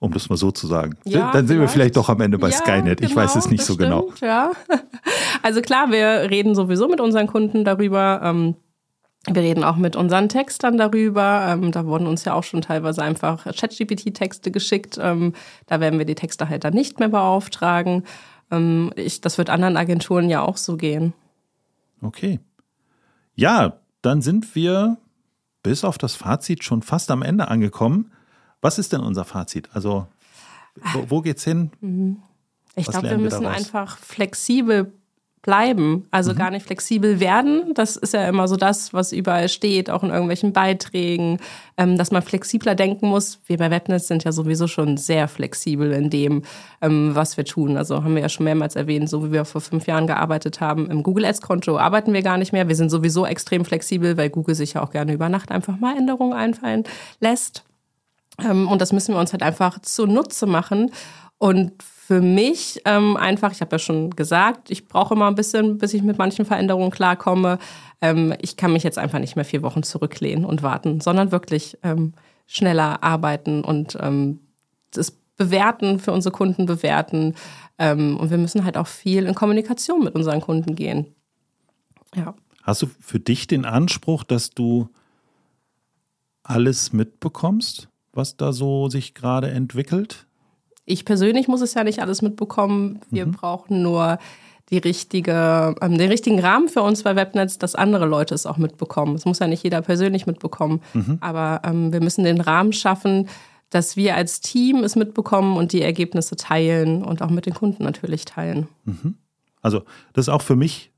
Um 0.00 0.12
das 0.12 0.30
mal 0.30 0.36
so 0.36 0.50
zu 0.50 0.66
sagen. 0.66 0.96
Ja, 1.04 1.30
Dann 1.30 1.46
sind 1.46 1.60
wir 1.60 1.68
vielleicht 1.68 1.96
doch 1.96 2.08
am 2.08 2.22
Ende 2.22 2.38
bei 2.38 2.48
ja, 2.48 2.56
Skynet. 2.56 3.02
Ich 3.02 3.10
genau, 3.10 3.20
weiß 3.20 3.36
es 3.36 3.50
nicht 3.50 3.62
so 3.62 3.76
genau. 3.76 4.10
stimmt, 4.14 4.20
genau. 4.20 4.32
Ja. 4.32 4.52
Also 5.42 5.62
klar, 5.62 5.90
wir 5.90 6.30
reden 6.30 6.54
sowieso 6.54 6.88
mit 6.88 7.00
unseren 7.00 7.26
Kunden 7.26 7.64
darüber. 7.64 8.20
Ähm, 8.22 8.56
wir 9.26 9.42
reden 9.42 9.64
auch 9.64 9.76
mit 9.76 9.96
unseren 9.96 10.28
Textern 10.28 10.78
darüber. 10.78 11.46
Ähm, 11.48 11.72
da 11.72 11.86
wurden 11.86 12.06
uns 12.06 12.24
ja 12.24 12.34
auch 12.34 12.44
schon 12.44 12.62
teilweise 12.62 13.02
einfach 13.02 13.44
ChatGPT-Texte 13.44 14.50
geschickt. 14.50 14.98
Ähm, 15.00 15.34
da 15.66 15.80
werden 15.80 15.98
wir 15.98 16.06
die 16.06 16.14
Texte 16.14 16.48
halt 16.48 16.64
dann 16.64 16.74
nicht 16.74 16.98
mehr 16.98 17.08
beauftragen. 17.08 18.04
Ähm, 18.50 18.92
ich, 18.96 19.20
das 19.20 19.36
wird 19.38 19.50
anderen 19.50 19.76
Agenturen 19.76 20.30
ja 20.30 20.42
auch 20.42 20.56
so 20.56 20.76
gehen. 20.76 21.12
Okay. 22.02 22.40
Ja, 23.34 23.78
dann 24.02 24.22
sind 24.22 24.54
wir 24.54 24.96
bis 25.62 25.84
auf 25.84 25.98
das 25.98 26.14
Fazit 26.14 26.64
schon 26.64 26.82
fast 26.82 27.10
am 27.10 27.22
Ende 27.22 27.48
angekommen. 27.48 28.12
Was 28.60 28.78
ist 28.78 28.92
denn 28.92 29.00
unser 29.00 29.24
Fazit? 29.24 29.68
Also, 29.72 30.06
wo, 30.92 31.10
wo 31.10 31.20
geht's 31.20 31.44
hin? 31.44 31.70
Mhm. 31.80 32.18
Ich 32.76 32.86
glaube, 32.86 33.10
wir 33.10 33.18
müssen 33.18 33.42
wir 33.42 33.50
einfach 33.50 33.98
flexibel 33.98 34.92
bleiben, 35.42 36.06
also 36.10 36.32
mhm. 36.32 36.36
gar 36.36 36.50
nicht 36.50 36.66
flexibel 36.66 37.18
werden. 37.18 37.72
Das 37.74 37.96
ist 37.96 38.12
ja 38.12 38.28
immer 38.28 38.46
so 38.46 38.56
das, 38.56 38.92
was 38.92 39.12
überall 39.12 39.48
steht, 39.48 39.88
auch 39.88 40.02
in 40.02 40.10
irgendwelchen 40.10 40.52
Beiträgen, 40.52 41.38
ähm, 41.78 41.96
dass 41.96 42.10
man 42.10 42.20
flexibler 42.20 42.74
denken 42.74 43.08
muss. 43.08 43.40
Wir 43.46 43.56
bei 43.56 43.70
Webnetz 43.70 44.06
sind 44.06 44.24
ja 44.24 44.32
sowieso 44.32 44.66
schon 44.66 44.98
sehr 44.98 45.28
flexibel 45.28 45.92
in 45.92 46.10
dem, 46.10 46.42
ähm, 46.82 47.14
was 47.14 47.38
wir 47.38 47.46
tun. 47.46 47.78
Also 47.78 48.04
haben 48.04 48.14
wir 48.14 48.22
ja 48.22 48.28
schon 48.28 48.44
mehrmals 48.44 48.76
erwähnt, 48.76 49.08
so 49.08 49.24
wie 49.24 49.32
wir 49.32 49.46
vor 49.46 49.62
fünf 49.62 49.86
Jahren 49.86 50.06
gearbeitet 50.06 50.60
haben. 50.60 50.90
Im 50.90 51.02
Google 51.02 51.24
Ads-Konto 51.24 51.78
arbeiten 51.78 52.12
wir 52.12 52.22
gar 52.22 52.36
nicht 52.36 52.52
mehr. 52.52 52.68
Wir 52.68 52.76
sind 52.76 52.90
sowieso 52.90 53.24
extrem 53.24 53.64
flexibel, 53.64 54.18
weil 54.18 54.28
Google 54.28 54.54
sich 54.54 54.74
ja 54.74 54.82
auch 54.82 54.90
gerne 54.90 55.14
über 55.14 55.30
Nacht 55.30 55.50
einfach 55.50 55.78
mal 55.78 55.96
Änderungen 55.96 56.34
einfallen 56.34 56.84
lässt. 57.20 57.64
Ähm, 58.44 58.68
und 58.68 58.80
das 58.80 58.92
müssen 58.92 59.14
wir 59.14 59.20
uns 59.20 59.32
halt 59.32 59.42
einfach 59.42 59.80
zunutze 59.80 60.46
machen. 60.46 60.90
Und 61.38 61.82
für 61.82 62.20
mich 62.20 62.82
ähm, 62.86 63.16
einfach, 63.16 63.52
ich 63.52 63.60
habe 63.60 63.72
ja 63.72 63.78
schon 63.78 64.10
gesagt, 64.10 64.70
ich 64.70 64.88
brauche 64.88 65.14
immer 65.14 65.28
ein 65.28 65.36
bisschen, 65.36 65.78
bis 65.78 65.94
ich 65.94 66.02
mit 66.02 66.18
manchen 66.18 66.44
Veränderungen 66.44 66.90
klarkomme. 66.90 67.58
Ähm, 68.00 68.34
ich 68.40 68.56
kann 68.56 68.72
mich 68.72 68.82
jetzt 68.82 68.98
einfach 68.98 69.20
nicht 69.20 69.36
mehr 69.36 69.44
vier 69.44 69.62
Wochen 69.62 69.82
zurücklehnen 69.82 70.44
und 70.44 70.62
warten, 70.62 71.00
sondern 71.00 71.30
wirklich 71.30 71.78
ähm, 71.82 72.14
schneller 72.46 73.04
arbeiten 73.04 73.62
und 73.62 73.96
ähm, 74.00 74.40
das 74.90 75.12
bewerten, 75.36 76.00
für 76.00 76.12
unsere 76.12 76.32
Kunden 76.32 76.66
bewerten. 76.66 77.34
Ähm, 77.78 78.16
und 78.16 78.30
wir 78.30 78.38
müssen 78.38 78.64
halt 78.64 78.76
auch 78.76 78.88
viel 78.88 79.24
in 79.24 79.34
Kommunikation 79.34 80.02
mit 80.02 80.14
unseren 80.14 80.40
Kunden 80.40 80.74
gehen. 80.74 81.06
Ja. 82.16 82.34
Hast 82.62 82.82
du 82.82 82.88
für 83.00 83.20
dich 83.20 83.46
den 83.46 83.64
Anspruch, 83.64 84.24
dass 84.24 84.50
du 84.50 84.88
alles 86.42 86.92
mitbekommst, 86.92 87.88
was 88.12 88.36
da 88.36 88.52
so 88.52 88.88
sich 88.88 89.14
gerade 89.14 89.50
entwickelt? 89.50 90.26
ich 90.90 91.04
persönlich 91.04 91.48
muss 91.48 91.60
es 91.60 91.74
ja 91.74 91.84
nicht 91.84 92.00
alles 92.00 92.20
mitbekommen. 92.22 93.00
Wir 93.10 93.26
mhm. 93.26 93.32
brauchen 93.32 93.82
nur 93.82 94.18
die 94.70 94.78
richtige, 94.78 95.74
ähm, 95.80 95.98
den 95.98 96.10
richtigen 96.10 96.40
Rahmen 96.40 96.68
für 96.68 96.82
uns 96.82 97.02
bei 97.02 97.16
Webnetz, 97.16 97.58
dass 97.58 97.74
andere 97.74 98.06
Leute 98.06 98.34
es 98.34 98.46
auch 98.46 98.56
mitbekommen. 98.56 99.14
Es 99.14 99.24
muss 99.24 99.38
ja 99.38 99.46
nicht 99.46 99.64
jeder 99.64 99.82
persönlich 99.82 100.26
mitbekommen, 100.26 100.80
mhm. 100.94 101.18
aber 101.20 101.62
ähm, 101.64 101.92
wir 101.92 102.00
müssen 102.00 102.24
den 102.24 102.40
Rahmen 102.40 102.72
schaffen, 102.72 103.28
dass 103.70 103.96
wir 103.96 104.16
als 104.16 104.40
Team 104.40 104.82
es 104.84 104.96
mitbekommen 104.96 105.56
und 105.56 105.72
die 105.72 105.82
Ergebnisse 105.82 106.36
teilen 106.36 107.04
und 107.04 107.22
auch 107.22 107.30
mit 107.30 107.46
den 107.46 107.54
Kunden 107.54 107.84
natürlich 107.84 108.24
teilen. 108.24 108.68
Mhm. 108.84 109.14
Also 109.60 109.82
das 110.12 110.24
ist 110.24 110.28
auch 110.28 110.42
für 110.42 110.56
mich 110.56 110.89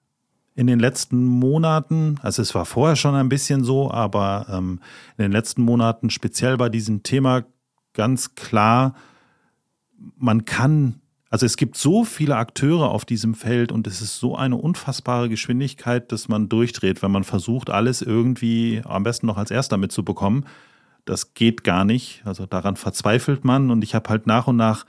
in 0.55 0.67
den 0.67 0.79
letzten 0.79 1.25
Monaten, 1.25 2.19
also 2.23 2.43
es 2.43 2.55
war 2.55 2.67
vorher 2.67 2.97
schon 2.97 3.15
ein 3.15 3.29
bisschen 3.29 3.65
so, 3.65 3.91
aber 3.91 4.47
ähm, 4.51 4.81
in 5.17 5.23
den 5.23 5.33
letzten 5.33 5.63
Monaten 5.63 6.11
speziell 6.11 6.57
bei 6.57 6.69
diesem 6.69 7.03
Thema 7.03 7.45
ganz 7.95 8.35
klar, 8.35 8.95
man 10.17 10.45
kann, 10.45 11.01
also 11.31 11.47
es 11.47 11.57
gibt 11.57 11.77
so 11.77 12.05
viele 12.05 12.37
Akteure 12.37 12.91
auf 12.91 13.05
diesem 13.05 13.35
Feld 13.35 13.73
und 13.73 13.87
es 13.87 14.03
ist 14.03 14.19
so 14.19 14.37
eine 14.37 14.57
unfassbare 14.57 15.29
Geschwindigkeit, 15.29 16.13
dass 16.13 16.29
man 16.29 16.49
durchdreht, 16.49 17.03
wenn 17.03 17.11
man 17.11 17.25
versucht, 17.25 17.71
alles 17.71 18.03
irgendwie 18.03 18.83
am 18.85 19.05
besten 19.05 19.27
noch 19.27 19.39
als 19.39 19.51
erster 19.51 19.79
mitzubekommen. 19.79 20.47
Das 21.05 21.35
geht 21.35 21.65
gar 21.65 21.85
nicht. 21.85 22.23
Also 22.25 22.47
daran 22.47 22.77
verzweifelt 22.77 23.45
man 23.45 23.71
und 23.71 23.83
ich 23.83 23.95
habe 23.95 24.11
halt 24.11 24.27
nach 24.27 24.47
und 24.47 24.57
nach 24.57 24.85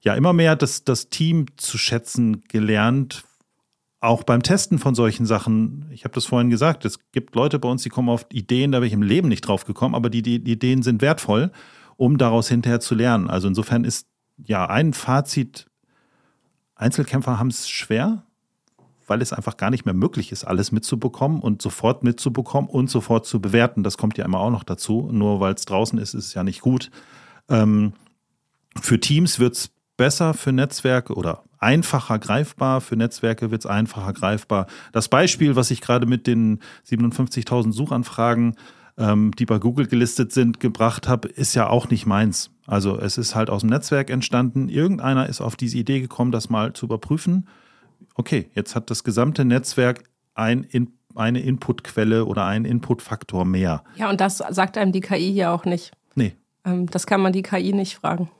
ja 0.00 0.14
immer 0.14 0.32
mehr 0.32 0.56
das, 0.56 0.84
das 0.84 1.08
Team 1.10 1.46
zu 1.56 1.78
schätzen 1.78 2.44
gelernt, 2.48 3.24
auch 4.00 4.22
beim 4.22 4.42
Testen 4.42 4.78
von 4.78 4.94
solchen 4.94 5.26
Sachen, 5.26 5.86
ich 5.90 6.04
habe 6.04 6.14
das 6.14 6.26
vorhin 6.26 6.50
gesagt, 6.50 6.84
es 6.84 6.98
gibt 7.12 7.34
Leute 7.34 7.58
bei 7.58 7.68
uns, 7.68 7.82
die 7.82 7.88
kommen 7.88 8.08
auf 8.08 8.26
Ideen, 8.30 8.72
da 8.72 8.78
wäre 8.78 8.86
ich 8.86 8.92
im 8.92 9.02
Leben 9.02 9.28
nicht 9.28 9.42
drauf 9.42 9.64
gekommen, 9.64 9.94
aber 9.94 10.10
die, 10.10 10.22
die, 10.22 10.42
die 10.42 10.52
Ideen 10.52 10.82
sind 10.82 11.02
wertvoll, 11.02 11.50
um 11.96 12.18
daraus 12.18 12.48
hinterher 12.48 12.80
zu 12.80 12.94
lernen. 12.94 13.28
Also 13.28 13.48
insofern 13.48 13.84
ist 13.84 14.06
ja, 14.44 14.66
ein 14.66 14.92
Fazit, 14.92 15.66
Einzelkämpfer 16.74 17.38
haben 17.38 17.48
es 17.48 17.68
schwer, 17.68 18.22
weil 19.06 19.22
es 19.22 19.32
einfach 19.32 19.56
gar 19.56 19.70
nicht 19.70 19.84
mehr 19.84 19.94
möglich 19.94 20.32
ist, 20.32 20.44
alles 20.44 20.72
mitzubekommen 20.72 21.40
und 21.40 21.62
sofort 21.62 22.02
mitzubekommen 22.02 22.68
und 22.68 22.90
sofort 22.90 23.24
zu 23.24 23.40
bewerten. 23.40 23.82
Das 23.82 23.96
kommt 23.96 24.18
ja 24.18 24.24
immer 24.24 24.40
auch 24.40 24.50
noch 24.50 24.64
dazu. 24.64 25.08
Nur 25.12 25.40
weil 25.40 25.54
es 25.54 25.64
draußen 25.64 25.98
ist, 25.98 26.14
ist 26.14 26.26
es 26.26 26.34
ja 26.34 26.42
nicht 26.42 26.60
gut. 26.60 26.90
Ähm, 27.48 27.92
für 28.80 29.00
Teams 29.00 29.38
wird 29.38 29.54
es 29.54 29.70
besser, 29.96 30.34
für 30.34 30.52
Netzwerke 30.52 31.14
oder 31.14 31.44
einfacher 31.58 32.18
greifbar. 32.18 32.80
Für 32.80 32.96
Netzwerke 32.96 33.50
wird 33.50 33.62
es 33.62 33.66
einfacher 33.66 34.12
greifbar. 34.12 34.66
Das 34.92 35.08
Beispiel, 35.08 35.56
was 35.56 35.70
ich 35.70 35.80
gerade 35.80 36.06
mit 36.06 36.26
den 36.26 36.60
57.000 36.86 37.72
Suchanfragen 37.72 38.56
ähm, 38.98 39.32
die 39.32 39.46
bei 39.46 39.58
Google 39.58 39.86
gelistet 39.86 40.32
sind, 40.32 40.60
gebracht 40.60 41.08
habe, 41.08 41.28
ist 41.28 41.54
ja 41.54 41.68
auch 41.68 41.88
nicht 41.90 42.06
meins. 42.06 42.50
Also 42.66 42.98
es 42.98 43.18
ist 43.18 43.34
halt 43.34 43.50
aus 43.50 43.60
dem 43.60 43.70
Netzwerk 43.70 44.10
entstanden. 44.10 44.68
Irgendeiner 44.68 45.28
ist 45.28 45.40
auf 45.40 45.56
diese 45.56 45.78
Idee 45.78 46.00
gekommen, 46.00 46.32
das 46.32 46.48
mal 46.48 46.72
zu 46.72 46.86
überprüfen. 46.86 47.48
okay, 48.14 48.50
jetzt 48.54 48.74
hat 48.74 48.90
das 48.90 49.04
gesamte 49.04 49.44
Netzwerk 49.44 50.04
ein 50.34 50.64
in, 50.64 50.92
eine 51.14 51.40
Inputquelle 51.40 52.24
oder 52.24 52.44
einen 52.44 52.64
Inputfaktor 52.64 53.44
mehr. 53.44 53.84
Ja, 53.96 54.10
und 54.10 54.20
das 54.20 54.38
sagt 54.38 54.76
einem 54.76 54.92
die 54.92 55.00
KI 55.00 55.30
ja 55.30 55.52
auch 55.52 55.64
nicht. 55.64 55.92
Nee. 56.14 56.34
Ähm, 56.64 56.86
das 56.86 57.06
kann 57.06 57.20
man 57.20 57.32
die 57.32 57.42
KI 57.42 57.72
nicht 57.72 57.96
fragen. 57.96 58.30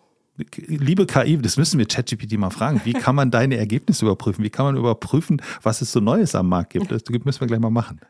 Liebe 0.66 1.07
KI, 1.07 1.39
das 1.39 1.57
müssen 1.57 1.78
wir 1.78 1.87
ChatGPT 1.87 2.37
mal 2.39 2.51
fragen. 2.51 2.82
Wie 2.84 2.93
kann 2.93 3.14
man 3.14 3.30
deine 3.30 3.57
Ergebnisse 3.57 4.05
überprüfen? 4.05 4.45
Wie 4.45 4.51
kann 4.51 4.66
man 4.66 4.76
überprüfen, 4.76 5.41
was 5.62 5.80
es 5.80 5.93
so 5.93 6.01
Neues 6.01 6.34
am 6.34 6.49
Markt 6.49 6.74
gibt? 6.74 6.91
Das 6.91 7.03
müssen 7.09 7.41
wir 7.41 7.47
gleich 7.47 7.61
mal 7.61 7.70
machen. 7.70 8.01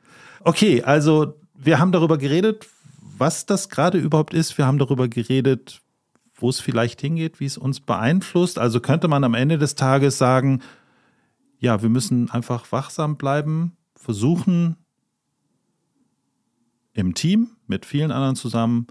Okay, 0.41 0.83
also 0.83 1.35
wir 1.55 1.79
haben 1.79 1.93
darüber 1.93 2.19
geredet, 2.19 2.67
was 3.19 3.47
das 3.47 3.69
gerade 3.69 3.99
überhaupt 3.99 4.35
ist. 4.35 4.59
Wir 4.59 4.67
haben 4.67 4.79
darüber 4.79 5.09
geredet, 5.09 5.81
wo 6.35 6.49
es 6.49 6.61
vielleicht 6.61 7.01
hingeht, 7.01 7.41
wie 7.41 7.47
es 7.47 7.57
uns 7.57 7.81
beeinflusst. 7.81 8.59
Also 8.59 8.81
könnte 8.81 9.09
man 9.09 9.25
am 9.25 9.35
Ende 9.35 9.59
des 9.59 9.75
Tages 9.75 10.19
sagen, 10.19 10.63
ja, 11.59 11.81
wir 11.83 11.89
müssen 11.89 12.31
einfach 12.31 12.71
wachsam 12.73 13.17
bleiben, 13.17 13.77
versuchen 13.95 14.77
im 16.93 17.15
Team 17.15 17.51
mit 17.67 17.87
vielen 17.87 18.11
anderen 18.11 18.37
zusammen 18.37 18.87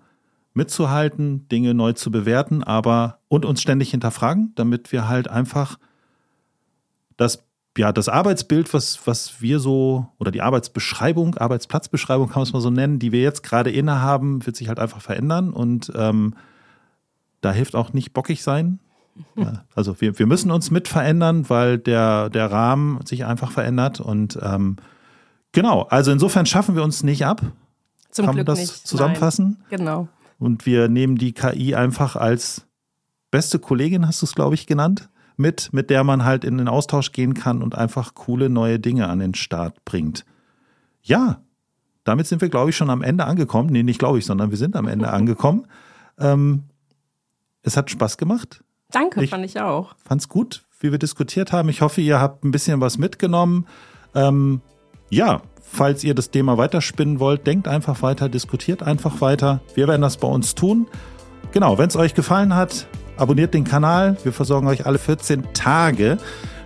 mitzuhalten, 0.55 1.47
Dinge 1.49 1.73
neu 1.73 1.93
zu 1.93 2.11
bewerten, 2.11 2.63
aber 2.63 3.19
und 3.27 3.45
uns 3.45 3.61
ständig 3.61 3.91
hinterfragen, 3.91 4.53
damit 4.55 4.91
wir 4.91 5.07
halt 5.07 5.29
einfach 5.29 5.77
das 7.17 7.45
ja, 7.77 7.91
das 7.91 8.07
Arbeitsbild, 8.07 8.73
was, 8.73 9.05
was 9.05 9.41
wir 9.41 9.59
so, 9.59 10.07
oder 10.17 10.31
die 10.31 10.41
Arbeitsbeschreibung, 10.41 11.35
Arbeitsplatzbeschreibung 11.35 12.27
kann 12.27 12.35
man 12.35 12.43
es 12.43 12.53
mal 12.53 12.61
so 12.61 12.69
nennen, 12.69 12.99
die 12.99 13.11
wir 13.11 13.21
jetzt 13.21 13.43
gerade 13.43 13.69
innehaben, 13.69 14.45
wird 14.45 14.55
sich 14.55 14.69
halt 14.69 14.79
einfach 14.79 15.01
verändern 15.01 15.51
und 15.51 15.91
ähm, 15.95 16.35
da 17.41 17.51
hilft 17.51 17.75
auch 17.75 17.93
nicht 17.93 18.13
bockig 18.13 18.43
sein. 18.43 18.79
Also 19.75 20.01
wir, 20.01 20.19
wir 20.19 20.25
müssen 20.25 20.51
uns 20.51 20.71
mit 20.71 20.89
verändern, 20.89 21.49
weil 21.49 21.77
der, 21.77 22.29
der 22.29 22.51
Rahmen 22.51 22.99
sich 23.05 23.25
einfach 23.25 23.51
verändert 23.51 24.01
und 24.01 24.37
ähm, 24.41 24.75
genau, 25.53 25.83
also 25.83 26.11
insofern 26.11 26.45
schaffen 26.45 26.75
wir 26.75 26.83
uns 26.83 27.01
nicht 27.01 27.25
ab. 27.25 27.41
Zum 28.11 28.25
kann 28.25 28.35
Glück 28.35 28.47
man 28.47 28.55
das 28.57 28.59
nicht. 28.59 28.87
zusammenfassen? 28.87 29.57
Nein. 29.69 29.77
Genau. 29.77 30.07
Und 30.37 30.65
wir 30.65 30.87
nehmen 30.89 31.17
die 31.17 31.33
KI 31.33 31.75
einfach 31.75 32.15
als 32.15 32.65
beste 33.31 33.59
Kollegin, 33.59 34.07
hast 34.07 34.21
du 34.21 34.25
es, 34.25 34.35
glaube 34.35 34.55
ich, 34.55 34.67
genannt, 34.67 35.09
mit, 35.37 35.71
mit 35.73 35.89
der 35.89 36.03
man 36.03 36.23
halt 36.25 36.43
in 36.43 36.57
den 36.57 36.67
Austausch 36.67 37.11
gehen 37.11 37.33
kann 37.33 37.61
und 37.61 37.75
einfach 37.75 38.13
coole 38.13 38.49
neue 38.49 38.79
Dinge 38.79 39.07
an 39.09 39.19
den 39.19 39.33
Start 39.33 39.83
bringt. 39.85 40.25
Ja, 41.01 41.41
damit 42.03 42.27
sind 42.27 42.41
wir, 42.41 42.49
glaube 42.49 42.69
ich, 42.69 42.77
schon 42.77 42.89
am 42.89 43.01
Ende 43.01 43.25
angekommen. 43.25 43.69
Nee, 43.71 43.83
nicht 43.83 43.99
glaube 43.99 44.19
ich, 44.19 44.25
sondern 44.25 44.51
wir 44.51 44.57
sind 44.57 44.75
am 44.75 44.87
Ende 44.87 45.09
angekommen. 45.11 45.67
Ähm, 46.19 46.63
es 47.63 47.75
hat 47.77 47.89
Spaß 47.89 48.17
gemacht. 48.17 48.63
Danke, 48.91 49.23
Ich- 49.23 49.29
fand 49.29 49.43
ich 49.45 49.59
auch. 49.59 49.95
Fand's 50.05 50.29
gut, 50.29 50.65
wie 50.79 50.91
wir 50.91 50.99
diskutiert 50.99 51.51
haben. 51.51 51.67
Ich 51.69 51.81
hoffe, 51.81 52.01
ihr 52.01 52.19
habt 52.19 52.43
ein 52.45 52.51
bisschen 52.51 52.79
was 52.79 52.97
mitgenommen. 52.97 53.65
Ähm, 54.13 54.61
ja, 55.09 55.41
falls 55.71 56.03
ihr 56.03 56.13
das 56.13 56.31
Thema 56.31 56.57
weiterspinnen 56.57 57.19
wollt, 57.19 57.45
denkt 57.45 57.67
einfach 57.67 58.01
weiter, 58.01 58.29
diskutiert 58.29 58.83
einfach 58.83 59.21
weiter. 59.21 59.61
Wir 59.73 59.87
werden 59.87 60.01
das 60.01 60.17
bei 60.17 60.27
uns 60.27 60.55
tun. 60.55 60.87
Genau, 61.51 61.77
wenn 61.77 61.87
es 61.87 61.95
euch 61.95 62.13
gefallen 62.13 62.55
hat, 62.55 62.87
abonniert 63.17 63.53
den 63.53 63.63
Kanal. 63.63 64.17
Wir 64.23 64.33
versorgen 64.33 64.67
euch 64.67 64.85
alle 64.85 64.97
14 64.97 65.53
Tage 65.53 66.17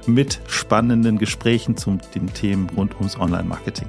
mit 0.06 0.42
spannenden 0.48 1.18
Gesprächen 1.18 1.78
zu 1.78 1.98
den 2.16 2.34
Themen 2.34 2.70
rund 2.76 2.96
ums 2.96 3.20
Online-Marketing. 3.20 3.88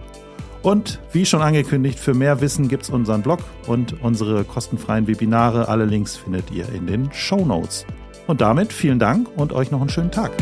Und 0.62 1.00
wie 1.12 1.24
schon 1.24 1.40
angekündigt, 1.40 1.98
für 1.98 2.12
mehr 2.12 2.40
Wissen 2.40 2.68
gibt's 2.68 2.90
unseren 2.90 3.22
Blog 3.22 3.40
und 3.66 4.02
unsere 4.02 4.44
kostenfreien 4.44 5.06
Webinare. 5.06 5.68
Alle 5.68 5.86
Links 5.86 6.16
findet 6.16 6.50
ihr 6.50 6.68
in 6.68 6.86
den 6.86 7.10
Show 7.12 7.46
Notes. 7.46 7.86
Und 8.26 8.42
damit 8.42 8.72
vielen 8.72 8.98
Dank 8.98 9.28
und 9.36 9.52
euch 9.52 9.70
noch 9.70 9.80
einen 9.80 9.90
schönen 9.90 10.10
Tag. 10.10 10.32